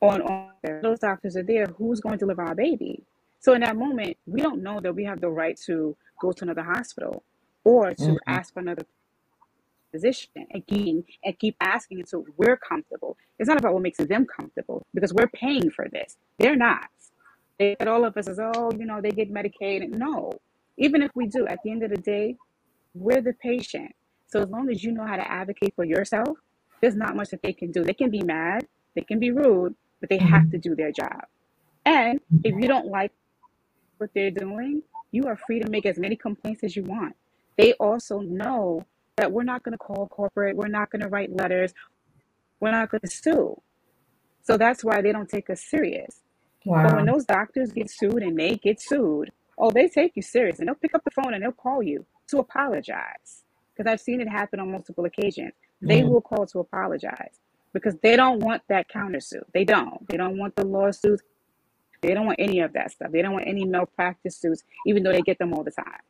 On, 0.00 0.20
on 0.22 0.50
those 0.82 0.98
doctors 0.98 1.36
are 1.36 1.42
there, 1.42 1.66
who's 1.78 2.00
going 2.00 2.14
to 2.14 2.18
deliver 2.18 2.42
our 2.42 2.54
baby? 2.54 3.04
So 3.38 3.52
in 3.52 3.60
that 3.60 3.76
moment, 3.76 4.16
we 4.26 4.40
don't 4.40 4.62
know 4.62 4.80
that 4.80 4.94
we 4.94 5.04
have 5.04 5.20
the 5.20 5.30
right 5.30 5.58
to 5.66 5.96
go 6.20 6.32
to 6.32 6.44
another 6.44 6.62
hospital 6.62 7.22
or 7.64 7.94
to 7.94 8.12
Mhm. 8.12 8.18
ask 8.26 8.54
for 8.54 8.60
another 8.60 8.84
physician 9.92 10.46
again 10.54 11.04
and 11.24 11.38
keep 11.38 11.56
asking 11.60 12.00
until 12.00 12.24
we're 12.36 12.56
comfortable. 12.56 13.16
It's 13.38 13.48
not 13.48 13.58
about 13.58 13.74
what 13.74 13.82
makes 13.82 13.98
them 13.98 14.26
comfortable 14.26 14.86
because 14.94 15.14
we're 15.14 15.28
paying 15.28 15.70
for 15.70 15.88
this. 15.92 16.16
They're 16.38 16.56
not. 16.56 16.88
They 17.58 17.76
at 17.80 17.88
all 17.88 18.04
of 18.04 18.16
us 18.16 18.28
as 18.28 18.38
oh, 18.40 18.72
you 18.78 18.86
know, 18.86 19.00
they 19.00 19.10
get 19.10 19.30
medicated. 19.30 19.90
No. 19.90 20.32
Even 20.78 21.02
if 21.02 21.10
we 21.14 21.26
do, 21.26 21.46
at 21.46 21.60
the 21.64 21.70
end 21.72 21.82
of 21.84 21.90
the 21.90 21.98
day, 21.98 22.36
we're 22.94 23.20
the 23.22 23.34
patient. 23.34 23.92
So 24.28 24.42
as 24.42 24.50
long 24.50 24.70
as 24.70 24.84
you 24.84 24.92
know 24.92 25.06
how 25.06 25.16
to 25.16 25.30
advocate 25.30 25.74
for 25.76 25.84
yourself, 25.84 26.38
there's 26.80 26.96
not 26.96 27.16
much 27.16 27.30
that 27.30 27.42
they 27.42 27.52
can 27.52 27.72
do. 27.72 27.84
They 27.84 27.94
can 27.94 28.10
be 28.10 28.22
mad, 28.22 28.66
they 28.94 29.02
can 29.02 29.18
be 29.20 29.30
rude, 29.32 29.74
but 30.00 30.10
they 30.10 30.18
have 30.18 30.50
to 30.50 30.58
do 30.58 30.74
their 30.76 30.92
job. 30.92 31.22
And 31.86 32.20
if 32.44 32.56
you 32.56 32.68
don't 32.68 32.86
like 32.86 33.12
what 33.98 34.10
they're 34.14 34.30
doing, 34.32 34.82
you 35.12 35.24
are 35.26 35.36
free 35.36 35.60
to 35.60 35.70
make 35.70 35.86
as 35.86 35.98
many 35.98 36.16
complaints 36.16 36.64
as 36.64 36.76
you 36.76 36.84
want. 36.84 37.14
They 37.56 37.72
also 37.74 38.20
know 38.20 38.84
that 39.16 39.30
we're 39.32 39.44
not 39.44 39.62
going 39.62 39.72
to 39.72 39.78
call 39.78 40.08
corporate, 40.08 40.56
we're 40.56 40.68
not 40.68 40.90
going 40.90 41.02
to 41.02 41.08
write 41.08 41.34
letters, 41.36 41.72
we're 42.60 42.72
not 42.72 42.90
going 42.90 43.02
to 43.02 43.08
sue. 43.10 43.60
So 44.42 44.56
that's 44.56 44.84
why 44.84 45.00
they 45.02 45.12
don't 45.12 45.28
take 45.28 45.50
us 45.50 45.62
serious. 45.62 46.20
But 46.82 46.96
when 46.96 47.06
those 47.06 47.24
doctors 47.24 47.72
get 47.72 47.90
sued 47.90 48.22
and 48.22 48.38
they 48.38 48.56
get 48.56 48.80
sued, 48.80 49.30
oh, 49.58 49.70
they 49.70 49.88
take 49.88 50.12
you 50.16 50.22
serious 50.22 50.58
and 50.58 50.68
they'll 50.68 50.74
pick 50.74 50.94
up 50.94 51.04
the 51.04 51.10
phone 51.10 51.34
and 51.34 51.42
they'll 51.42 51.52
call 51.52 51.82
you 51.82 52.04
to 52.28 52.38
apologize. 52.38 53.44
Because 53.76 53.90
I've 53.90 54.00
seen 54.00 54.20
it 54.20 54.28
happen 54.28 54.60
on 54.60 54.70
multiple 54.70 55.04
occasions. 55.04 55.52
They 55.82 56.00
Mhm. 56.02 56.10
will 56.10 56.20
call 56.20 56.46
to 56.46 56.60
apologize 56.60 57.40
because 57.72 57.96
they 58.02 58.16
don't 58.16 58.40
want 58.40 58.62
that 58.68 58.88
countersuit. 58.88 59.44
They 59.52 59.64
don't. 59.64 60.06
They 60.08 60.16
don't 60.16 60.38
want 60.38 60.56
the 60.56 60.64
lawsuits. 60.66 61.22
They 62.02 62.14
don't 62.14 62.26
want 62.26 62.38
any 62.40 62.60
of 62.60 62.72
that 62.74 62.92
stuff. 62.92 63.12
They 63.12 63.22
don't 63.22 63.32
want 63.32 63.46
any 63.48 63.64
malpractice 63.64 64.36
suits, 64.38 64.62
even 64.86 65.02
though 65.02 65.12
they 65.12 65.22
get 65.22 65.38
them 65.38 65.52
all 65.54 65.64
the 65.64 65.70
time. 65.70 66.00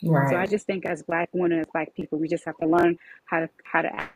So 0.00 0.14
I 0.14 0.40
Right. 0.40 0.50
just 0.50 0.66
think 0.66 0.86
as 0.86 1.02
black 1.02 1.28
women, 1.32 1.60
as 1.60 1.66
black 1.72 1.94
people, 1.94 2.18
we 2.18 2.28
just 2.28 2.44
have 2.46 2.56
to 2.58 2.66
learn 2.66 2.98
how 3.26 3.40
to 3.40 3.50
how 3.64 3.82
to 3.82 3.94
act 3.94 4.14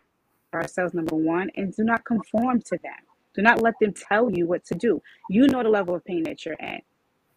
for 0.51 0.61
ourselves, 0.63 0.95
number 0.95 1.17
one, 1.17 1.51
and 1.57 1.75
do 1.75 1.85
not 1.85 2.05
conform 2.05 2.61
to 2.63 2.79
them. 2.79 3.01
Do 3.35 3.43
not 3.43 3.61
let 3.63 3.75
them 3.81 3.93
tell 3.93 4.31
you 4.31 4.47
what 4.47 4.65
to 4.67 4.75
do. 4.75 5.03
You 5.29 5.49
know 5.49 5.63
the 5.63 5.69
level 5.69 5.95
of 5.95 6.05
pain 6.05 6.23
that 6.25 6.45
you're 6.47 6.55
in. 6.55 6.81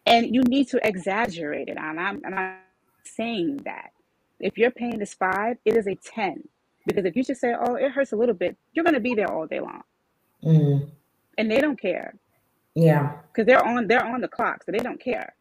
And 0.06 0.34
you 0.34 0.42
need 0.42 0.68
to 0.68 0.86
exaggerate 0.86 1.68
it. 1.68 1.76
And 1.76 2.00
I'm, 2.00 2.20
and 2.24 2.34
I'm 2.34 2.56
saying 3.04 3.58
that. 3.64 3.90
If 4.40 4.56
your 4.56 4.70
pain 4.70 5.02
is 5.02 5.12
five, 5.14 5.58
it 5.64 5.76
is 5.76 5.86
a 5.88 5.96
10. 5.96 6.48
Because 6.86 7.04
if 7.04 7.16
you 7.16 7.24
just 7.24 7.40
say, 7.40 7.54
oh, 7.58 7.74
it 7.74 7.90
hurts 7.92 8.12
a 8.12 8.16
little 8.16 8.34
bit, 8.34 8.56
you're 8.72 8.84
going 8.84 8.94
to 8.94 9.00
be 9.00 9.14
there 9.14 9.30
all 9.30 9.46
day 9.46 9.60
long. 9.60 9.82
Mm. 10.44 10.88
And 11.36 11.50
they 11.50 11.60
don't 11.60 11.80
care 11.80 12.14
Yeah. 12.74 13.18
because 13.32 13.46
they're 13.46 13.64
on, 13.64 13.88
they're 13.88 14.04
on 14.04 14.20
the 14.20 14.28
clock. 14.28 14.64
So 14.64 14.72
they 14.72 14.78
don't 14.78 15.00
care. 15.00 15.34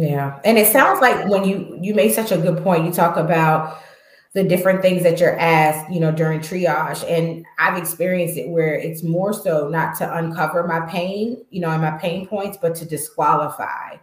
Yeah. 0.00 0.40
And 0.44 0.56
it 0.56 0.72
sounds 0.72 1.00
like 1.00 1.28
when 1.28 1.44
you 1.44 1.78
you 1.80 1.94
made 1.94 2.12
such 2.12 2.32
a 2.32 2.38
good 2.38 2.62
point, 2.62 2.86
you 2.86 2.92
talk 2.92 3.16
about 3.16 3.78
the 4.32 4.42
different 4.44 4.80
things 4.80 5.02
that 5.02 5.20
you're 5.20 5.38
asked, 5.38 5.92
you 5.92 6.00
know, 6.00 6.10
during 6.12 6.40
triage. 6.40 7.04
And 7.10 7.44
I've 7.58 7.76
experienced 7.76 8.38
it 8.38 8.48
where 8.48 8.74
it's 8.74 9.02
more 9.02 9.32
so 9.34 9.68
not 9.68 9.96
to 9.98 10.16
uncover 10.16 10.66
my 10.66 10.80
pain, 10.86 11.44
you 11.50 11.60
know, 11.60 11.68
and 11.70 11.82
my 11.82 11.98
pain 11.98 12.26
points, 12.26 12.56
but 12.62 12.74
to 12.76 12.86
disqualify, 12.86 13.96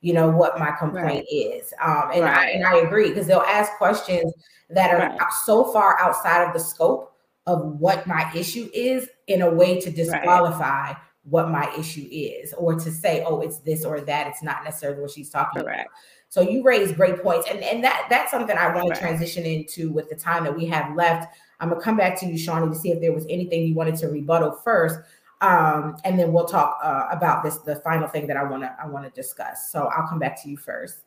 you 0.00 0.14
know, 0.14 0.30
what 0.30 0.58
my 0.58 0.70
complaint 0.70 1.26
is. 1.30 1.74
Um, 1.82 2.10
and, 2.14 2.24
I, 2.24 2.46
and 2.46 2.64
I 2.64 2.76
agree 2.76 3.08
because 3.08 3.26
they'll 3.26 3.40
ask 3.40 3.72
questions 3.76 4.32
that 4.70 4.94
are 4.94 4.98
Right. 4.98 5.20
so 5.44 5.64
far 5.72 6.00
outside 6.00 6.46
of 6.46 6.54
the 6.54 6.60
scope 6.60 7.12
of 7.46 7.78
what 7.80 8.06
my 8.06 8.30
issue 8.34 8.70
is 8.72 9.08
in 9.26 9.42
a 9.42 9.50
way 9.50 9.80
to 9.80 9.90
disqualify 9.90 10.94
what 11.24 11.50
my 11.50 11.72
issue 11.78 12.08
is 12.10 12.52
or 12.54 12.74
to 12.74 12.90
say, 12.90 13.22
oh, 13.24 13.40
it's 13.40 13.58
this 13.58 13.84
or 13.84 14.00
that. 14.00 14.26
It's 14.26 14.42
not 14.42 14.64
necessarily 14.64 15.00
what 15.00 15.10
she's 15.10 15.30
talking 15.30 15.62
about. 15.62 15.86
So 16.28 16.40
you 16.40 16.62
raise 16.62 16.92
great 16.92 17.22
points, 17.22 17.46
and 17.50 17.62
and 17.62 17.84
that 17.84 18.06
that's 18.08 18.30
something 18.30 18.56
I 18.56 18.74
want 18.74 18.88
Right. 18.88 18.94
to 18.94 19.00
transition 19.00 19.44
into 19.44 19.92
with 19.92 20.08
the 20.08 20.16
time 20.16 20.44
that 20.44 20.56
we 20.56 20.64
have 20.66 20.96
left. 20.96 21.36
I'm 21.60 21.68
gonna 21.68 21.80
come 21.80 21.96
back 21.96 22.18
to 22.20 22.26
you, 22.26 22.38
Shawnee, 22.38 22.68
to 22.70 22.74
see 22.74 22.90
if 22.90 23.00
there 23.00 23.12
was 23.12 23.26
anything 23.28 23.66
you 23.66 23.74
wanted 23.74 23.96
to 23.96 24.08
rebuttal 24.08 24.52
first, 24.52 24.98
um, 25.42 25.96
and 26.04 26.18
then 26.18 26.32
we'll 26.32 26.46
talk 26.46 26.78
uh, 26.82 27.08
about 27.10 27.44
this 27.44 27.58
the 27.58 27.76
final 27.76 28.08
thing 28.08 28.26
that 28.28 28.38
I 28.38 28.44
want 28.44 28.62
to 28.62 28.74
I 28.82 28.86
want 28.86 29.04
to 29.04 29.10
discuss. 29.10 29.70
So 29.70 29.90
I'll 29.94 30.08
come 30.08 30.18
back 30.18 30.42
to 30.42 30.48
you 30.48 30.56
first. 30.56 31.04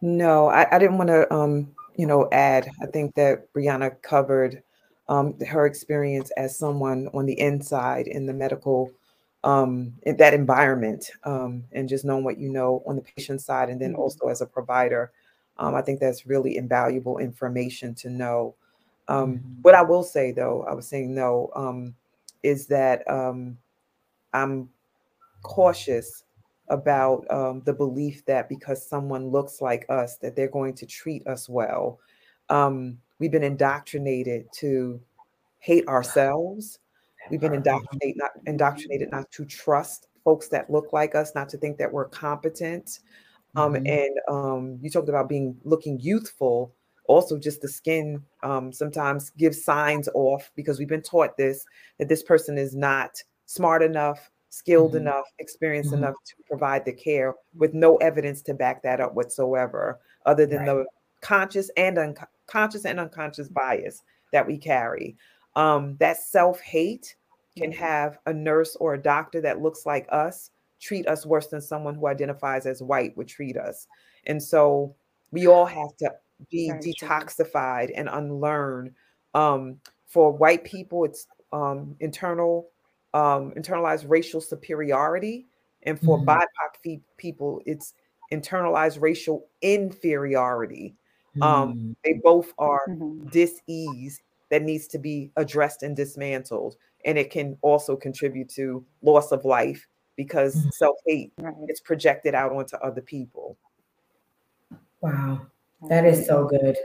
No, 0.00 0.48
I, 0.48 0.66
I 0.74 0.78
didn't 0.78 0.98
want 0.98 1.08
to, 1.08 1.32
um, 1.32 1.74
you 1.96 2.06
know, 2.06 2.28
add. 2.32 2.68
I 2.82 2.86
think 2.86 3.14
that 3.14 3.52
Brianna 3.52 4.00
covered 4.02 4.62
um, 5.08 5.38
her 5.40 5.66
experience 5.66 6.30
as 6.36 6.58
someone 6.58 7.08
on 7.14 7.26
the 7.26 7.38
inside 7.40 8.06
in 8.08 8.26
the 8.26 8.32
medical, 8.32 8.90
um, 9.44 9.92
in 10.02 10.16
that 10.16 10.34
environment, 10.34 11.10
um, 11.24 11.64
and 11.72 11.88
just 11.88 12.04
knowing 12.04 12.24
what 12.24 12.38
you 12.38 12.48
know 12.50 12.82
on 12.86 12.96
the 12.96 13.02
patient 13.02 13.40
side, 13.40 13.68
and 13.70 13.80
then 13.80 13.94
Mhm. 13.94 13.98
also 13.98 14.28
as 14.28 14.40
a 14.40 14.46
provider. 14.46 15.12
Um, 15.58 15.74
I 15.74 15.82
think 15.82 16.00
that's 16.00 16.26
really 16.26 16.56
invaluable 16.56 17.18
information 17.18 17.94
to 17.96 18.10
know. 18.10 18.54
Um, 19.08 19.38
Mhm. 19.38 19.62
what 19.62 19.74
I 19.74 19.82
will 19.82 20.02
say, 20.02 20.32
though, 20.32 20.64
I 20.64 20.74
was 20.74 20.86
saying 20.88 21.14
no, 21.14 21.50
um, 21.54 21.94
is 22.42 22.66
that 22.66 23.08
um, 23.08 23.58
I'm 24.32 24.68
cautious 25.42 26.24
about 26.68 27.30
um, 27.30 27.62
the 27.64 27.72
belief 27.72 28.24
that 28.26 28.48
because 28.48 28.84
someone 28.86 29.28
looks 29.28 29.60
like 29.60 29.86
us 29.88 30.16
that 30.18 30.34
they're 30.34 30.48
going 30.48 30.74
to 30.74 30.86
treat 30.86 31.26
us 31.26 31.48
well 31.48 32.00
um, 32.48 32.98
we've 33.18 33.32
been 33.32 33.42
indoctrinated 33.42 34.46
to 34.52 35.00
hate 35.58 35.86
ourselves 35.88 36.78
we've 37.30 37.40
been 37.40 37.54
indoctrinated 37.54 38.16
not 38.16 38.30
indoctrinated 38.46 39.10
not 39.10 39.30
to 39.32 39.44
trust 39.44 40.08
folks 40.24 40.48
that 40.48 40.68
look 40.70 40.92
like 40.92 41.14
us 41.14 41.34
not 41.34 41.48
to 41.48 41.56
think 41.58 41.76
that 41.78 41.92
we're 41.92 42.08
competent 42.08 43.00
um, 43.56 43.74
Mhm. 43.74 43.86
and 43.88 44.20
um, 44.28 44.78
you 44.82 44.90
talked 44.90 45.08
about 45.08 45.28
being 45.28 45.56
looking 45.64 45.98
youthful 46.00 46.72
also 47.08 47.38
just 47.38 47.60
the 47.62 47.68
skin 47.68 48.22
um, 48.42 48.72
sometimes 48.72 49.30
gives 49.30 49.64
signs 49.64 50.08
off 50.14 50.50
because 50.56 50.78
we've 50.78 50.88
been 50.88 51.02
taught 51.02 51.36
this 51.36 51.64
that 51.98 52.08
this 52.08 52.22
person 52.22 52.58
is 52.58 52.74
not 52.74 53.22
smart 53.46 53.82
enough 53.82 54.30
skilled 54.50 54.92
Mhm. 54.94 54.98
enough 54.98 55.24
experienced 55.38 55.92
Mhm. 55.92 55.98
enough 55.98 56.14
to 56.24 56.34
provide 56.48 56.84
the 56.84 56.92
care 56.92 57.34
with 57.56 57.74
no 57.74 57.96
evidence 57.96 58.42
to 58.42 58.54
back 58.54 58.82
that 58.82 59.00
up 59.00 59.14
whatsoever 59.14 60.00
other 60.26 60.46
than 60.46 60.58
Right. 60.58 60.66
the 60.66 60.86
conscious 61.22 61.70
and 61.76 61.96
unconscious 62.48 62.84
and 62.84 63.00
unconscious 63.00 63.48
bias 63.48 64.02
that 64.32 64.46
we 64.46 64.56
carry 64.56 65.16
um, 65.54 65.96
that 65.98 66.18
self-hate 66.18 67.16
can 67.56 67.72
Mhm. 67.72 67.76
have 67.76 68.18
a 68.26 68.32
nurse 68.32 68.76
or 68.76 68.94
a 68.94 69.02
doctor 69.02 69.40
that 69.40 69.62
looks 69.62 69.86
like 69.86 70.06
us 70.10 70.50
treat 70.80 71.06
us 71.08 71.24
worse 71.24 71.46
than 71.48 71.60
someone 71.60 71.94
who 71.94 72.06
identifies 72.06 72.66
as 72.66 72.82
white 72.82 73.16
would 73.16 73.28
treat 73.28 73.56
us 73.56 73.86
and 74.26 74.42
so 74.42 74.94
we 75.32 75.46
all 75.46 75.66
have 75.66 75.96
to 75.96 76.14
be 76.50 76.68
Very 76.68 76.80
true. 76.80 77.08
detoxified 77.08 77.90
and 77.96 78.08
unlearn 78.10 78.94
um, 79.34 79.80
for 80.06 80.32
white 80.32 80.64
people 80.64 81.04
it's 81.04 81.26
um, 81.52 81.96
internal 82.00 82.68
um, 83.16 83.52
internalized 83.52 84.04
racial 84.08 84.42
superiority, 84.42 85.46
and 85.84 85.98
for 85.98 86.18
mm-hmm. 86.18 86.28
BIPOC 86.28 87.00
people, 87.16 87.62
it's 87.64 87.94
internalized 88.30 89.00
racial 89.00 89.46
inferiority. 89.62 90.94
Um, 91.42 91.74
mm-hmm. 91.74 91.92
they 92.04 92.14
both 92.14 92.52
are 92.58 92.82
mm-hmm. 92.88 93.28
dis-ease 93.28 94.20
that 94.50 94.62
needs 94.62 94.86
to 94.88 94.98
be 94.98 95.30
addressed 95.36 95.82
and 95.82 95.96
dismantled, 95.96 96.76
and 97.04 97.18
it 97.18 97.30
can 97.30 97.56
also 97.62 97.96
contribute 97.96 98.48
to 98.50 98.84
loss 99.02 99.32
of 99.32 99.44
life 99.44 99.86
because 100.16 100.56
mm-hmm. 100.56 100.68
self-hate 100.70 101.32
right. 101.38 101.54
is 101.68 101.80
projected 101.80 102.34
out 102.34 102.52
onto 102.52 102.76
other 102.76 103.02
people. 103.02 103.56
Wow, 105.00 105.46
that 105.88 106.04
is 106.04 106.26
so 106.26 106.46
good. 106.46 106.76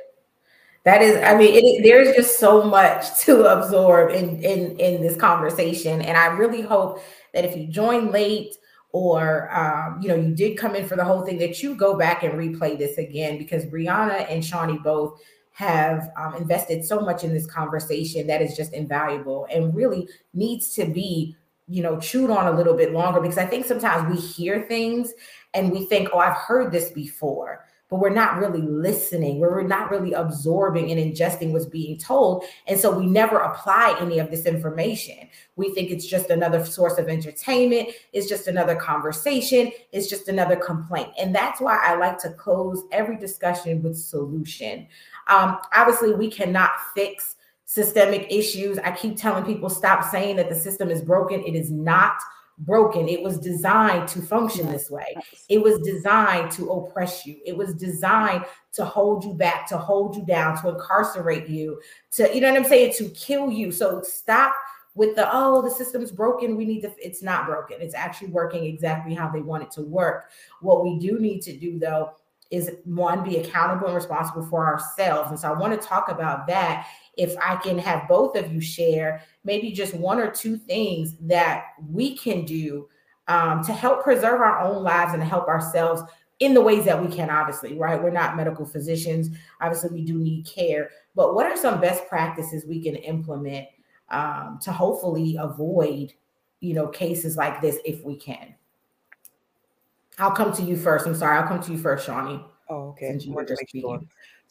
That 0.83 1.03
is, 1.03 1.17
I 1.23 1.37
mean, 1.37 1.53
it, 1.53 1.83
there's 1.83 2.15
just 2.15 2.39
so 2.39 2.63
much 2.63 3.19
to 3.25 3.45
absorb 3.45 4.11
in, 4.11 4.43
in 4.43 4.77
in 4.79 5.01
this 5.01 5.15
conversation, 5.15 6.01
and 6.01 6.17
I 6.17 6.27
really 6.27 6.61
hope 6.61 7.01
that 7.33 7.45
if 7.45 7.55
you 7.55 7.67
join 7.67 8.11
late 8.11 8.55
or 8.93 9.49
um, 9.55 10.01
you 10.01 10.07
know 10.07 10.15
you 10.15 10.33
did 10.35 10.57
come 10.57 10.75
in 10.75 10.87
for 10.87 10.95
the 10.95 11.03
whole 11.03 11.25
thing, 11.25 11.37
that 11.39 11.61
you 11.61 11.75
go 11.75 11.97
back 11.97 12.23
and 12.23 12.33
replay 12.33 12.77
this 12.77 12.97
again 12.97 13.37
because 13.37 13.65
Brianna 13.65 14.29
and 14.29 14.43
Shawnee 14.43 14.79
both 14.83 15.19
have 15.53 16.09
um, 16.17 16.35
invested 16.35 16.83
so 16.83 17.01
much 17.01 17.23
in 17.23 17.33
this 17.33 17.45
conversation 17.45 18.27
that 18.27 18.41
is 18.41 18.55
just 18.55 18.73
invaluable 18.73 19.47
and 19.51 19.75
really 19.75 20.07
needs 20.33 20.73
to 20.75 20.85
be 20.85 21.35
you 21.67 21.83
know 21.83 21.99
chewed 21.99 22.29
on 22.29 22.47
a 22.47 22.55
little 22.55 22.75
bit 22.75 22.91
longer 22.91 23.19
because 23.21 23.37
I 23.37 23.45
think 23.45 23.65
sometimes 23.65 24.09
we 24.13 24.19
hear 24.19 24.63
things 24.63 25.13
and 25.53 25.71
we 25.71 25.85
think, 25.85 26.09
oh, 26.13 26.19
I've 26.19 26.37
heard 26.37 26.71
this 26.71 26.89
before 26.89 27.65
but 27.91 27.99
we're 27.99 28.09
not 28.09 28.37
really 28.37 28.61
listening. 28.61 29.39
We're 29.39 29.63
not 29.63 29.91
really 29.91 30.13
absorbing 30.13 30.91
and 30.91 30.99
ingesting 30.99 31.51
what's 31.51 31.65
being 31.65 31.97
told. 31.97 32.45
And 32.65 32.79
so 32.79 32.89
we 32.89 33.05
never 33.05 33.37
apply 33.39 33.97
any 33.99 34.17
of 34.17 34.31
this 34.31 34.45
information. 34.45 35.29
We 35.57 35.73
think 35.75 35.91
it's 35.91 36.07
just 36.07 36.29
another 36.29 36.65
source 36.65 36.97
of 36.97 37.09
entertainment, 37.09 37.89
it's 38.13 38.29
just 38.29 38.47
another 38.47 38.75
conversation, 38.75 39.73
it's 39.91 40.09
just 40.09 40.29
another 40.29 40.55
complaint. 40.55 41.09
And 41.19 41.35
that's 41.35 41.59
why 41.59 41.79
I 41.83 41.95
like 41.95 42.17
to 42.19 42.31
close 42.31 42.81
every 42.93 43.17
discussion 43.17 43.83
with 43.83 43.97
solution. 43.97 44.87
Um, 45.27 45.57
obviously, 45.75 46.13
we 46.13 46.31
cannot 46.31 46.71
fix 46.95 47.35
systemic 47.65 48.25
issues. 48.31 48.79
I 48.79 48.91
keep 48.91 49.17
telling 49.17 49.43
people 49.43 49.69
stop 49.69 50.09
saying 50.09 50.37
that 50.37 50.47
the 50.47 50.55
system 50.55 50.89
is 50.89 51.01
broken. 51.01 51.43
It 51.43 51.55
is 51.55 51.69
not 51.69 52.13
broken. 52.59 53.07
It 53.09 53.21
was 53.21 53.39
designed 53.39 54.07
to 54.09 54.21
function 54.21 54.71
this 54.71 54.89
way. 54.89 55.15
It 55.49 55.61
was 55.61 55.79
designed 55.79 56.51
to 56.51 56.71
oppress 56.71 57.25
you. 57.25 57.39
It 57.45 57.57
was 57.57 57.73
designed 57.73 58.45
to 58.73 58.85
hold 58.85 59.23
you 59.23 59.33
back, 59.33 59.67
to 59.69 59.77
hold 59.77 60.15
you 60.15 60.25
down, 60.25 60.61
to 60.61 60.69
incarcerate 60.69 61.49
you, 61.49 61.81
to, 62.11 62.33
you 62.33 62.41
know 62.41 62.51
what 62.51 62.61
I'm 62.61 62.69
saying, 62.69 62.93
to 62.97 63.09
kill 63.09 63.51
you. 63.51 63.71
So 63.71 64.01
stop 64.01 64.53
with 64.93 65.15
the, 65.15 65.27
oh, 65.31 65.61
the 65.61 65.71
system's 65.71 66.11
broken. 66.11 66.55
We 66.55 66.65
need 66.65 66.81
to, 66.81 66.91
it's 66.97 67.23
not 67.23 67.45
broken. 67.45 67.77
It's 67.79 67.95
actually 67.95 68.29
working 68.29 68.65
exactly 68.65 69.13
how 69.13 69.29
they 69.29 69.41
want 69.41 69.63
it 69.63 69.71
to 69.71 69.81
work. 69.81 70.29
What 70.61 70.83
we 70.83 70.99
do 70.99 71.19
need 71.19 71.41
to 71.43 71.57
do, 71.57 71.79
though, 71.79 72.11
is 72.51 72.69
one, 72.83 73.23
be 73.23 73.37
accountable 73.37 73.87
and 73.87 73.95
responsible 73.95 74.45
for 74.45 74.67
ourselves. 74.67 75.31
And 75.31 75.39
so 75.39 75.47
I 75.47 75.57
want 75.57 75.79
to 75.79 75.87
talk 75.87 76.09
about 76.09 76.47
that. 76.47 76.87
If 77.17 77.35
I 77.41 77.55
can 77.55 77.77
have 77.77 78.07
both 78.09 78.35
of 78.35 78.51
you 78.51 78.59
share 78.59 79.21
maybe 79.43 79.71
just 79.71 79.93
one 79.93 80.19
or 80.19 80.29
two 80.29 80.57
things 80.57 81.15
that 81.21 81.65
we 81.89 82.15
can 82.15 82.45
do 82.45 82.87
um, 83.27 83.63
to 83.63 83.73
help 83.73 84.03
preserve 84.03 84.41
our 84.41 84.59
own 84.59 84.83
lives 84.83 85.13
and 85.13 85.23
help 85.23 85.47
ourselves 85.47 86.03
in 86.39 86.53
the 86.55 86.61
ways 86.61 86.85
that 86.85 87.01
we 87.01 87.07
can, 87.07 87.29
obviously, 87.29 87.77
right? 87.77 88.01
We're 88.01 88.09
not 88.09 88.35
medical 88.35 88.65
physicians. 88.65 89.29
Obviously, 89.61 89.91
we 89.91 90.03
do 90.03 90.17
need 90.17 90.43
care. 90.45 90.89
But 91.15 91.35
what 91.35 91.45
are 91.45 91.55
some 91.55 91.79
best 91.79 92.07
practices 92.07 92.65
we 92.65 92.81
can 92.81 92.95
implement 92.95 93.67
um, 94.09 94.57
to 94.63 94.71
hopefully 94.71 95.37
avoid, 95.39 96.13
you 96.59 96.73
know, 96.73 96.87
cases 96.87 97.37
like 97.37 97.61
this 97.61 97.77
if 97.85 98.03
we 98.03 98.15
can? 98.15 98.55
I'll 100.17 100.31
come 100.31 100.51
to 100.53 100.63
you 100.63 100.75
first. 100.75 101.05
I'm 101.05 101.15
sorry. 101.15 101.37
I'll 101.37 101.47
come 101.47 101.61
to 101.61 101.71
you 101.71 101.77
first, 101.77 102.05
Shawnee. 102.05 102.43
Oh, 102.69 102.89
okay. 102.89 103.09
Since 103.09 103.25
you 103.25 103.33
were 103.33 103.45
just 103.45 103.63
sure. 103.69 104.01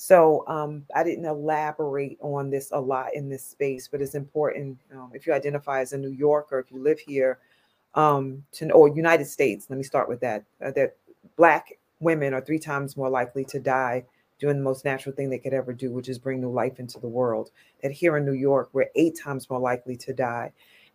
So 0.03 0.44
um, 0.48 0.86
I 0.96 1.05
didn't 1.05 1.26
elaborate 1.26 2.16
on 2.22 2.48
this 2.48 2.70
a 2.72 2.80
lot 2.80 3.14
in 3.14 3.28
this 3.28 3.44
space, 3.44 3.86
but 3.86 4.01
it's 4.01 4.14
important 4.14 4.78
um, 4.94 5.11
if 5.12 5.26
you 5.26 5.34
identify 5.34 5.82
as 5.82 5.92
a 5.92 5.98
New 5.98 6.09
Yorker, 6.09 6.59
if 6.59 6.72
you 6.72 6.82
live 6.82 6.98
here, 6.98 7.38
um, 7.94 8.42
to 8.53 8.70
or 8.72 8.88
United 8.88 9.26
States. 9.26 9.66
Let 9.68 9.76
me 9.76 9.82
start 9.82 10.09
with 10.09 10.18
that. 10.20 10.42
Uh, 10.64 10.70
that 10.70 10.96
Black 11.36 11.78
women 12.01 12.32
are 12.32 12.40
three 12.40 12.59
times 12.59 12.96
more 12.96 13.11
likely 13.11 13.44
to 13.44 13.61
die 13.61 14.07
doing 14.38 14.57
the 14.57 14.62
most 14.62 14.86
natural 14.86 15.14
thing 15.14 15.28
they 15.28 15.36
could 15.36 15.53
ever 15.53 15.74
do, 15.74 15.92
which 15.92 16.09
is 16.09 16.18
bring 16.18 16.40
new 16.40 16.51
life 16.51 16.80
into 16.80 16.98
the 16.98 17.07
world. 17.07 17.51
That 17.82 17.92
here 17.92 18.16
in 18.16 18.24
New 18.24 18.32
York, 18.32 18.70
we're 18.72 18.88
eight 18.94 19.18
times 19.22 19.51
more 19.51 19.61
likely 19.61 19.98
to 19.98 20.14
die. 20.14 20.51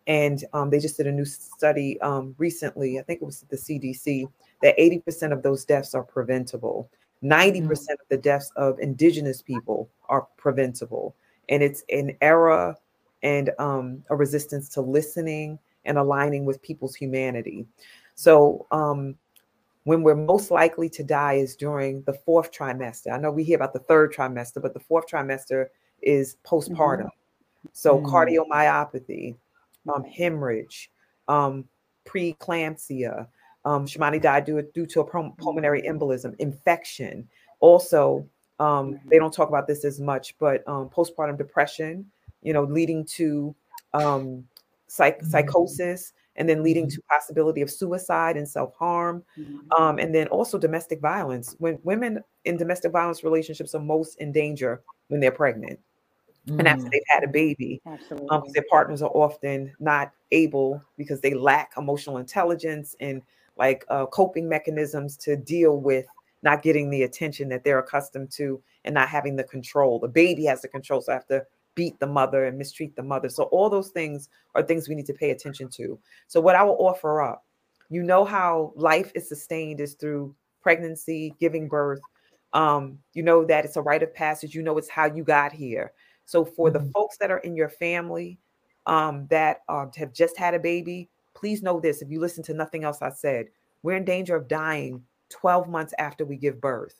And 0.08 0.42
um, 0.52 0.68
they 0.68 0.80
just 0.80 0.96
did 0.96 1.06
a 1.06 1.12
new 1.12 1.24
study 1.24 2.00
um, 2.00 2.34
recently, 2.38 2.98
I 2.98 3.02
think 3.02 3.22
it 3.22 3.24
was 3.24 3.44
the 3.50 3.56
CDC, 3.56 4.28
that 4.62 4.76
80% 4.76 5.32
of 5.32 5.44
those 5.44 5.64
deaths 5.64 5.94
are 5.94 6.02
preventable. 6.02 6.90
90% 7.22 7.62
mm-hmm. 7.62 7.70
of 7.70 7.98
the 8.08 8.16
deaths 8.16 8.50
of 8.56 8.78
indigenous 8.78 9.42
people 9.42 9.88
are 10.08 10.26
preventable. 10.36 11.14
And 11.48 11.62
it's 11.62 11.84
an 11.90 12.16
era 12.20 12.76
and 13.22 13.50
um, 13.58 14.04
a 14.10 14.16
resistance 14.16 14.68
to 14.70 14.80
listening 14.80 15.58
and 15.84 15.98
aligning 15.98 16.44
with 16.44 16.62
people's 16.62 16.94
humanity. 16.94 17.66
So, 18.14 18.66
um, 18.70 19.16
when 19.84 20.02
we're 20.02 20.16
most 20.16 20.50
likely 20.50 20.88
to 20.90 21.04
die 21.04 21.34
is 21.34 21.54
during 21.54 22.02
the 22.02 22.12
fourth 22.12 22.50
trimester. 22.50 23.12
I 23.12 23.18
know 23.18 23.30
we 23.30 23.44
hear 23.44 23.54
about 23.54 23.72
the 23.72 23.78
third 23.78 24.12
trimester, 24.12 24.60
but 24.60 24.74
the 24.74 24.80
fourth 24.80 25.06
trimester 25.06 25.66
is 26.02 26.38
postpartum. 26.44 27.02
Mm-hmm. 27.02 27.68
So, 27.72 27.98
mm-hmm. 27.98 28.06
cardiomyopathy, 28.06 29.36
um, 29.94 30.02
hemorrhage, 30.02 30.90
um, 31.28 31.64
preeclampsia, 32.04 33.28
um, 33.66 33.84
Shamony 33.84 34.22
died 34.22 34.44
due, 34.44 34.62
due 34.74 34.86
to 34.86 35.00
a 35.00 35.04
pulmonary 35.04 35.82
embolism, 35.82 36.36
infection. 36.38 37.28
Also, 37.58 38.26
um, 38.60 39.00
they 39.10 39.18
don't 39.18 39.34
talk 39.34 39.48
about 39.48 39.66
this 39.66 39.84
as 39.84 40.00
much, 40.00 40.38
but 40.38 40.66
um, 40.68 40.88
postpartum 40.88 41.36
depression, 41.36 42.06
you 42.42 42.52
know, 42.52 42.62
leading 42.62 43.04
to 43.04 43.54
um, 43.92 44.44
psych- 44.86 45.18
mm-hmm. 45.18 45.30
psychosis 45.30 46.12
and 46.36 46.48
then 46.48 46.62
leading 46.62 46.88
to 46.88 46.96
mm-hmm. 46.98 47.14
possibility 47.14 47.60
of 47.60 47.70
suicide 47.70 48.36
and 48.36 48.48
self-harm 48.48 49.24
mm-hmm. 49.36 49.82
um, 49.82 49.98
and 49.98 50.14
then 50.14 50.28
also 50.28 50.58
domestic 50.58 51.00
violence 51.00 51.56
when 51.58 51.78
women 51.82 52.22
in 52.44 52.56
domestic 52.56 52.92
violence 52.92 53.24
relationships 53.24 53.74
are 53.74 53.80
most 53.80 54.20
in 54.20 54.30
danger 54.32 54.82
when 55.08 55.18
they're 55.18 55.32
pregnant 55.32 55.78
mm. 56.46 56.58
and 56.58 56.68
after 56.68 56.84
mm. 56.84 56.90
they've 56.90 57.00
had 57.08 57.24
a 57.24 57.28
baby 57.28 57.80
um, 58.30 58.42
their 58.52 58.64
partners 58.70 59.00
are 59.00 59.10
often 59.10 59.72
not 59.80 60.12
able 60.30 60.82
because 60.98 61.20
they 61.20 61.32
lack 61.32 61.72
emotional 61.78 62.18
intelligence 62.18 62.94
and 63.00 63.22
like 63.56 63.84
uh, 63.88 64.06
coping 64.06 64.48
mechanisms 64.48 65.16
to 65.18 65.36
deal 65.36 65.80
with 65.80 66.06
not 66.42 66.62
getting 66.62 66.90
the 66.90 67.02
attention 67.02 67.48
that 67.48 67.64
they're 67.64 67.78
accustomed 67.78 68.30
to 68.30 68.62
and 68.84 68.94
not 68.94 69.08
having 69.08 69.36
the 69.36 69.44
control. 69.44 69.98
The 69.98 70.08
baby 70.08 70.44
has 70.44 70.62
the 70.62 70.68
control, 70.68 71.00
so 71.00 71.12
I 71.12 71.14
have 71.14 71.26
to 71.28 71.44
beat 71.74 71.98
the 71.98 72.06
mother 72.06 72.46
and 72.46 72.58
mistreat 72.58 72.96
the 72.96 73.02
mother. 73.02 73.28
So 73.28 73.44
all 73.44 73.68
those 73.68 73.90
things 73.90 74.28
are 74.54 74.62
things 74.62 74.88
we 74.88 74.94
need 74.94 75.06
to 75.06 75.14
pay 75.14 75.30
attention 75.30 75.68
to. 75.70 75.98
So 76.26 76.40
what 76.40 76.56
I 76.56 76.62
will 76.62 76.76
offer 76.78 77.22
up, 77.22 77.44
you 77.88 78.02
know 78.02 78.24
how 78.24 78.72
life 78.76 79.12
is 79.14 79.28
sustained 79.28 79.80
is 79.80 79.94
through 79.94 80.34
pregnancy, 80.62 81.34
giving 81.38 81.68
birth. 81.68 82.00
Um, 82.52 82.98
you 83.12 83.22
know 83.22 83.44
that 83.44 83.64
it's 83.64 83.76
a 83.76 83.82
rite 83.82 84.02
of 84.02 84.14
passage. 84.14 84.54
You 84.54 84.62
know 84.62 84.78
it's 84.78 84.88
how 84.88 85.06
you 85.06 85.22
got 85.22 85.52
here. 85.52 85.92
So 86.24 86.44
for 86.44 86.70
mm-hmm. 86.70 86.84
the 86.84 86.92
folks 86.92 87.18
that 87.18 87.30
are 87.30 87.38
in 87.38 87.54
your 87.54 87.68
family 87.68 88.38
um, 88.86 89.26
that 89.30 89.62
uh, 89.68 89.86
have 89.96 90.12
just 90.12 90.36
had 90.36 90.54
a 90.54 90.58
baby, 90.58 91.08
please 91.36 91.62
know 91.62 91.78
this 91.78 92.02
if 92.02 92.10
you 92.10 92.18
listen 92.18 92.42
to 92.44 92.54
nothing 92.54 92.82
else 92.82 93.02
I 93.02 93.10
said, 93.10 93.46
we're 93.82 93.96
in 93.96 94.04
danger 94.04 94.34
of 94.34 94.48
dying 94.48 95.02
12 95.28 95.68
months 95.68 95.94
after 95.98 96.24
we 96.24 96.36
give 96.36 96.60
birth. 96.60 96.96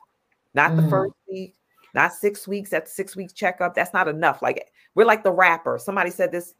Not 0.54 0.72
mm. 0.72 0.82
the 0.82 0.88
first 0.88 1.14
week, 1.28 1.54
not 1.94 2.12
six 2.12 2.46
weeks 2.46 2.72
at 2.72 2.88
six 2.88 3.16
weeks 3.16 3.32
checkup. 3.32 3.74
That's 3.74 3.94
not 3.94 4.08
enough. 4.08 4.42
Like 4.42 4.70
we're 4.94 5.06
like 5.06 5.24
the 5.24 5.32
wrapper. 5.32 5.78
Somebody 5.78 6.10
said 6.10 6.30
this 6.30 6.54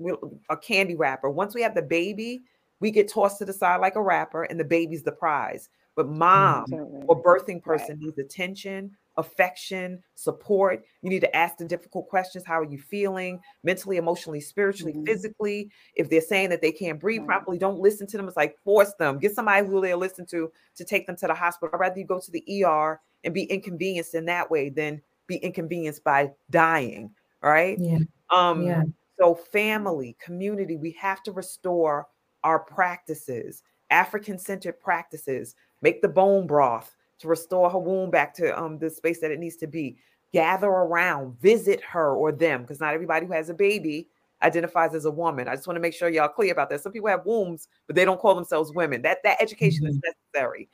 a 0.50 0.56
candy 0.56 0.96
wrapper. 0.96 1.30
Once 1.30 1.54
we 1.54 1.62
have 1.62 1.74
the 1.74 1.82
baby, 1.82 2.42
we 2.80 2.90
get 2.90 3.08
tossed 3.08 3.38
to 3.38 3.44
the 3.44 3.52
side 3.52 3.80
like 3.80 3.96
a 3.96 4.02
wrapper, 4.02 4.44
and 4.44 4.58
the 4.58 4.64
baby's 4.64 5.02
the 5.02 5.12
prize. 5.12 5.68
But 5.94 6.08
mom 6.08 6.66
mm-hmm. 6.66 7.04
or 7.08 7.22
birthing 7.22 7.62
person 7.62 7.96
right. 7.96 8.00
needs 8.00 8.18
attention, 8.18 8.96
affection, 9.16 10.02
support. 10.14 10.84
You 11.02 11.10
need 11.10 11.20
to 11.20 11.36
ask 11.36 11.56
the 11.56 11.64
difficult 11.64 12.08
questions. 12.08 12.44
How 12.44 12.60
are 12.60 12.64
you 12.64 12.78
feeling 12.78 13.40
mentally, 13.64 13.96
emotionally, 13.96 14.40
spiritually, 14.40 14.92
mm-hmm. 14.92 15.04
physically? 15.04 15.70
If 15.94 16.10
they're 16.10 16.20
saying 16.20 16.50
that 16.50 16.62
they 16.62 16.72
can't 16.72 17.00
breathe 17.00 17.20
mm-hmm. 17.20 17.28
properly, 17.28 17.58
don't 17.58 17.80
listen 17.80 18.06
to 18.08 18.16
them. 18.16 18.28
It's 18.28 18.36
like 18.36 18.56
force 18.64 18.92
them. 18.98 19.18
Get 19.18 19.34
somebody 19.34 19.66
who 19.66 19.80
they'll 19.80 19.98
listen 19.98 20.26
to 20.26 20.50
to 20.76 20.84
take 20.84 21.06
them 21.06 21.16
to 21.16 21.26
the 21.26 21.34
hospital. 21.34 21.70
I'd 21.74 21.80
rather 21.80 21.98
you 21.98 22.06
go 22.06 22.20
to 22.20 22.30
the 22.30 22.64
ER 22.64 23.00
and 23.24 23.34
be 23.34 23.44
inconvenienced 23.44 24.14
in 24.14 24.26
that 24.26 24.50
way 24.50 24.68
than 24.68 25.02
be 25.26 25.36
inconvenienced 25.36 26.04
by 26.04 26.32
dying. 26.50 27.10
Right. 27.42 27.78
Yeah. 27.78 27.98
Um, 28.30 28.62
yeah. 28.62 28.82
So, 29.18 29.34
family, 29.34 30.16
community, 30.20 30.76
we 30.76 30.90
have 30.92 31.22
to 31.22 31.32
restore 31.32 32.06
our 32.44 32.58
practices, 32.58 33.62
African 33.90 34.38
centered 34.38 34.78
practices, 34.78 35.54
make 35.80 36.02
the 36.02 36.08
bone 36.08 36.46
broth, 36.46 36.94
to 37.20 37.28
restore 37.28 37.70
her 37.70 37.78
womb 37.78 38.10
back 38.10 38.34
to 38.36 38.58
um 38.58 38.78
the 38.78 38.90
space 38.90 39.20
that 39.20 39.30
it 39.30 39.38
needs 39.38 39.56
to 39.56 39.66
be. 39.66 39.96
Gather 40.32 40.68
around, 40.68 41.40
visit 41.40 41.80
her 41.82 42.14
or 42.14 42.32
them, 42.32 42.62
because 42.62 42.80
not 42.80 42.94
everybody 42.94 43.26
who 43.26 43.32
has 43.32 43.48
a 43.48 43.54
baby 43.54 44.08
identifies 44.42 44.94
as 44.94 45.04
a 45.04 45.10
woman. 45.10 45.48
I 45.48 45.54
just 45.54 45.66
want 45.66 45.76
to 45.76 45.80
make 45.80 45.94
sure 45.94 46.08
y'all 46.08 46.28
clear 46.28 46.52
about 46.52 46.68
that. 46.70 46.82
Some 46.82 46.92
people 46.92 47.08
have 47.08 47.24
wombs, 47.24 47.68
but 47.86 47.96
they 47.96 48.04
don't 48.04 48.20
call 48.20 48.34
themselves 48.34 48.72
women. 48.72 49.02
That 49.02 49.18
that 49.24 49.40
education 49.40 49.84
mm-hmm. 49.84 49.94
is 49.94 50.00
necessary. 50.34 50.68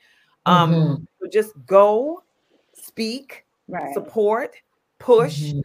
Um, 0.45 0.73
mm-hmm. 0.73 1.03
so 1.21 1.29
just 1.31 1.53
go, 1.65 2.23
speak, 2.73 3.45
right. 3.67 3.93
support, 3.93 4.55
push. 4.99 5.41
Mm-hmm. 5.41 5.59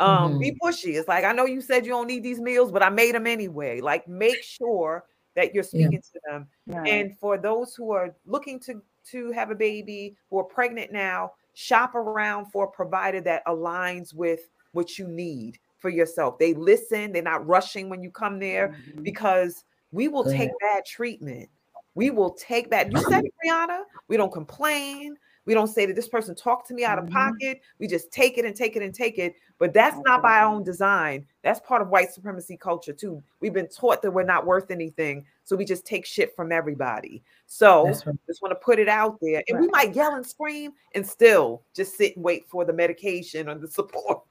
Um, 0.00 0.32
mm-hmm. 0.32 0.38
be 0.40 0.58
pushy. 0.60 0.98
It's 0.98 1.06
like 1.06 1.24
I 1.24 1.32
know 1.32 1.44
you 1.46 1.60
said 1.60 1.86
you 1.86 1.92
don't 1.92 2.08
need 2.08 2.24
these 2.24 2.40
meals, 2.40 2.72
but 2.72 2.82
I 2.82 2.90
made 2.90 3.14
them 3.14 3.28
anyway. 3.28 3.80
Like 3.80 4.08
make 4.08 4.42
sure 4.42 5.04
that 5.34 5.54
you're 5.54 5.64
speaking 5.64 5.92
yeah. 5.92 5.98
to 5.98 6.20
them. 6.26 6.46
Right. 6.66 6.88
And 6.88 7.18
for 7.18 7.38
those 7.38 7.74
who 7.74 7.92
are 7.92 8.14
looking 8.26 8.58
to 8.60 8.82
to 9.10 9.32
have 9.32 9.50
a 9.50 9.54
baby, 9.54 10.16
who 10.30 10.38
are 10.38 10.44
pregnant 10.44 10.90
now, 10.92 11.32
shop 11.54 11.94
around 11.94 12.46
for 12.46 12.64
a 12.64 12.70
provider 12.70 13.20
that 13.20 13.44
aligns 13.46 14.14
with 14.14 14.48
what 14.72 14.98
you 14.98 15.06
need 15.06 15.58
for 15.78 15.90
yourself. 15.90 16.38
They 16.38 16.54
listen, 16.54 17.12
they're 17.12 17.22
not 17.22 17.46
rushing 17.46 17.88
when 17.88 18.02
you 18.02 18.10
come 18.10 18.38
there 18.38 18.68
mm-hmm. 18.68 19.02
because 19.02 19.64
we 19.92 20.08
will 20.08 20.24
take 20.24 20.50
bad 20.60 20.84
treatment. 20.86 21.48
We 21.94 22.10
will 22.10 22.30
take 22.30 22.70
that. 22.70 22.90
You 22.90 22.98
said 23.08 23.24
it, 23.24 23.32
Brianna. 23.44 23.82
We 24.08 24.16
don't 24.16 24.32
complain. 24.32 25.16
We 25.46 25.54
don't 25.54 25.68
say 25.68 25.86
that 25.86 25.96
this 25.96 26.08
person 26.08 26.34
talked 26.34 26.68
to 26.68 26.74
me 26.74 26.84
out 26.84 26.98
of 26.98 27.04
mm-hmm. 27.04 27.14
pocket. 27.14 27.60
We 27.78 27.86
just 27.86 28.10
take 28.10 28.38
it 28.38 28.44
and 28.44 28.56
take 28.56 28.76
it 28.76 28.82
and 28.82 28.94
take 28.94 29.18
it. 29.18 29.34
But 29.58 29.72
that's 29.72 29.96
not 30.04 30.22
by 30.22 30.38
our 30.38 30.46
own 30.46 30.64
design. 30.64 31.26
That's 31.42 31.60
part 31.60 31.82
of 31.82 31.88
white 31.88 32.12
supremacy 32.12 32.56
culture 32.56 32.92
too. 32.92 33.22
We've 33.40 33.52
been 33.52 33.68
taught 33.68 34.02
that 34.02 34.10
we're 34.10 34.24
not 34.24 34.46
worth 34.46 34.70
anything. 34.70 35.24
So 35.44 35.56
we 35.56 35.64
just 35.64 35.86
take 35.86 36.06
shit 36.06 36.34
from 36.34 36.50
everybody. 36.50 37.22
So 37.46 37.86
right. 37.86 38.02
just 38.26 38.42
want 38.42 38.52
to 38.52 38.64
put 38.64 38.78
it 38.78 38.88
out 38.88 39.18
there. 39.20 39.42
And 39.48 39.58
right. 39.58 39.60
we 39.62 39.68
might 39.68 39.94
yell 39.94 40.14
and 40.14 40.26
scream 40.26 40.72
and 40.94 41.06
still 41.06 41.62
just 41.74 41.96
sit 41.96 42.16
and 42.16 42.24
wait 42.24 42.48
for 42.48 42.64
the 42.64 42.72
medication 42.72 43.48
or 43.48 43.54
the 43.56 43.68
support. 43.70 44.22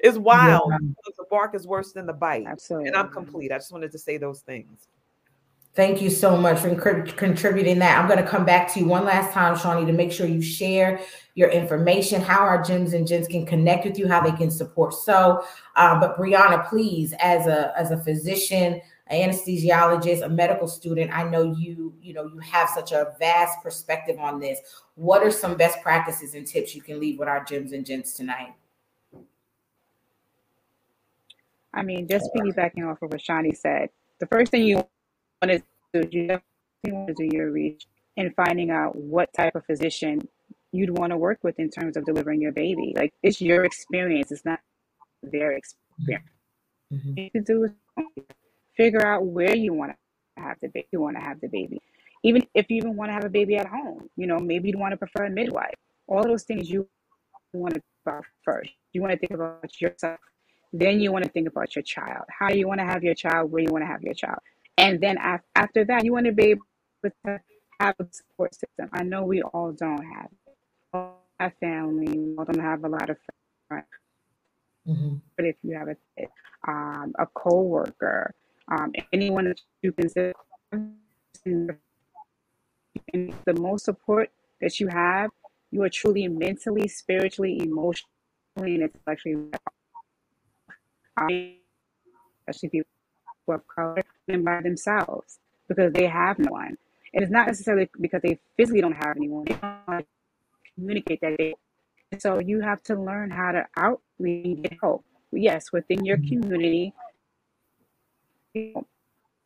it's 0.00 0.18
wild. 0.18 0.70
Yeah. 0.70 0.78
The 1.18 1.24
bark 1.30 1.54
is 1.54 1.66
worse 1.66 1.92
than 1.92 2.06
the 2.06 2.12
bite. 2.12 2.46
Absolutely. 2.46 2.88
And 2.88 2.96
I'm 2.96 3.10
complete. 3.10 3.52
I 3.52 3.58
just 3.58 3.72
wanted 3.72 3.92
to 3.92 3.98
say 3.98 4.16
those 4.16 4.40
things. 4.40 4.88
Thank 5.74 6.02
you 6.02 6.10
so 6.10 6.36
much 6.36 6.58
for 6.58 6.74
contributing 6.74 7.78
that. 7.78 7.98
I'm 7.98 8.08
going 8.08 8.22
to 8.22 8.28
come 8.28 8.44
back 8.44 8.72
to 8.74 8.80
you 8.80 8.86
one 8.86 9.04
last 9.04 9.32
time, 9.32 9.56
Shawnee, 9.56 9.86
to 9.86 9.92
make 9.92 10.10
sure 10.10 10.26
you 10.26 10.42
share 10.42 10.98
your 11.36 11.50
information, 11.50 12.20
how 12.20 12.40
our 12.40 12.60
gems 12.60 12.94
and 12.94 13.06
gents 13.06 13.28
can 13.28 13.46
connect 13.46 13.84
with 13.84 13.96
you, 13.96 14.08
how 14.08 14.20
they 14.20 14.32
can 14.32 14.50
support. 14.50 14.92
So, 14.92 15.44
uh, 15.76 16.00
but 16.00 16.16
Brianna, 16.16 16.68
please, 16.68 17.14
as 17.20 17.46
a 17.46 17.72
as 17.78 17.92
a 17.92 17.96
physician, 17.96 18.80
an 19.06 19.30
anesthesiologist, 19.30 20.22
a 20.22 20.28
medical 20.28 20.66
student, 20.66 21.16
I 21.16 21.22
know 21.22 21.54
you 21.56 21.94
you 22.02 22.12
know 22.12 22.26
you 22.26 22.40
have 22.40 22.68
such 22.70 22.90
a 22.90 23.14
vast 23.20 23.62
perspective 23.62 24.18
on 24.18 24.40
this. 24.40 24.58
What 24.96 25.22
are 25.22 25.30
some 25.30 25.56
best 25.56 25.80
practices 25.80 26.34
and 26.34 26.44
tips 26.44 26.74
you 26.74 26.82
can 26.82 26.98
leave 26.98 27.20
with 27.20 27.28
our 27.28 27.44
gems 27.44 27.70
and 27.70 27.86
gents 27.86 28.14
tonight? 28.14 28.52
I 31.72 31.82
mean, 31.82 32.08
just 32.08 32.28
piggybacking 32.34 32.90
off 32.90 33.00
of 33.00 33.12
what 33.12 33.20
Shawnee 33.20 33.54
said, 33.54 33.90
the 34.18 34.26
first 34.26 34.50
thing 34.50 34.64
you 34.64 34.82
want 35.42 35.62
to 35.92 36.02
do, 36.02 36.08
you 36.10 36.26
definitely 36.26 36.92
want 36.92 37.08
to 37.08 37.14
do 37.14 37.36
your 37.36 37.50
reach 37.50 37.86
and 38.16 38.34
finding 38.34 38.70
out 38.70 38.96
what 38.96 39.32
type 39.32 39.54
of 39.54 39.64
physician 39.64 40.26
you'd 40.72 40.96
want 40.98 41.12
to 41.12 41.16
work 41.16 41.38
with 41.42 41.58
in 41.58 41.70
terms 41.70 41.96
of 41.96 42.04
delivering 42.04 42.40
your 42.40 42.52
baby. 42.52 42.92
Like 42.96 43.14
it's 43.22 43.40
your 43.40 43.64
experience, 43.64 44.32
it's 44.32 44.44
not 44.44 44.60
their 45.22 45.52
experience. 45.52 46.24
Mm-hmm. 46.92 47.18
You 47.18 47.30
can 47.30 47.42
do 47.42 47.64
is 47.64 47.72
figure 48.76 49.04
out 49.06 49.24
where 49.24 49.54
you 49.54 49.72
want 49.72 49.92
to 49.92 50.42
have 50.42 50.56
the 50.60 50.68
baby. 50.68 50.88
You 50.92 51.00
want 51.00 51.16
to 51.16 51.22
have 51.22 51.40
the 51.40 51.48
baby, 51.48 51.80
even 52.22 52.46
if 52.54 52.70
you 52.70 52.76
even 52.76 52.96
want 52.96 53.10
to 53.10 53.14
have 53.14 53.24
a 53.24 53.30
baby 53.30 53.56
at 53.56 53.66
home. 53.66 54.08
You 54.16 54.26
know, 54.26 54.38
maybe 54.38 54.68
you'd 54.68 54.78
want 54.78 54.92
to 54.92 54.96
prefer 54.96 55.24
a 55.24 55.30
midwife. 55.30 55.74
All 56.06 56.22
those 56.22 56.44
things 56.44 56.70
you 56.70 56.88
want 57.52 57.74
to 57.74 57.82
about 58.08 58.24
first. 58.42 58.70
You 58.92 59.02
want 59.02 59.12
to 59.12 59.18
think 59.18 59.32
about 59.32 59.80
yourself. 59.80 60.18
Then 60.72 61.00
you 61.00 61.12
want 61.12 61.24
to 61.24 61.30
think 61.30 61.48
about 61.48 61.74
your 61.74 61.82
child. 61.82 62.24
How 62.28 62.50
you 62.50 62.66
want 62.66 62.80
to 62.80 62.86
have 62.86 63.02
your 63.02 63.14
child. 63.14 63.50
Where 63.50 63.62
you 63.62 63.70
want 63.70 63.82
to 63.82 63.86
have 63.86 64.02
your 64.02 64.14
child. 64.14 64.38
And 64.78 65.00
then 65.00 65.18
after 65.56 65.84
that, 65.84 66.04
you 66.04 66.12
want 66.12 66.26
to 66.26 66.32
be 66.32 66.54
able 66.54 66.62
to 67.04 67.40
have 67.80 67.96
a 67.98 68.06
support 68.10 68.54
system. 68.54 68.88
I 68.92 69.02
know 69.02 69.24
we 69.24 69.42
all 69.42 69.72
don't 69.72 70.04
have 70.04 70.28
it. 70.32 70.38
Family, 71.60 72.18
we 72.18 72.36
all 72.36 72.44
don't 72.44 72.60
have 72.60 72.84
a 72.84 72.88
lot 72.88 73.10
of 73.10 73.16
friends. 73.68 73.86
Mm-hmm. 74.88 75.16
But 75.36 75.46
if 75.46 75.56
you 75.62 75.76
have 75.76 75.88
a 75.88 75.96
um, 76.66 77.14
a 77.18 77.26
coworker, 77.26 78.34
um, 78.70 78.92
anyone 79.12 79.44
that 79.44 79.60
you 79.82 79.92
consider 79.92 80.32
the 81.44 81.76
most 83.54 83.84
support 83.84 84.30
that 84.60 84.80
you 84.80 84.88
have, 84.88 85.30
you 85.70 85.82
are 85.82 85.88
truly 85.88 86.26
mentally, 86.26 86.88
spiritually, 86.88 87.60
emotionally, 87.62 88.10
and 88.56 88.82
intellectually, 88.82 89.50
especially 92.48 92.68
people 92.68 92.87
of 93.48 93.66
color 93.68 94.02
and 94.28 94.44
by 94.44 94.60
themselves 94.62 95.38
because 95.68 95.92
they 95.92 96.06
have 96.06 96.38
no 96.38 96.52
one. 96.52 96.76
And 97.14 97.22
it's 97.22 97.32
not 97.32 97.46
necessarily 97.46 97.88
because 98.00 98.22
they 98.22 98.38
physically 98.56 98.80
don't 98.80 98.92
have 98.92 99.16
anyone. 99.16 99.44
They 99.44 99.54
don't 99.54 100.06
communicate 100.74 101.20
that 101.22 101.36
they. 101.38 101.54
So 102.18 102.38
you 102.38 102.60
have 102.60 102.82
to 102.84 102.94
learn 102.94 103.30
how 103.30 103.52
to 103.52 103.66
outreach 103.76 104.62
get 104.62 104.78
help. 104.80 105.04
Yes, 105.30 105.72
within 105.72 106.04
your 106.04 106.16
mm-hmm. 106.16 106.40
community, 106.40 106.94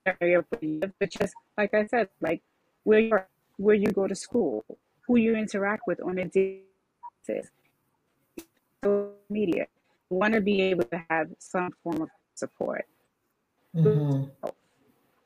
but 0.05 1.11
just 1.11 1.35
like 1.59 1.75
I 1.75 1.87
said, 1.87 2.09
like 2.21 2.43
where 2.85 3.01
you 3.01 3.19
where 3.57 3.75
you 3.75 3.89
go 3.89 4.07
to 4.07 4.15
school, 4.15 4.65
who 5.07 5.17
you 5.17 5.37
interact 5.37 5.87
with 5.87 6.01
on 6.01 6.19
a 6.19 6.25
daily 6.27 6.63
basis, 7.27 7.51
social 8.83 9.13
media. 9.29 9.67
You 10.11 10.17
want 10.17 10.35
to 10.35 10.41
be 10.41 10.63
able 10.63 10.85
to 10.85 11.05
have 11.11 11.29
some 11.39 11.71
form 11.83 12.03
of 12.03 12.09
support. 12.35 12.87
Mm-hmm. 13.77 14.49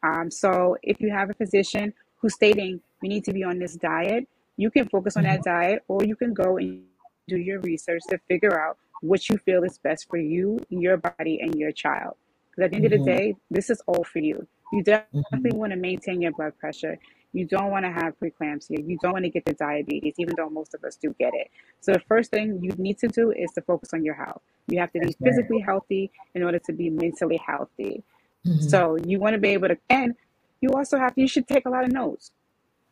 Um, 0.02 0.30
so 0.30 0.76
if 0.82 1.00
you 1.00 1.10
have 1.10 1.30
a 1.30 1.34
physician 1.34 1.92
who's 2.16 2.34
stating 2.34 2.80
you 3.02 3.08
need 3.08 3.24
to 3.24 3.32
be 3.32 3.44
on 3.44 3.58
this 3.58 3.76
diet, 3.76 4.28
you 4.56 4.70
can 4.70 4.88
focus 4.88 5.16
on 5.16 5.24
that 5.24 5.40
mm-hmm. 5.40 5.60
diet, 5.60 5.84
or 5.88 6.04
you 6.04 6.16
can 6.16 6.32
go 6.32 6.56
and 6.56 6.82
do 7.28 7.36
your 7.36 7.60
research 7.60 8.02
to 8.08 8.18
figure 8.28 8.60
out 8.60 8.78
what 9.02 9.28
you 9.28 9.36
feel 9.38 9.62
is 9.64 9.78
best 9.78 10.08
for 10.08 10.16
you, 10.16 10.58
your 10.70 10.96
body, 10.96 11.38
and 11.40 11.54
your 11.54 11.72
child. 11.72 12.16
Because 12.50 12.64
at 12.64 12.70
the 12.70 12.76
end 12.76 12.84
mm-hmm. 12.86 13.00
of 13.00 13.04
the 13.04 13.10
mm-hmm. 13.10 13.18
day, 13.18 13.36
this 13.50 13.68
is 13.68 13.82
all 13.86 14.04
for 14.04 14.20
you. 14.20 14.46
You 14.72 14.82
definitely 14.82 15.50
mm-hmm. 15.50 15.58
want 15.58 15.72
to 15.72 15.76
maintain 15.76 16.20
your 16.22 16.32
blood 16.32 16.58
pressure. 16.58 16.98
You 17.32 17.44
don't 17.44 17.70
want 17.70 17.84
to 17.84 17.92
have 17.92 18.18
preeclampsia. 18.18 18.88
You 18.88 18.98
don't 19.02 19.12
want 19.12 19.24
to 19.24 19.30
get 19.30 19.44
the 19.44 19.52
diabetes, 19.52 20.14
even 20.18 20.34
though 20.36 20.48
most 20.48 20.72
of 20.74 20.82
us 20.84 20.96
do 20.96 21.14
get 21.18 21.32
it. 21.34 21.50
So 21.80 21.92
the 21.92 22.00
first 22.08 22.30
thing 22.30 22.60
you 22.62 22.72
need 22.78 22.98
to 23.00 23.08
do 23.08 23.30
is 23.30 23.50
to 23.56 23.60
focus 23.60 23.90
on 23.92 24.02
your 24.04 24.14
health. 24.14 24.40
You 24.68 24.78
have 24.80 24.92
to 24.92 25.00
be 25.00 25.14
physically 25.22 25.60
healthy 25.60 26.10
in 26.34 26.42
order 26.42 26.58
to 26.60 26.72
be 26.72 26.88
mentally 26.88 27.38
healthy. 27.46 28.02
Mm-hmm. 28.46 28.68
So 28.68 28.96
you 29.04 29.18
want 29.18 29.34
to 29.34 29.40
be 29.40 29.48
able 29.50 29.68
to, 29.68 29.78
and 29.90 30.14
you 30.60 30.70
also 30.70 30.98
have, 30.98 31.12
you 31.16 31.28
should 31.28 31.46
take 31.46 31.66
a 31.66 31.70
lot 31.70 31.84
of 31.84 31.92
notes. 31.92 32.30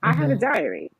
Mm-hmm. 0.03 0.11
I 0.11 0.13
have 0.21 0.31
a 0.31 0.35
mm-hmm. 0.35 0.53
diary. 0.53 0.91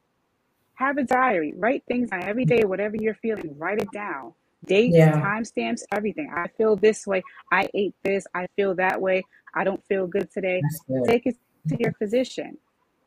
Have 0.75 0.99
a 0.99 1.05
diary. 1.05 1.53
Write 1.57 1.85
things 1.87 2.11
down 2.11 2.23
every 2.25 2.45
day, 2.45 2.65
whatever 2.65 2.97
you're 2.97 3.15
feeling, 3.15 3.57
write 3.59 3.79
it 3.79 3.91
down. 3.93 4.33
Dates, 4.67 4.97
yeah. 4.97 5.13
timestamps, 5.21 5.83
everything. 5.93 6.33
I 6.35 6.49
feel 6.57 6.75
this 6.75 7.07
way. 7.07 7.23
I 7.53 7.69
ate 7.75 7.95
this. 8.03 8.27
I 8.35 8.47
feel 8.57 8.75
that 8.77 9.01
way. 9.01 9.23
I 9.55 9.63
don't 9.63 9.85
feel 9.87 10.07
good 10.07 10.31
today. 10.33 10.63
Good. 10.89 11.05
Take 11.07 11.27
it 11.27 11.37
to 11.69 11.77
your 11.79 11.93
physician. 11.93 12.57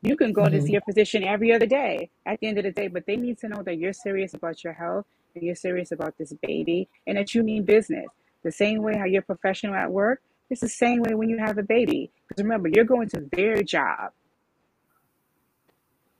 You 0.02 0.16
can 0.16 0.32
go 0.32 0.42
mm-hmm. 0.42 0.54
to 0.54 0.62
see 0.62 0.72
your 0.72 0.82
physician 0.82 1.24
every 1.24 1.52
other 1.52 1.66
day 1.66 2.10
at 2.26 2.38
the 2.40 2.46
end 2.46 2.58
of 2.58 2.64
the 2.64 2.70
day, 2.70 2.86
but 2.86 3.06
they 3.06 3.16
need 3.16 3.38
to 3.38 3.48
know 3.48 3.62
that 3.64 3.78
you're 3.78 3.92
serious 3.92 4.34
about 4.34 4.62
your 4.62 4.72
health 4.72 5.06
and 5.34 5.42
you're 5.42 5.56
serious 5.56 5.90
about 5.90 6.16
this 6.16 6.32
baby 6.40 6.88
and 7.06 7.18
that 7.18 7.34
you 7.34 7.42
mean 7.42 7.64
business. 7.64 8.06
The 8.44 8.52
same 8.52 8.82
way 8.82 8.96
how 8.96 9.04
you're 9.04 9.22
professional 9.22 9.74
at 9.74 9.90
work, 9.90 10.22
it's 10.50 10.60
the 10.60 10.68
same 10.68 11.02
way 11.02 11.14
when 11.14 11.28
you 11.28 11.38
have 11.38 11.58
a 11.58 11.62
baby. 11.62 12.10
Because 12.28 12.42
remember, 12.42 12.68
you're 12.68 12.84
going 12.84 13.08
to 13.10 13.28
their 13.32 13.62
job. 13.62 14.12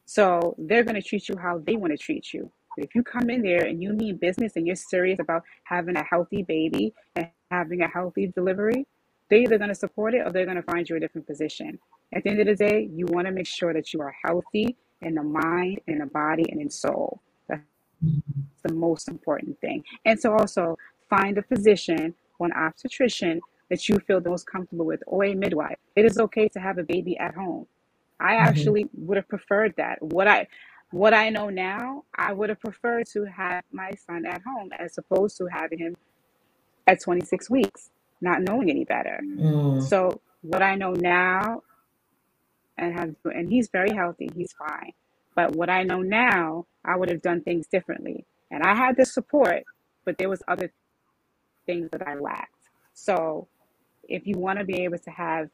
So 0.05 0.55
they're 0.59 0.85
going 0.85 1.01
to 1.01 1.07
treat 1.07 1.29
you 1.29 1.37
how 1.37 1.59
they 1.59 1.77
want 1.77 1.93
to 1.93 1.99
treat 1.99 2.33
you. 2.33 2.51
If 2.77 2.95
you 2.95 3.03
come 3.03 3.29
in 3.29 3.43
there 3.43 3.65
and 3.65 3.83
you 3.83 3.93
mean 3.93 4.17
business 4.17 4.53
and 4.57 4.67
you're 4.67 4.77
serious 4.77 5.19
about 5.19 5.43
having 5.65 5.97
a 5.97 6.05
healthy 6.05 6.43
baby 6.43 6.95
and 7.17 7.29
having 7.51 7.83
a 7.83 7.89
healthy 7.89 8.29
delivery, 8.29 8.87
they're 9.29 9.41
either 9.41 9.59
going 9.59 9.69
to 9.69 9.75
support 9.75 10.15
it 10.15 10.27
or 10.27 10.31
they're 10.31 10.45
going 10.45 10.57
to 10.57 10.63
find 10.63 10.89
you 10.89 10.97
a 10.97 11.01
different 11.01 11.27
position. 11.27 11.79
At 12.15 12.23
the 12.23 12.31
end 12.31 12.41
of 12.41 12.47
the 12.47 12.55
day, 12.55 12.89
you 12.91 13.07
want 13.09 13.27
to 13.27 13.33
make 13.33 13.47
sure 13.47 13.75
that 13.75 13.93
you 13.93 14.01
are 14.01 14.15
healthy 14.25 14.77
in 15.03 15.15
the 15.15 15.23
mind, 15.23 15.81
in 15.87 15.99
the 15.99 16.07
body, 16.07 16.45
and 16.51 16.61
in 16.61 16.71
soul. 16.71 17.21
That's 17.49 17.63
the 18.63 18.73
most 18.73 19.09
important 19.09 19.61
thing. 19.61 19.85
And 20.05 20.19
so 20.19 20.33
also 20.33 20.79
find 21.11 21.37
a 21.37 21.43
physician 21.43 22.15
an 22.41 22.53
obstetrician 22.53 23.41
that 23.71 23.89
you 23.89 23.99
feel 24.07 24.21
the 24.21 24.31
most 24.31 24.47
comfortable 24.47 24.87
with 24.87 25.03
or 25.07 25.25
a 25.25 25.35
midwife. 25.35 25.79
It 25.95 26.05
is 26.05 26.19
okay 26.19 26.49
to 26.49 26.61
have 26.61 26.79
a 26.79 26.83
baby 26.83 27.19
at 27.19 27.35
home. 27.35 27.67
I 28.21 28.35
mm-hmm. 28.35 28.49
actually 28.49 28.87
would 28.95 29.17
have 29.17 29.29
preferred 29.29 29.75
that. 29.77 30.03
What 30.03 30.27
I 30.27 30.49
what 30.91 31.13
I 31.13 31.29
know 31.29 31.51
now, 31.51 32.05
I 32.17 32.33
would 32.33 32.49
have 32.49 32.61
preferred 32.61 33.07
to 33.13 33.25
have 33.25 33.63
my 33.73 33.91
son 34.07 34.25
at 34.25 34.41
home 34.43 34.71
as 34.79 34.97
opposed 34.97 35.37
to 35.37 35.47
having 35.47 35.79
him 35.79 35.97
at 36.87 37.03
26 37.03 37.51
weeks, 37.51 37.91
not 38.23 38.41
knowing 38.41 38.71
any 38.71 38.85
better. 38.85 39.21
Mm. 39.23 39.83
So 39.83 40.21
what 40.41 40.63
I 40.63 40.77
know 40.77 40.93
now 40.93 41.63
and 42.79 42.99
have 42.99 43.15
and 43.25 43.51
he's 43.51 43.69
very 43.69 43.93
healthy, 43.93 44.31
he's 44.35 44.53
fine. 44.53 44.93
But 45.35 45.55
what 45.55 45.69
I 45.69 45.83
know 45.83 46.01
now, 46.01 46.67
I 46.85 46.97
would 46.97 47.11
have 47.11 47.23
done 47.23 47.43
things 47.43 47.67
differently. 47.67 48.25
And 48.51 48.63
I 48.63 48.75
had 48.75 48.97
the 48.97 49.05
support, 49.05 49.65
but 50.05 50.17
there 50.17 50.29
was 50.29 50.43
other 50.49 50.73
things 51.67 51.91
that 51.93 52.07
I 52.09 52.15
lacked. 52.15 52.55
So 52.95 53.47
if 54.09 54.27
you 54.27 54.39
want 54.39 54.59
to 54.59 54.65
be 54.65 54.83
able 54.85 54.99
to 54.99 55.11
have 55.11 55.49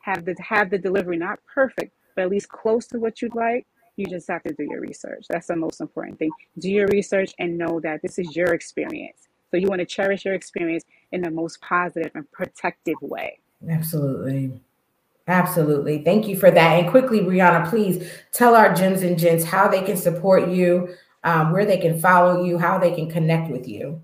have 0.00 0.24
the 0.24 0.36
have 0.40 0.70
the 0.70 0.78
delivery 0.78 1.16
not 1.16 1.40
perfect, 1.52 1.92
but 2.14 2.22
at 2.22 2.30
least 2.30 2.48
close 2.48 2.86
to 2.88 2.98
what 2.98 3.20
you'd 3.20 3.34
like, 3.34 3.66
you 3.96 4.06
just 4.06 4.28
have 4.28 4.42
to 4.44 4.54
do 4.54 4.64
your 4.64 4.80
research. 4.80 5.26
That's 5.28 5.48
the 5.48 5.56
most 5.56 5.80
important 5.80 6.18
thing. 6.18 6.30
Do 6.58 6.70
your 6.70 6.86
research 6.88 7.34
and 7.38 7.58
know 7.58 7.80
that 7.80 8.02
this 8.02 8.18
is 8.18 8.36
your 8.36 8.54
experience. 8.54 9.28
So 9.50 9.56
you 9.56 9.68
want 9.68 9.80
to 9.80 9.86
cherish 9.86 10.24
your 10.24 10.34
experience 10.34 10.84
in 11.12 11.22
the 11.22 11.30
most 11.30 11.60
positive 11.60 12.12
and 12.14 12.30
protective 12.30 12.96
way. 13.00 13.40
Absolutely. 13.68 14.60
Absolutely. 15.28 16.04
Thank 16.04 16.28
you 16.28 16.36
for 16.36 16.50
that. 16.50 16.78
And 16.78 16.90
quickly, 16.90 17.20
Brianna, 17.20 17.68
please 17.68 18.08
tell 18.32 18.54
our 18.54 18.72
gems 18.74 19.02
and 19.02 19.18
gents 19.18 19.44
how 19.44 19.66
they 19.66 19.82
can 19.82 19.96
support 19.96 20.48
you, 20.48 20.94
um, 21.24 21.52
where 21.52 21.64
they 21.64 21.78
can 21.78 21.98
follow 21.98 22.44
you, 22.44 22.58
how 22.58 22.78
they 22.78 22.94
can 22.94 23.10
connect 23.10 23.50
with 23.50 23.66
you. 23.66 24.02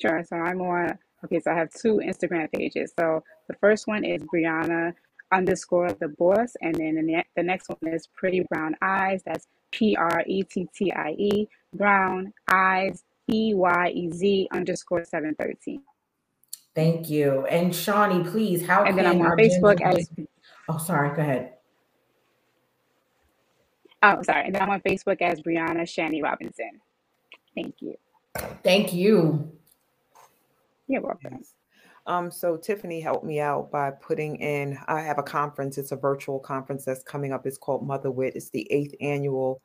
Sure. 0.00 0.24
So 0.24 0.36
I'm 0.36 0.60
on, 0.60 0.98
okay, 1.24 1.40
so 1.40 1.50
I 1.50 1.54
have 1.54 1.70
two 1.72 2.00
Instagram 2.04 2.50
pages. 2.52 2.92
So 2.98 3.22
the 3.48 3.54
first 3.60 3.86
one 3.86 4.04
is 4.04 4.22
Brianna 4.24 4.94
underscore 5.32 5.92
the 5.92 6.08
boss. 6.08 6.54
And 6.62 6.74
then 6.74 6.96
the, 6.96 7.02
ne- 7.02 7.26
the 7.36 7.42
next 7.42 7.68
one 7.68 7.92
is 7.92 8.08
Pretty 8.16 8.46
Brown 8.50 8.76
Eyes. 8.82 9.22
That's 9.26 9.46
P 9.72 9.96
R 9.96 10.22
E 10.26 10.42
T 10.44 10.68
T 10.74 10.92
I 10.92 11.10
E, 11.18 11.48
Brown 11.74 12.32
Eyes, 12.50 13.04
E 13.30 13.54
Y 13.54 13.88
E 13.94 14.10
Z 14.12 14.48
underscore 14.52 15.04
713. 15.04 15.82
Thank 16.74 17.10
you. 17.10 17.46
And 17.46 17.74
Shawnee, 17.74 18.24
please, 18.30 18.66
how 18.66 18.84
And 18.84 18.96
can 18.96 18.96
then 18.96 19.06
I'm 19.06 19.20
on 19.22 19.32
Facebook 19.32 19.80
as, 19.82 20.10
Oh, 20.68 20.78
sorry. 20.78 21.14
Go 21.16 21.22
ahead. 21.22 21.54
oh, 24.02 24.22
sorry. 24.22 24.46
And 24.46 24.54
then 24.54 24.62
I'm 24.62 24.70
on 24.70 24.80
Facebook 24.82 25.22
as 25.22 25.40
Brianna 25.42 25.82
Shani 25.82 26.22
Robinson. 26.22 26.80
Thank 27.54 27.76
you. 27.80 27.94
Thank 28.64 28.92
you. 28.92 29.52
You're 30.86 31.02
welcome. 31.02 31.34
Yes. 31.38 31.54
Um, 32.06 32.30
so 32.30 32.56
Tiffany 32.56 33.00
helped 33.00 33.24
me 33.24 33.40
out 33.40 33.70
by 33.72 33.90
putting 33.90 34.36
in, 34.36 34.78
I 34.86 35.00
have 35.00 35.18
a 35.18 35.22
conference, 35.24 35.76
it's 35.76 35.90
a 35.90 35.96
virtual 35.96 36.38
conference 36.38 36.84
that's 36.84 37.02
coming 37.02 37.32
up. 37.32 37.46
It's 37.46 37.58
called 37.58 37.86
Motherwit. 37.86 38.36
It's 38.36 38.50
the 38.50 38.70
eighth 38.70 38.94
annual 39.00 39.60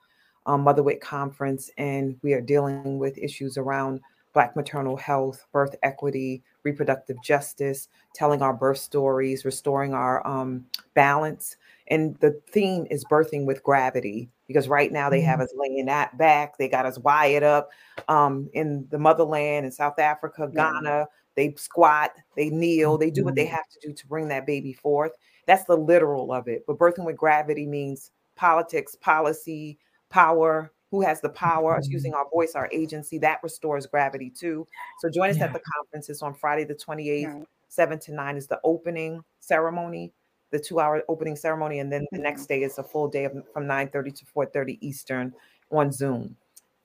um, 0.47 0.65
Motherwit 0.65 1.01
conference, 1.01 1.69
and 1.77 2.17
we 2.23 2.33
are 2.33 2.41
dealing 2.41 2.97
with 2.97 3.17
issues 3.19 3.57
around 3.57 4.01
Black 4.33 4.55
maternal 4.55 4.95
health, 4.95 5.45
birth 5.51 5.75
equity, 5.83 6.41
reproductive 6.63 7.17
justice, 7.21 7.89
telling 8.15 8.41
our 8.41 8.53
birth 8.53 8.77
stories, 8.77 9.45
restoring 9.45 9.93
our 9.93 10.25
um, 10.25 10.65
balance. 10.93 11.57
And 11.89 12.15
the 12.21 12.41
theme 12.49 12.87
is 12.89 13.03
birthing 13.05 13.45
with 13.45 13.61
gravity 13.61 14.29
because 14.51 14.67
right 14.67 14.91
now 14.91 15.09
they 15.09 15.21
have 15.21 15.39
us 15.39 15.53
laying 15.55 15.85
that 15.85 16.17
back. 16.17 16.57
They 16.57 16.67
got 16.67 16.85
us 16.85 16.99
wired 16.99 17.43
up 17.43 17.69
um, 18.07 18.49
in 18.53 18.85
the 18.89 18.99
motherland 18.99 19.65
in 19.65 19.71
South 19.71 19.97
Africa, 19.99 20.49
Yeah. 20.53 20.71
Ghana. 20.73 21.07
They 21.35 21.53
squat, 21.55 22.11
they 22.35 22.49
kneel, 22.49 22.97
they 22.97 23.09
do 23.09 23.23
what 23.23 23.35
they 23.35 23.45
Mhm. 23.45 23.51
have 23.51 23.67
to 23.69 23.87
do 23.87 23.93
to 23.93 24.07
bring 24.07 24.27
that 24.27 24.45
baby 24.45 24.73
forth. 24.73 25.13
That's 25.47 25.63
the 25.63 25.77
literal 25.77 26.33
of 26.33 26.47
it. 26.49 26.65
But 26.67 26.77
birthing 26.77 27.05
with 27.05 27.15
gravity 27.15 27.65
means 27.65 28.11
politics, 28.35 28.95
policy, 28.95 29.79
power. 30.09 30.71
Who 30.91 30.99
has 31.01 31.21
the 31.21 31.29
power? 31.29 31.79
Mhm. 31.79 31.89
using 31.89 32.13
our 32.13 32.27
voice, 32.29 32.53
our 32.53 32.67
agency, 32.73 33.17
that 33.19 33.39
restores 33.43 33.85
gravity 33.87 34.29
too. 34.29 34.67
So 34.99 35.09
join 35.09 35.29
us 35.29 35.37
Yeah. 35.37 35.45
at 35.45 35.53
the 35.53 35.61
conference. 35.61 36.09
It's 36.09 36.21
on 36.21 36.33
Friday 36.33 36.65
the 36.65 36.75
28th, 36.75 37.29
Right. 37.33 37.47
7 37.69 37.97
to 37.99 38.11
9 38.13 38.35
is 38.35 38.47
the 38.47 38.59
opening 38.65 39.23
ceremony, 39.39 40.11
the 40.51 40.59
two 40.59 40.79
hour 40.79 41.01
opening 41.07 41.35
ceremony. 41.35 41.79
And 41.79 41.91
then 41.91 42.05
the 42.11 42.19
next 42.19 42.47
day 42.47 42.63
is 42.63 42.77
a 42.77 42.83
full 42.83 43.07
day 43.07 43.25
of, 43.25 43.33
from 43.53 43.65
9.30 43.65 44.15
to 44.19 44.25
4.30 44.25 44.77
Eastern 44.81 45.33
on 45.71 45.91
Zoom. 45.91 46.35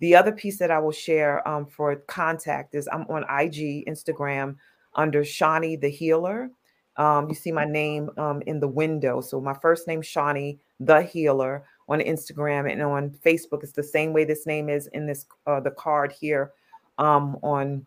The 0.01 0.15
other 0.15 0.33
piece 0.33 0.59
that 0.59 0.71
I 0.71 0.79
will 0.79 0.93
share 0.93 1.47
um, 1.49 1.67
for 1.67 1.97
contact 1.97 2.75
is 2.75 2.89
I'm 2.93 3.03
on 3.03 3.23
IG, 3.25 3.87
Instagram 3.87 4.57
under 4.95 5.25
Shawnee 5.25 5.77
the 5.77 5.89
Healer. 5.89 6.51
Um, 6.97 7.29
you 7.29 7.35
see 7.35 7.53
my 7.53 7.65
name 7.65 8.11
um, 8.17 8.43
in 8.47 8.61
the 8.61 8.69
window. 8.69 9.21
So 9.21 9.41
my 9.41 9.55
first 9.55 9.87
name, 9.87 10.03
Shawnee 10.03 10.59
the 10.81 11.03
Healer, 11.03 11.65
on 11.89 12.01
Instagram 12.01 12.71
and 12.71 12.83
on 12.83 13.11
Facebook. 13.25 13.63
It's 13.63 13.73
the 13.73 13.83
same 13.83 14.13
way 14.13 14.25
this 14.25 14.47
name 14.47 14.69
is 14.69 14.89
in 14.89 15.07
this 15.07 15.27
uh, 15.47 15.61
the 15.61 15.71
card 15.71 16.13
here 16.13 16.53
um, 16.99 17.39
on 17.43 17.87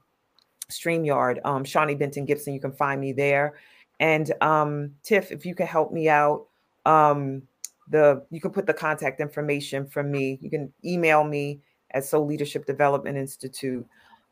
StreamYard. 0.70 1.40
Um, 1.44 1.64
Shawnee 1.64 1.96
Benton 1.96 2.26
Gibson, 2.26 2.54
you 2.54 2.60
can 2.60 2.72
find 2.72 3.02
me 3.02 3.12
there. 3.14 3.56
And 4.00 4.32
um, 4.42 4.92
Tiff, 5.04 5.32
if 5.32 5.46
you 5.46 5.56
can 5.56 5.68
help 5.68 5.92
me 5.92 6.10
out, 6.10 6.48
um, 6.86 7.44
the 7.90 8.26
you 8.30 8.40
can 8.40 8.52
put 8.52 8.66
the 8.66 8.74
contact 8.74 9.20
information 9.20 9.88
from 9.88 10.12
me. 10.12 10.40
You 10.42 10.50
can 10.50 10.72
email 10.86 11.24
me 11.24 11.62
at 11.92 12.06
Soul 12.06 12.26
Leadership 12.26 12.66
Development 12.66 13.18
Institute. 13.18 13.86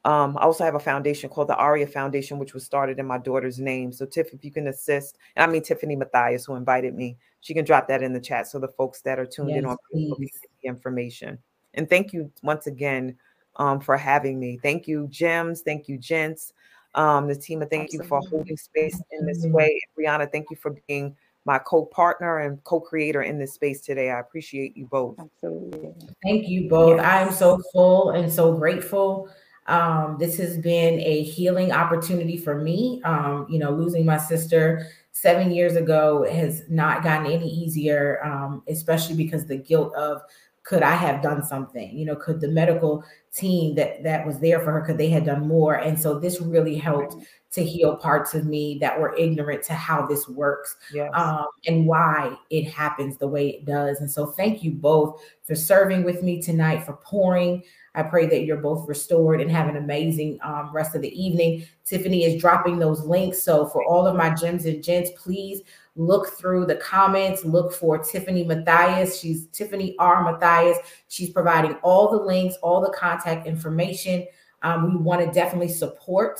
Um, 0.05 0.37
I 0.37 0.43
also 0.43 0.63
have 0.63 0.75
a 0.75 0.79
foundation 0.79 1.29
called 1.29 1.49
the 1.49 1.57
ARIA 1.57 1.87
Foundation, 1.87 2.39
which 2.39 2.53
was 2.53 2.63
started 2.63 2.99
in 2.99 3.05
my 3.05 3.17
daughter's 3.17 3.59
name. 3.59 3.91
So, 3.91 4.05
Tiff, 4.05 4.33
if 4.33 4.45
you 4.45 4.51
can 4.51 4.67
assist, 4.67 5.17
and 5.35 5.43
I 5.43 5.51
mean 5.51 5.63
Tiffany 5.63 5.95
Matthias, 5.95 6.45
who 6.45 6.55
invited 6.55 6.95
me, 6.95 7.17
she 7.41 7.53
can 7.53 7.65
drop 7.65 7.87
that 7.89 8.03
in 8.03 8.13
the 8.13 8.19
chat 8.21 8.47
so 8.47 8.59
the 8.59 8.69
folks 8.69 9.01
that 9.01 9.19
are 9.19 9.25
tuned 9.25 9.49
in 9.49 9.65
on 9.65 9.75
Facebook 9.93 10.15
can 10.15 10.25
get 10.25 10.51
the 10.61 10.67
information. 10.69 11.37
And 11.73 11.89
thank 11.89 12.13
you 12.13 12.31
once 12.41 12.67
again 12.67 13.17
um, 13.57 13.79
for 13.79 13.97
having 13.97 14.39
me. 14.39 14.59
Thank 14.61 14.87
you, 14.87 15.07
Gems. 15.09 15.61
Thank 15.61 15.87
you, 15.87 15.97
Gents. 15.97 16.53
Um, 16.95 17.27
the 17.27 17.35
team, 17.35 17.63
thank 17.69 17.93
you 17.93 18.01
for 18.03 18.21
holding 18.29 18.57
space 18.57 18.99
in 19.11 19.25
this 19.25 19.37
Absolutely. 19.37 19.51
way. 19.51 19.81
And 19.97 20.05
Brianna, 20.05 20.31
thank 20.31 20.49
you 20.49 20.57
for 20.57 20.75
being 20.87 21.15
my 21.45 21.59
co-partner 21.59 22.39
and 22.39 22.61
co-creator 22.65 23.21
in 23.21 23.39
this 23.39 23.53
space 23.53 23.81
today. 23.81 24.11
I 24.11 24.19
appreciate 24.19 24.75
you 24.75 24.85
both. 24.85 25.17
Absolutely. 25.19 25.93
Thank 26.23 26.47
you 26.47 26.69
both. 26.69 26.99
I 26.99 27.21
am 27.21 27.31
so 27.31 27.61
full 27.71 28.09
and 28.09 28.31
so 28.31 28.53
grateful. 28.53 29.29
Um, 29.67 30.17
this 30.19 30.37
has 30.37 30.57
been 30.57 30.99
a 30.99 31.23
healing 31.23 31.71
opportunity 31.71 32.37
for 32.37 32.55
me. 32.55 33.01
Um, 33.03 33.47
you 33.49 33.59
know, 33.59 33.71
losing 33.71 34.05
my 34.05 34.17
sister 34.17 34.87
seven 35.11 35.51
years 35.51 35.75
ago 35.75 36.25
has 36.29 36.63
not 36.69 37.03
gotten 37.03 37.31
any 37.31 37.49
easier, 37.49 38.23
um, 38.23 38.63
especially 38.67 39.15
because 39.15 39.45
the 39.45 39.57
guilt 39.57 39.93
of 39.95 40.21
could 40.67 40.83
I 40.83 40.95
have 40.95 41.21
done 41.21 41.43
something? 41.43 41.97
You 41.97 42.05
know, 42.05 42.15
could 42.17 42.41
the 42.41 42.49
medical 42.49 43.01
team 43.33 43.73
that 43.75 44.03
that 44.03 44.25
was 44.27 44.39
there 44.39 44.59
for 44.59 44.71
her 44.73 44.81
could 44.81 44.97
they 44.97 45.09
have 45.09 45.23
done 45.25 45.47
more? 45.47 45.75
And 45.75 45.97
so 45.99 46.19
this 46.19 46.41
really 46.41 46.75
helped 46.77 47.13
Right. 47.13 47.25
to 47.51 47.63
heal 47.63 47.95
parts 47.95 48.33
of 48.33 48.45
me 48.45 48.77
that 48.81 48.99
were 48.99 49.15
ignorant 49.15 49.63
to 49.63 49.73
how 49.73 50.05
this 50.05 50.27
works 50.27 50.75
Yes. 50.93 51.09
um, 51.13 51.45
and 51.67 51.87
why 51.87 52.35
it 52.49 52.65
happens 52.65 53.17
the 53.17 53.27
way 53.29 53.47
it 53.47 53.65
does. 53.65 54.01
And 54.01 54.11
so, 54.11 54.25
thank 54.25 54.61
you 54.61 54.71
both 54.71 55.21
for 55.43 55.55
serving 55.55 56.03
with 56.03 56.21
me 56.21 56.41
tonight, 56.41 56.83
for 56.85 56.93
pouring. 56.97 57.63
I 57.95 58.03
pray 58.03 58.25
that 58.27 58.43
you're 58.43 58.57
both 58.57 58.87
restored 58.89 59.39
and 59.39 59.49
have 59.49 59.69
an 59.69 59.77
amazing 59.77 60.37
um, 60.43 60.69
rest 60.73 60.93
of 60.95 61.01
the 61.01 61.17
evening. 61.25 61.63
Tiffany 61.85 62.25
is 62.25 62.41
dropping 62.41 62.77
those 62.77 63.05
links. 63.05 63.41
So, 63.41 63.65
for 63.67 63.85
all 63.85 64.05
of 64.05 64.17
my 64.17 64.33
gems 64.35 64.65
and 64.65 64.83
gents, 64.83 65.11
please 65.17 65.61
look 65.97 66.29
through 66.37 66.65
the 66.65 66.75
comments. 66.75 67.43
Look 67.43 67.73
for 67.73 67.97
Tiffany 67.97 68.43
Matthias. 68.43 69.19
She's 69.19 69.47
Tiffany 69.47 69.95
R. 69.99 70.23
Matthias. 70.23 70.77
She's 71.09 71.29
providing 71.29 71.73
all 71.83 72.09
the 72.11 72.23
links, 72.23 72.55
all 72.61 72.81
the 72.81 72.91
contact 72.91 73.47
information. 73.47 74.25
Um, 74.61 74.91
we 74.91 74.97
want 74.97 75.21
to 75.21 75.31
definitely 75.31 75.69
support 75.69 76.39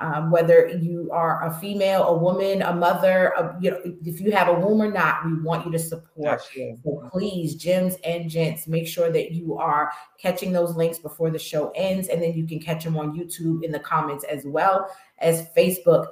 um, 0.00 0.30
whether 0.30 0.68
you 0.68 1.10
are 1.12 1.44
a 1.44 1.52
female, 1.58 2.04
a 2.04 2.16
woman, 2.16 2.62
a 2.62 2.72
mother, 2.72 3.32
a, 3.36 3.56
you 3.60 3.72
know, 3.72 3.80
if 4.04 4.20
you 4.20 4.30
have 4.30 4.46
a 4.46 4.54
womb 4.54 4.80
or 4.80 4.90
not, 4.90 5.26
we 5.26 5.40
want 5.42 5.66
you 5.66 5.72
to 5.72 5.78
support. 5.78 6.40
So 6.84 7.08
please, 7.10 7.56
gems 7.56 7.96
and 8.04 8.30
gents, 8.30 8.68
make 8.68 8.86
sure 8.86 9.10
that 9.10 9.32
you 9.32 9.58
are 9.58 9.90
catching 10.16 10.52
those 10.52 10.76
links 10.76 10.98
before 10.98 11.30
the 11.30 11.38
show 11.38 11.72
ends, 11.74 12.08
and 12.08 12.22
then 12.22 12.34
you 12.34 12.46
can 12.46 12.60
catch 12.60 12.84
them 12.84 12.96
on 12.96 13.18
YouTube 13.18 13.64
in 13.64 13.72
the 13.72 13.80
comments 13.80 14.24
as 14.24 14.44
well 14.44 14.88
as 15.18 15.48
Facebook. 15.56 16.06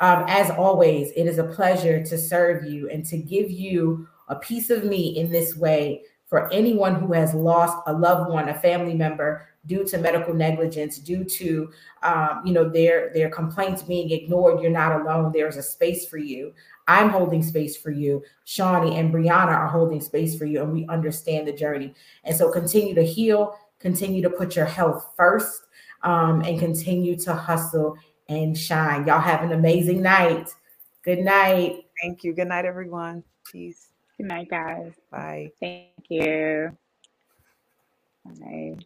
Um, 0.00 0.24
as 0.28 0.50
always, 0.50 1.10
it 1.16 1.26
is 1.26 1.38
a 1.38 1.44
pleasure 1.44 2.04
to 2.04 2.18
serve 2.18 2.64
you 2.64 2.88
and 2.88 3.04
to 3.06 3.16
give 3.16 3.50
you 3.50 4.08
a 4.28 4.36
piece 4.36 4.70
of 4.70 4.84
me 4.84 5.16
in 5.18 5.30
this 5.30 5.56
way 5.56 6.02
for 6.26 6.52
anyone 6.52 6.94
who 6.94 7.12
has 7.12 7.34
lost 7.34 7.76
a 7.86 7.92
loved 7.92 8.30
one, 8.30 8.48
a 8.48 8.54
family 8.54 8.94
member 8.94 9.48
due 9.66 9.84
to 9.84 9.98
medical 9.98 10.34
negligence, 10.34 10.98
due 10.98 11.24
to 11.24 11.70
um, 12.02 12.42
you 12.44 12.52
know 12.52 12.68
their 12.68 13.12
their 13.14 13.30
complaints 13.30 13.82
being 13.82 14.10
ignored. 14.10 14.60
You're 14.60 14.70
not 14.70 15.00
alone. 15.00 15.32
There's 15.32 15.56
a 15.56 15.62
space 15.62 16.06
for 16.06 16.18
you. 16.18 16.52
I'm 16.86 17.08
holding 17.10 17.42
space 17.42 17.76
for 17.76 17.90
you. 17.90 18.22
Shawnee 18.44 18.96
and 18.96 19.12
Brianna 19.12 19.48
are 19.48 19.68
holding 19.68 20.00
space 20.00 20.36
for 20.36 20.44
you, 20.44 20.62
and 20.62 20.72
we 20.72 20.86
understand 20.86 21.48
the 21.48 21.52
journey. 21.52 21.94
And 22.24 22.36
so 22.36 22.50
continue 22.50 22.94
to 22.94 23.04
heal, 23.04 23.58
continue 23.78 24.22
to 24.22 24.30
put 24.30 24.54
your 24.54 24.66
health 24.66 25.12
first, 25.16 25.62
um, 26.02 26.42
and 26.42 26.58
continue 26.58 27.16
to 27.20 27.34
hustle 27.34 27.96
and 28.28 28.56
shine. 28.56 29.06
Y'all 29.06 29.20
have 29.20 29.42
an 29.42 29.52
amazing 29.52 30.02
night. 30.02 30.50
Good 31.02 31.20
night. 31.20 31.86
Thank 32.00 32.24
you. 32.24 32.34
Good 32.34 32.48
night, 32.48 32.64
everyone. 32.64 33.24
Peace. 33.50 33.88
Good 34.16 34.26
night, 34.26 34.48
guys. 34.50 34.92
Bye. 35.10 35.52
Thank 35.60 36.06
you. 36.08 36.76
Bye. 38.24 38.76